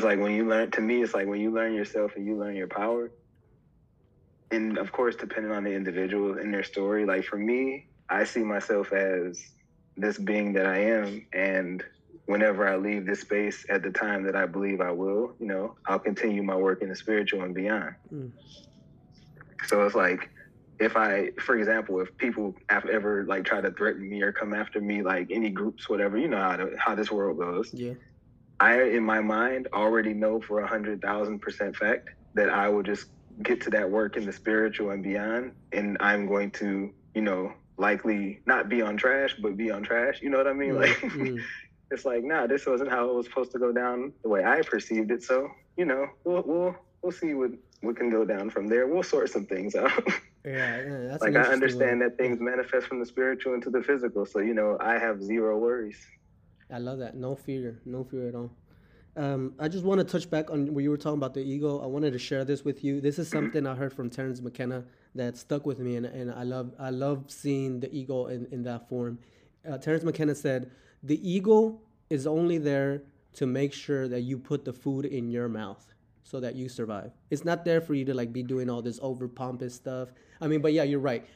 [0.00, 2.34] it's like when you learn to me it's like when you learn yourself and you
[2.34, 3.10] learn your power
[4.50, 8.40] and of course depending on the individual and their story like for me i see
[8.40, 9.38] myself as
[9.98, 11.84] this being that i am and
[12.24, 15.76] whenever i leave this space at the time that i believe i will you know
[15.84, 18.30] i'll continue my work in the spiritual and beyond mm.
[19.66, 20.30] so it's like
[20.78, 24.54] if I, for example, if people have ever like try to threaten me or come
[24.54, 27.74] after me, like any groups, whatever, you know how to, how this world goes.
[27.74, 27.92] Yeah.
[28.60, 32.82] I, in my mind, already know for a hundred thousand percent fact that I will
[32.82, 33.06] just
[33.42, 37.54] get to that work in the spiritual and beyond, and I'm going to, you know,
[37.78, 40.20] likely not be on trash, but be on trash.
[40.20, 40.76] You know what I mean?
[40.76, 41.40] Like, mm.
[41.90, 44.60] it's like, nah, this wasn't how it was supposed to go down the way I
[44.60, 45.22] perceived it.
[45.22, 48.86] So, you know, we'll we'll we'll see what what can go down from there.
[48.86, 49.90] We'll sort some things out.
[50.42, 54.24] Yeah, yeah that's like I understand that things manifest from the spiritual into the physical.
[54.24, 55.98] So you know, I have zero worries.
[56.72, 57.16] I love that.
[57.16, 58.50] No fear, no fear at all.
[59.16, 61.80] Um, I just want to touch back on where you were talking about the ego.
[61.80, 63.00] I wanted to share this with you.
[63.00, 64.84] This is something I heard from Terence McKenna
[65.14, 68.62] that stuck with me, and, and I love I love seeing the ego in, in
[68.64, 69.18] that form.
[69.68, 70.70] Uh, Terence McKenna said,
[71.02, 73.02] "The ego is only there
[73.34, 77.12] to make sure that you put the food in your mouth so that you survive.
[77.30, 80.10] It's not there for you to like be doing all this over pompous stuff.
[80.40, 81.26] I mean, but yeah, you're right.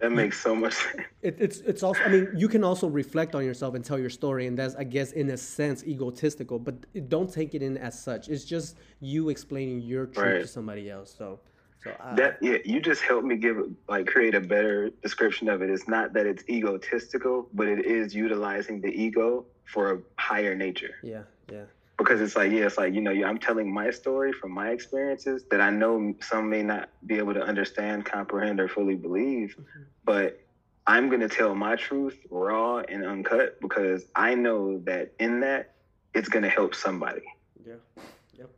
[0.00, 1.06] That makes so much sense.
[1.22, 4.08] It, it's it's also I mean you can also reflect on yourself and tell your
[4.08, 6.74] story and that's I guess in a sense egotistical but
[7.10, 8.28] don't take it in as such.
[8.30, 10.40] It's just you explaining your truth right.
[10.40, 11.14] to somebody else.
[11.16, 11.40] So
[11.84, 13.58] so I, that yeah you just helped me give
[13.88, 15.68] like create a better description of it.
[15.68, 20.94] It's not that it's egotistical but it is utilizing the ego for a higher nature.
[21.02, 21.64] Yeah yeah
[22.00, 25.44] because it's like yeah it's like you know i'm telling my story from my experiences
[25.50, 29.82] that i know some may not be able to understand comprehend or fully believe mm-hmm.
[30.04, 30.40] but
[30.86, 35.74] i'm going to tell my truth raw and uncut because i know that in that
[36.14, 37.22] it's going to help somebody
[37.66, 37.74] yeah
[38.38, 38.50] yep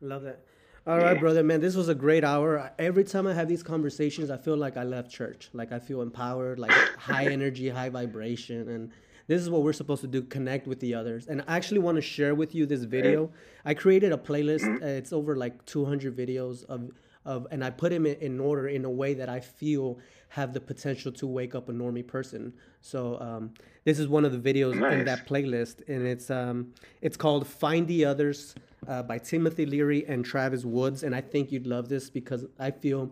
[0.00, 0.40] love that
[0.86, 1.20] all right, yeah.
[1.20, 2.72] brother, man, this was a great hour.
[2.78, 5.50] Every time I have these conversations, I feel like I left church.
[5.52, 8.90] Like I feel empowered, like high energy, high vibration, and
[9.28, 11.28] this is what we're supposed to do connect with the others.
[11.28, 13.30] And i actually want to share with you this video.
[13.64, 16.90] I created a playlist uh, it's over like 200 videos of
[17.24, 19.98] of and i put them in, in order in a way that i feel
[20.28, 22.52] have the potential to wake up a normie person.
[22.80, 24.92] So um, this is one of the videos nice.
[24.92, 28.54] in that playlist and it's um, it's called find the others
[28.86, 32.70] uh, by timothy leary and travis woods and i think you'd love this because i
[32.70, 33.10] feel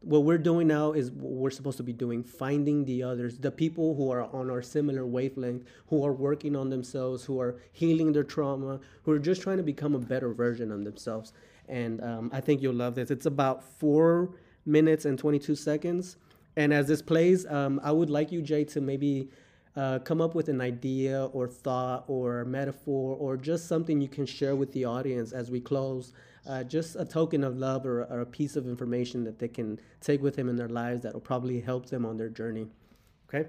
[0.00, 3.94] what we're doing now is we're supposed to be doing finding the others the people
[3.96, 8.22] who are on our similar wavelength who are working on themselves who are healing their
[8.22, 11.32] trauma who are just trying to become a better version of themselves.
[11.68, 13.10] And um, i think you'll love this.
[13.10, 14.30] It's about four
[14.64, 16.16] minutes and 22 seconds.
[16.56, 19.28] And as this plays um, i would like you jay to maybe
[19.76, 24.26] uh, come up with an idea or thought or metaphor or just something you can
[24.26, 26.12] share with the audience as we close
[26.46, 29.78] uh, just a token of love or, or, a piece of information that they can
[30.00, 32.66] take with them in their lives that will probably help them on their journey.
[33.28, 33.48] Okay.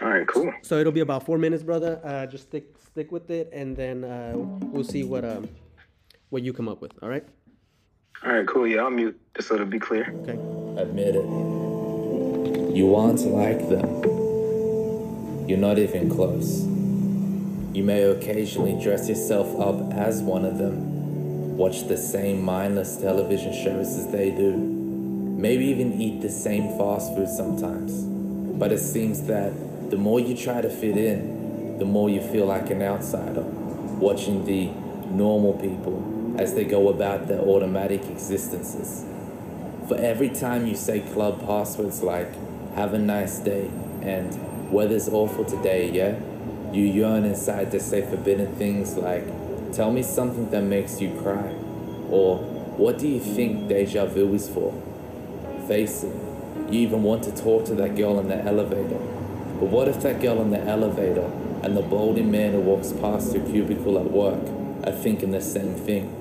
[0.00, 0.52] All right, cool.
[0.62, 2.00] So it'll be about four minutes, brother.
[2.04, 5.48] Uh, just stick stick with it, and then uh, we'll see what um
[6.30, 6.92] what you come up with.
[7.02, 7.24] All right.
[8.24, 8.66] All right, cool.
[8.66, 10.12] Yeah, I'll mute just so it'll be clear.
[10.22, 10.38] Okay.
[10.80, 11.24] Admit it.
[12.76, 15.48] You want to like them.
[15.48, 16.60] You're not even close.
[17.74, 20.87] You may occasionally dress yourself up as one of them
[21.58, 27.12] watch the same mindless television shows as they do, maybe even eat the same fast
[27.16, 27.92] food sometimes.
[28.56, 29.52] But it seems that
[29.90, 34.44] the more you try to fit in, the more you feel like an outsider, watching
[34.44, 34.66] the
[35.10, 39.04] normal people as they go about their automatic existences.
[39.88, 42.32] For every time you say club passwords like,
[42.76, 43.68] have a nice day,
[44.02, 46.20] and weather's awful today, yeah?
[46.72, 49.24] You yearn inside to say forbidden things like,
[49.72, 51.52] tell me something that makes you cry,
[52.10, 52.38] or
[52.76, 54.72] what do you think deja vu is for?
[55.66, 56.14] Face it,
[56.70, 58.98] you even want to talk to that girl in the elevator.
[59.58, 61.30] But what if that girl in the elevator
[61.62, 64.40] and the balding man who walks past your cubicle at work
[64.86, 66.14] are thinking the same thing?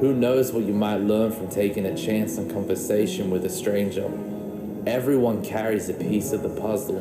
[0.00, 4.10] Who knows what you might learn from taking a chance on conversation with a stranger?
[4.86, 7.00] Everyone carries a piece of the puzzle.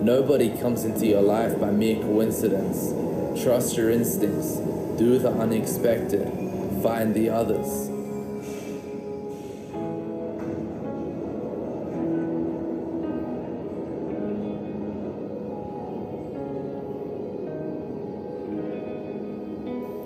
[0.00, 2.94] Nobody comes into your life by mere coincidence.
[3.42, 4.67] Trust your instincts.
[4.98, 6.26] Do the unexpected.
[6.82, 7.88] Find the others.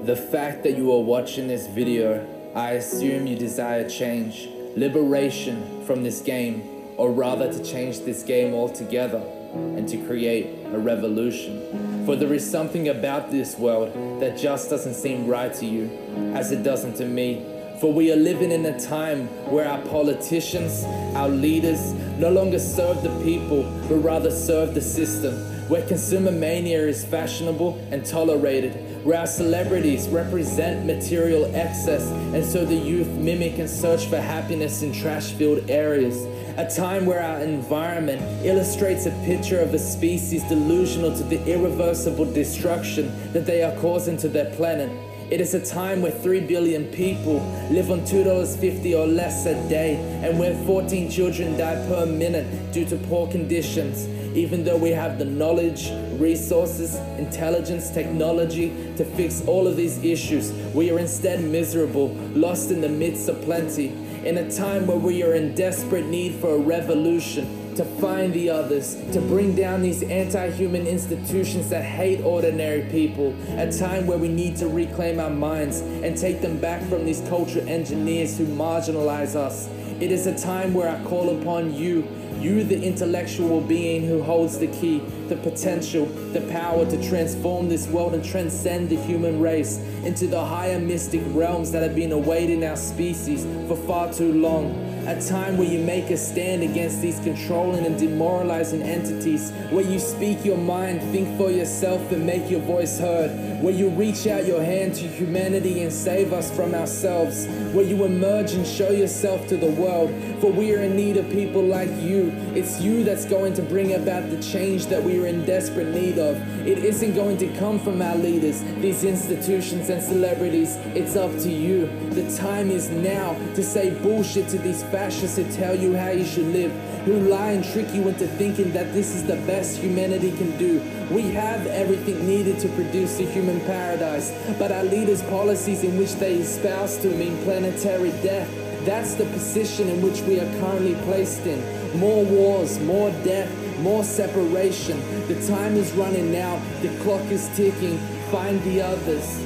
[0.06, 6.02] The fact that you are watching this video, I assume you desire change, liberation from
[6.02, 9.23] this game, or rather to change this game altogether
[9.54, 12.04] and to create a revolution.
[12.06, 15.90] For there is something about this world that just doesn't seem right to you,
[16.34, 17.46] as it doesn't to me.
[17.80, 20.84] For we are living in a time where our politicians,
[21.16, 25.34] our leaders, no longer serve the people, but rather serve the system.
[25.68, 32.02] Where consumer mania is fashionable and tolerated, where our celebrities represent material excess,
[32.34, 36.16] and so the youth mimic and search for happiness in trash filled areas.
[36.58, 42.26] A time where our environment illustrates a picture of a species delusional to the irreversible
[42.30, 44.90] destruction that they are causing to their planet.
[45.30, 47.38] It is a time where 3 billion people
[47.70, 52.84] live on $2.50 or less a day, and where 14 children die per minute due
[52.84, 54.06] to poor conditions.
[54.36, 58.68] Even though we have the knowledge, resources, intelligence, technology
[58.98, 63.40] to fix all of these issues, we are instead miserable, lost in the midst of
[63.40, 63.88] plenty.
[64.24, 68.50] In a time where we are in desperate need for a revolution, to find the
[68.50, 73.34] others, to bring down these anti human institutions that hate ordinary people.
[73.58, 77.20] A time where we need to reclaim our minds and take them back from these
[77.28, 79.68] culture engineers who marginalize us.
[80.00, 82.06] It is a time where I call upon you,
[82.38, 85.00] you, the intellectual being who holds the key,
[85.32, 90.44] the potential, the power to transform this world and transcend the human race into the
[90.44, 94.88] higher mystic realms that have been awaiting our species for far too long.
[95.06, 99.98] A time where you make a stand against these controlling and demoralizing entities, where you
[99.98, 103.30] speak your mind, think for yourself, and make your voice heard,
[103.60, 108.04] where you reach out your hand to humanity and save us from ourselves, where you
[108.04, 110.09] emerge and show yourself to the world.
[110.40, 112.32] For we are in need of people like you.
[112.54, 116.18] It's you that's going to bring about the change that we are in desperate need
[116.18, 116.36] of.
[116.66, 120.76] It isn't going to come from our leaders, these institutions and celebrities.
[120.94, 121.86] It's up to you.
[122.10, 126.24] The time is now to say bullshit to these fascists who tell you how you
[126.24, 126.72] should live,
[127.04, 130.80] who lie and trick you into thinking that this is the best humanity can do.
[131.10, 136.14] We have everything needed to produce a human paradise, but our leaders' policies in which
[136.14, 138.50] they espouse to mean planetary death.
[138.84, 141.60] That's the position in which we are currently placed in.
[142.00, 143.48] More wars, more death,
[143.82, 144.98] more separation.
[145.26, 147.98] The time is running out, the clock is ticking.
[148.30, 149.42] Find the others.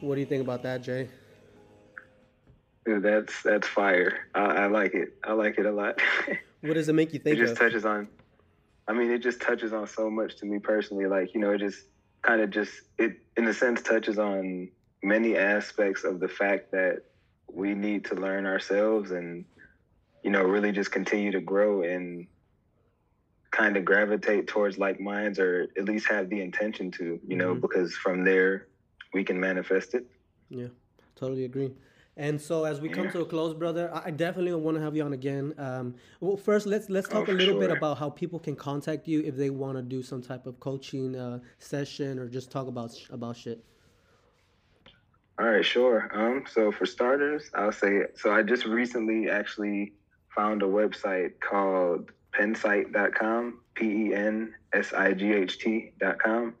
[0.00, 1.08] What do you think about that, Jay?
[2.84, 4.26] That's that's fire.
[4.34, 5.14] I, I like it.
[5.22, 6.00] I like it a lot.
[6.62, 7.38] What does it make you think?
[7.38, 7.58] it just of?
[7.58, 8.06] touches on.
[8.86, 11.06] I mean, it just touches on so much to me personally.
[11.06, 11.86] Like you know, it just
[12.22, 14.70] kind of just it in a sense touches on
[15.02, 17.02] many aspects of the fact that
[17.52, 19.44] we need to learn ourselves and
[20.24, 22.26] you know really just continue to grow and
[23.50, 27.54] kind of gravitate towards like minds or at least have the intention to you know
[27.54, 27.60] Mhm.
[27.60, 28.68] because from there
[29.12, 30.06] we can manifest it
[30.48, 30.68] Yeah,
[31.16, 31.70] totally agree.
[32.14, 35.02] And so as we come to a close, brother, I definitely want to have you
[35.02, 35.54] on again.
[35.56, 39.08] Um, well, first let's let's talk Oh, a little bit about how people can contact
[39.08, 42.66] you if they want to do some type of coaching uh, session or just talk
[42.66, 43.64] about about shit.
[45.38, 46.10] All right, sure.
[46.12, 48.32] Um, so for starters, I'll say so.
[48.32, 49.94] I just recently actually
[50.34, 56.54] found a website called pensight.com, P E N S I G H T.com.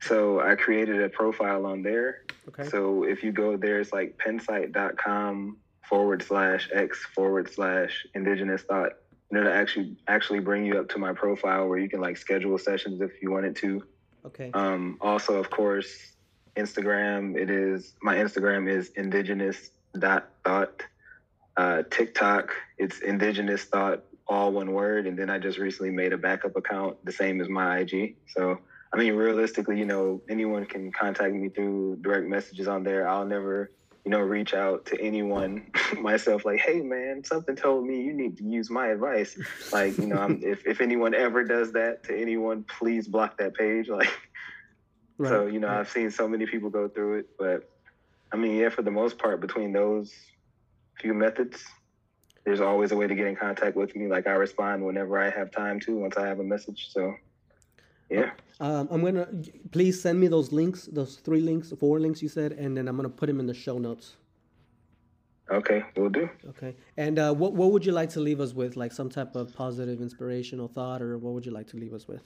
[0.00, 2.22] So I created a profile on there.
[2.48, 2.68] Okay.
[2.68, 5.56] So if you go there, it's like pensight.com
[5.88, 8.92] forward slash X forward slash indigenous thought.
[9.30, 12.58] And it'll actually actually bring you up to my profile where you can like schedule
[12.58, 13.82] sessions if you wanted to.
[14.26, 14.50] Okay.
[14.54, 16.12] Um, also, of course,
[16.56, 17.36] Instagram.
[17.36, 20.82] It is my Instagram is indigenous dot thought.
[21.56, 25.06] Uh, TikTok, it's indigenous thought, all one word.
[25.06, 28.16] And then I just recently made a backup account, the same as my IG.
[28.26, 28.58] So
[28.92, 33.08] I mean, realistically, you know, anyone can contact me through direct messages on there.
[33.08, 33.72] I'll never,
[34.04, 35.70] you know, reach out to anyone
[36.00, 39.38] myself like, hey man, something told me you need to use my advice.
[39.72, 43.88] Like, you know, if if anyone ever does that to anyone, please block that page.
[43.96, 44.08] Like,
[45.18, 45.28] Right.
[45.28, 45.80] so you know, right.
[45.80, 47.70] I've seen so many people go through it, but
[48.32, 50.12] I mean, yeah, for the most part, between those
[51.00, 51.64] few methods,
[52.44, 54.06] there's always a way to get in contact with me.
[54.08, 56.88] Like I respond whenever I have time to, once I have a message.
[56.92, 57.14] So,
[58.10, 58.30] yeah.
[58.60, 59.28] Um, I'm gonna
[59.70, 62.96] please send me those links, those three links, four links you said, and then I'm
[62.96, 64.16] gonna put them in the show notes.
[65.50, 66.28] Okay, we'll do.
[66.48, 66.74] Okay.
[66.96, 68.76] And uh, what what would you like to leave us with?
[68.76, 72.08] Like some type of positive, inspirational thought, or what would you like to leave us
[72.08, 72.22] with?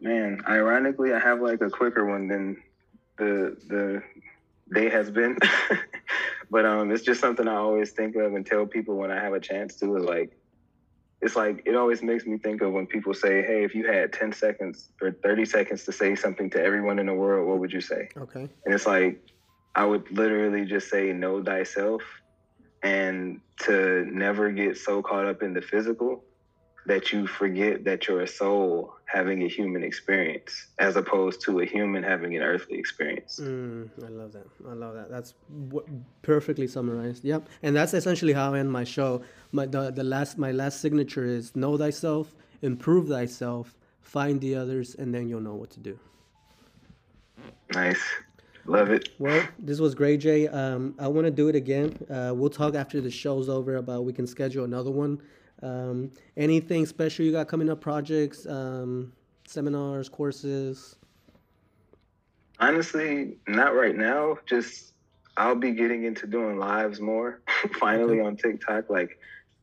[0.00, 2.62] Man, ironically, I have like a quicker one than
[3.18, 4.02] the the
[4.72, 5.38] day has been.
[6.50, 9.34] but um, it's just something I always think of and tell people when I have
[9.34, 9.96] a chance to.
[9.96, 10.32] Is like,
[11.20, 14.12] it's like it always makes me think of when people say, "Hey, if you had
[14.12, 17.72] ten seconds or thirty seconds to say something to everyone in the world, what would
[17.72, 18.48] you say?" Okay.
[18.64, 19.20] And it's like,
[19.74, 22.02] I would literally just say, know thyself
[22.82, 26.24] and to never get so caught up in the physical
[26.86, 31.64] that you forget that you're a soul having a human experience as opposed to a
[31.64, 33.40] human having an earthly experience.
[33.42, 34.46] Mm, I love that.
[34.68, 35.10] I love that.
[35.10, 35.34] That's
[35.68, 35.86] w-
[36.22, 37.24] perfectly summarized.
[37.24, 37.48] Yep.
[37.62, 39.22] And that's essentially how I end my show.
[39.52, 44.94] My the, the last my last signature is know thyself, improve thyself, find the others,
[44.94, 45.98] and then you'll know what to do.
[47.74, 48.02] Nice.
[48.66, 49.08] Love it.
[49.18, 50.46] Well, this was great, Jay.
[50.46, 51.98] Um, I want to do it again.
[52.10, 55.20] Uh, we'll talk after the show's over about we can schedule another one.
[55.62, 57.80] Um, anything special you got coming up?
[57.80, 59.12] Projects, um,
[59.46, 60.96] seminars, courses.
[62.58, 64.38] Honestly, not right now.
[64.46, 64.92] Just
[65.36, 67.40] I'll be getting into doing lives more
[67.78, 68.90] finally on TikTok.
[68.90, 69.18] Like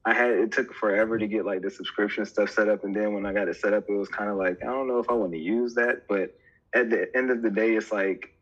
[0.05, 3.13] I had it took forever to get like the subscription stuff set up and then
[3.13, 5.09] when I got it set up it was kind of like I don't know if
[5.09, 6.35] I want to use that, but
[6.73, 8.33] at the end of the day it's like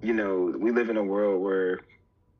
[0.00, 1.80] you know, we live in a world where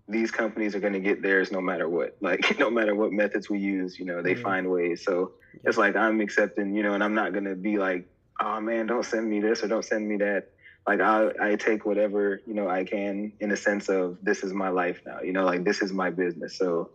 [0.09, 2.13] these companies are going to get theirs no matter what.
[2.21, 4.39] Like no matter what methods we use, you know, they Mhm.
[4.43, 5.03] find ways.
[5.05, 5.31] So
[5.65, 8.07] it's like I'm accepting, you know, and I'm not going to be like,
[8.41, 10.45] "Oh man, don't send me this or don't send me that."
[10.87, 14.55] like I, I take whatever you know I can in the sense of this is
[14.55, 15.21] my life now.
[15.23, 16.57] You know, like this is my business.
[16.57, 16.91] So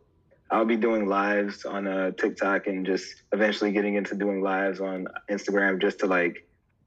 [0.51, 5.07] I'll be doing lives on uh, TikTok and just eventually getting into doing lives on
[5.29, 6.35] Instagram just to like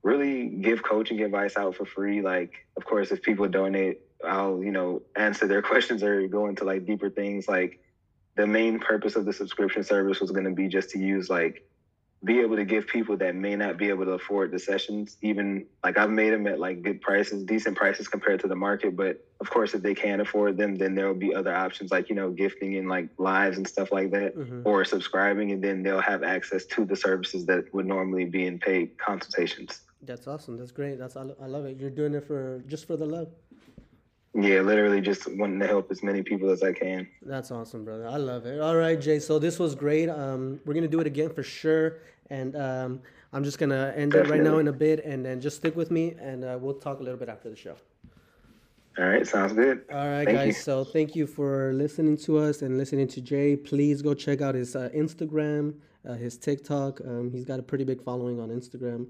[0.03, 2.23] really give coaching advice out for free.
[2.23, 6.64] Like, of course, if people donate, I'll you know answer their questions or go into
[6.64, 7.48] like deeper things.
[7.48, 7.72] Like
[8.36, 11.55] the main purpose of the subscription service was going to be just to use like
[12.24, 15.62] be able to give people that may not be able to afford the sessions even
[15.84, 19.16] like i've made them at like good prices decent prices compared to the market but
[19.40, 22.14] of course if they can't afford them then there will be other options like you
[22.14, 24.62] know gifting and like lives and stuff like that Mhm.
[24.64, 28.59] or subscribing and then they'll have access to the services that would normally be in
[28.59, 30.56] paid consultations That's awesome.
[30.59, 30.98] That's great.
[30.98, 31.78] That's I, lo- I love it.
[31.80, 33.28] You're doing it for just for the love.
[34.37, 38.07] Yeah literally just wanting to help as many people as i can That's awesome, brother.
[38.07, 38.61] I love it.
[38.61, 39.19] All right, Jay.
[39.19, 40.09] So this was great.
[40.09, 41.99] Um, we're gonna do it again for sure,
[42.31, 43.01] and um,
[43.33, 45.91] I'm just gonna end it right now in a bit, and then just stick with
[45.91, 47.77] me, and uh, we'll talk a little bit after the show.
[48.99, 50.47] all right sounds good All right, Thank guys.
[50.49, 50.53] you.
[50.69, 53.57] So thank you for listening to us and listening to Jay.
[53.57, 55.75] Please go check out his uh, Instagram,
[56.09, 57.01] uh, his TikTok.
[57.11, 59.03] Um, he's got a pretty big following on Instagram.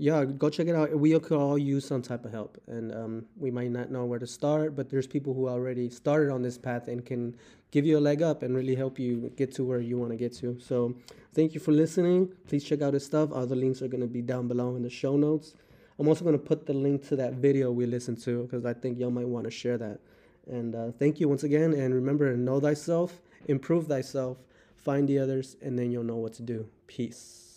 [0.00, 0.96] Yeah, go check it out.
[0.96, 4.20] We could all use some type of help, and um, we might not know where
[4.20, 7.36] to start, but there's people who already started on this path and can
[7.72, 10.16] give you a leg up and really help you get to where you want to
[10.16, 10.56] get to.
[10.60, 10.94] So,
[11.34, 12.32] thank you for listening.
[12.46, 13.30] Please check out his stuff.
[13.32, 15.54] All the links are going to be down below in the show notes.
[15.98, 18.74] I'm also going to put the link to that video we listened to because I
[18.74, 19.98] think y'all might want to share that.
[20.46, 21.72] And uh, thank you once again.
[21.72, 24.38] And remember, know thyself, improve thyself,
[24.76, 26.68] find the others, and then you'll know what to do.
[26.86, 27.47] Peace.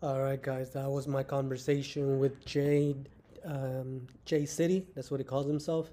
[0.00, 2.94] All right, guys, that was my conversation with Jay,
[3.44, 4.86] um, Jay City.
[4.94, 5.90] That's what he calls himself.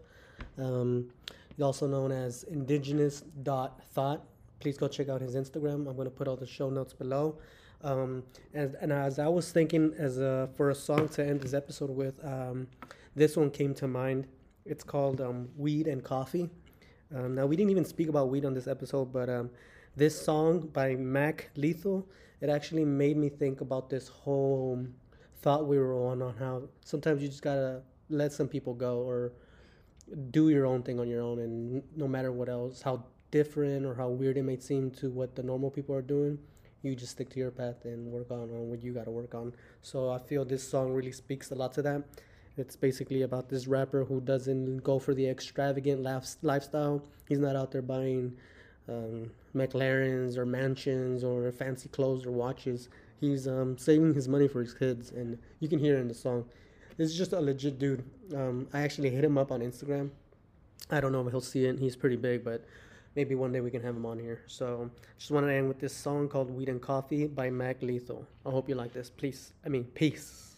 [0.60, 1.10] Um,
[1.56, 4.24] he's also known as Indigenous Dot Thought.
[4.60, 5.88] Please go check out his Instagram.
[5.90, 7.40] I'm going to put all the show notes below.
[7.82, 8.22] Um,
[8.54, 11.90] and, and as I was thinking, as a, for a song to end this episode
[11.90, 12.68] with, um,
[13.16, 14.28] this one came to mind.
[14.66, 16.52] It's called um, "Weed and Coffee."
[17.16, 19.30] Um, now we didn't even speak about weed on this episode, but
[19.96, 22.08] this song by Mac Lethal,
[22.42, 24.86] it actually made me think about this whole
[25.42, 29.32] thought we were on on how sometimes you just gotta let some people go or
[30.30, 33.96] do your own thing on your own, and no matter what else, how different or
[33.96, 36.38] how weird it may seem to what the normal people are doing,
[36.86, 39.34] You just stick to your path and work on, on what you got to work
[39.34, 39.56] on.
[39.82, 42.04] So I feel this song really speaks a lot to that.
[42.58, 46.04] It's basically about this rapper who doesn't go for the extravagant
[46.44, 47.04] lifestyle.
[47.28, 48.38] He's not out there buying
[48.88, 52.90] um, McLarens or mansions or fancy clothes or watches.
[53.20, 56.46] He's um, saving his money for his kids, and you can hear in the song.
[56.98, 58.04] This is just a legit dude.
[58.34, 60.10] Um, I actually hit him up on Instagram.
[60.90, 61.80] I don't know if he'll see it.
[61.80, 62.66] He's pretty big, but
[63.16, 64.42] maybe one day we can have him on here.
[64.48, 68.28] So just want to end with this song called Weed and Coffee by Mac Lethal.
[68.46, 69.10] I hope you like this.
[69.10, 70.55] Please, I mean, peace.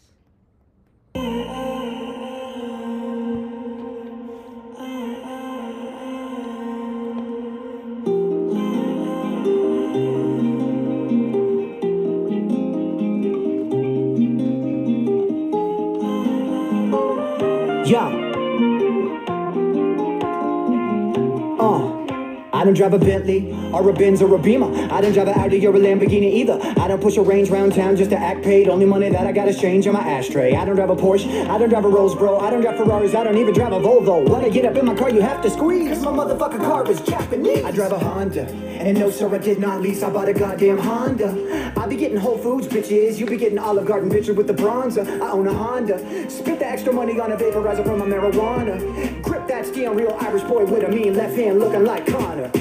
[22.77, 24.71] Drive a Bentley or a Benz or a Beamer.
[24.93, 26.59] I don't drive an Audi or a Lamborghini either.
[26.79, 28.69] I don't push a range round town just to act paid.
[28.69, 30.55] Only money that I got is change in my ashtray.
[30.55, 31.49] I don't drive a Porsche.
[31.49, 32.37] I don't drive a Rolls, bro.
[32.37, 33.15] I don't drive Ferraris.
[33.15, 34.29] I don't even drive a Volvo.
[34.29, 35.89] When I get up in my car, you have to squeeze.
[35.89, 37.65] Cause my motherfucking car is Japanese.
[37.65, 38.45] I drive a Honda.
[38.45, 40.03] And no, sir, I did not lease.
[40.03, 41.73] I bought a goddamn Honda.
[41.75, 43.17] I be getting Whole Foods, bitches.
[43.17, 45.19] You be getting Olive Garden, bitches, with the bronzer.
[45.19, 46.29] I own a Honda.
[46.29, 49.21] Spit the extra money on a vaporizer from my marijuana.
[49.23, 52.51] Grip that steel, real Irish boy with a mean left hand looking like Conor.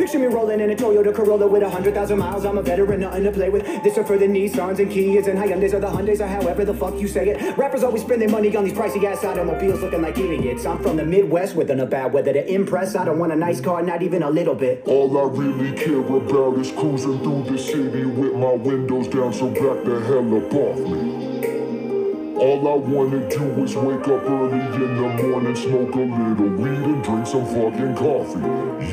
[0.00, 2.46] Picture me rolling in a Toyota Corolla with a hundred thousand miles.
[2.46, 3.66] I'm a veteran, nothing to play with.
[3.84, 6.72] This are for the Nissans and Kias and Hyundais or the Hyundais or however the
[6.72, 7.58] fuck you say it.
[7.58, 10.64] Rappers always spend their money on these pricey ass automobiles looking like idiots.
[10.64, 12.96] I'm from the Midwest with a bad weather to impress.
[12.96, 14.84] I don't want a nice car, not even a little bit.
[14.86, 19.50] All I really care about is cruising through the city with my windows down, so
[19.50, 21.29] back the hell up off me.
[22.40, 26.84] All I wanna do is wake up early in the morning, smoke a little weed
[26.88, 28.40] and drink some fucking coffee.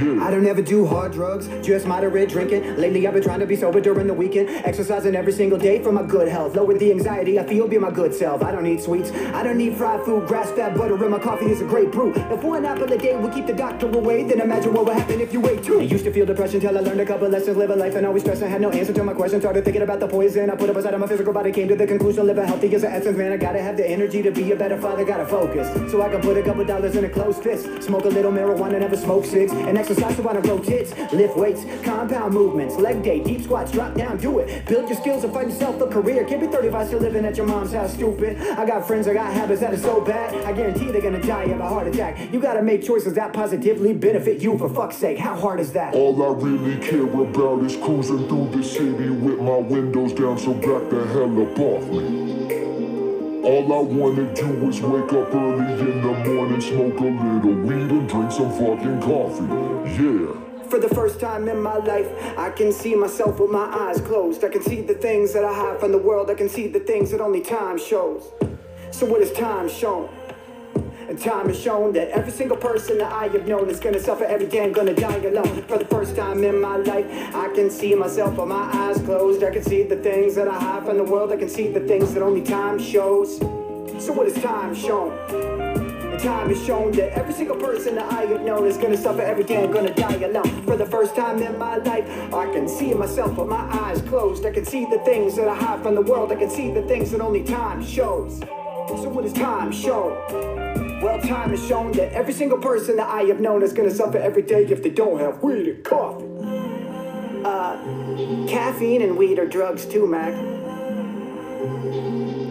[0.04, 0.22] Yeah.
[0.22, 2.76] I don't ever do hard drugs, just moderate drinking.
[2.76, 5.94] Lately I've been trying to be sober during the weekend, exercising every single day for
[5.94, 6.58] my good health.
[6.58, 8.44] Lower the anxiety I feel, be my good self.
[8.44, 11.46] I don't need sweets, I don't need fried food, grass fed butter in my coffee
[11.46, 12.14] is a great brew.
[12.16, 15.22] If one apple a day will keep the doctor away, then imagine what will happen
[15.22, 15.80] if you wait two.
[15.80, 18.06] I used to feel depression till I learned a couple lessons, live a life and
[18.06, 18.42] always stress.
[18.42, 20.50] I had no answer to my question, started thinking about the poison.
[20.50, 22.84] I put up aside of my physical body, came to the conclusion, living healthy is
[22.84, 23.37] an essence, man.
[23.40, 25.68] Gotta have the energy to be a better father, gotta focus.
[25.92, 27.84] So I can put a couple dollars in a closed fist.
[27.84, 29.52] Smoke a little marijuana, never smoke six.
[29.52, 30.92] And exercise so I don't grow tits.
[31.14, 34.66] Lift weights, compound movements, leg day, deep squats, drop down, do it.
[34.66, 36.26] Build your skills and find yourself a career.
[36.26, 38.42] Can't be 35 still living at your mom's house, stupid.
[38.42, 40.34] I got friends, I got habits that are so bad.
[40.44, 42.34] I guarantee they're gonna die of a heart attack.
[42.34, 45.18] You gotta make choices that positively benefit you, for fuck's sake.
[45.20, 45.94] How hard is that?
[45.94, 50.54] All I really care about is cruising through the city with my windows down, so
[50.54, 52.47] back the hell up off me.
[53.48, 57.90] All I wanna do is wake up early in the morning, smoke a little weed
[57.90, 59.46] and drink some fucking coffee.
[60.04, 60.68] Yeah.
[60.68, 64.44] For the first time in my life, I can see myself with my eyes closed.
[64.44, 66.30] I can see the things that I hide from the world.
[66.30, 68.24] I can see the things that only time shows.
[68.92, 70.10] So what has time shown?
[71.08, 74.26] And time has shown that every single person that I have known is gonna suffer
[74.26, 75.64] every day and gonna die alone.
[75.64, 79.42] For the first time in my life, I can see myself with my eyes closed.
[79.42, 81.32] I can see the things that I hide from the world.
[81.32, 83.38] I can see the things that only time shows.
[83.40, 85.18] So what has time shown?
[86.12, 89.22] And time has shown that every single person that I have known is gonna suffer
[89.22, 90.62] every day and gonna die alone.
[90.64, 94.46] For the first time in my life, I can see myself with my eyes closed.
[94.46, 96.34] I can see the things that I hide from the world.
[96.34, 98.40] I can see the things that only time shows.
[98.90, 100.57] So what does time show?
[101.02, 104.18] Well, time has shown that every single person that I have known is gonna suffer
[104.18, 106.26] every day if they don't have weed and coffee.
[107.46, 107.78] Uh,
[108.48, 110.34] caffeine and weed are drugs too, Mac.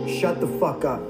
[0.08, 1.02] Shut the fuck up.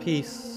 [0.00, 0.49] Peace.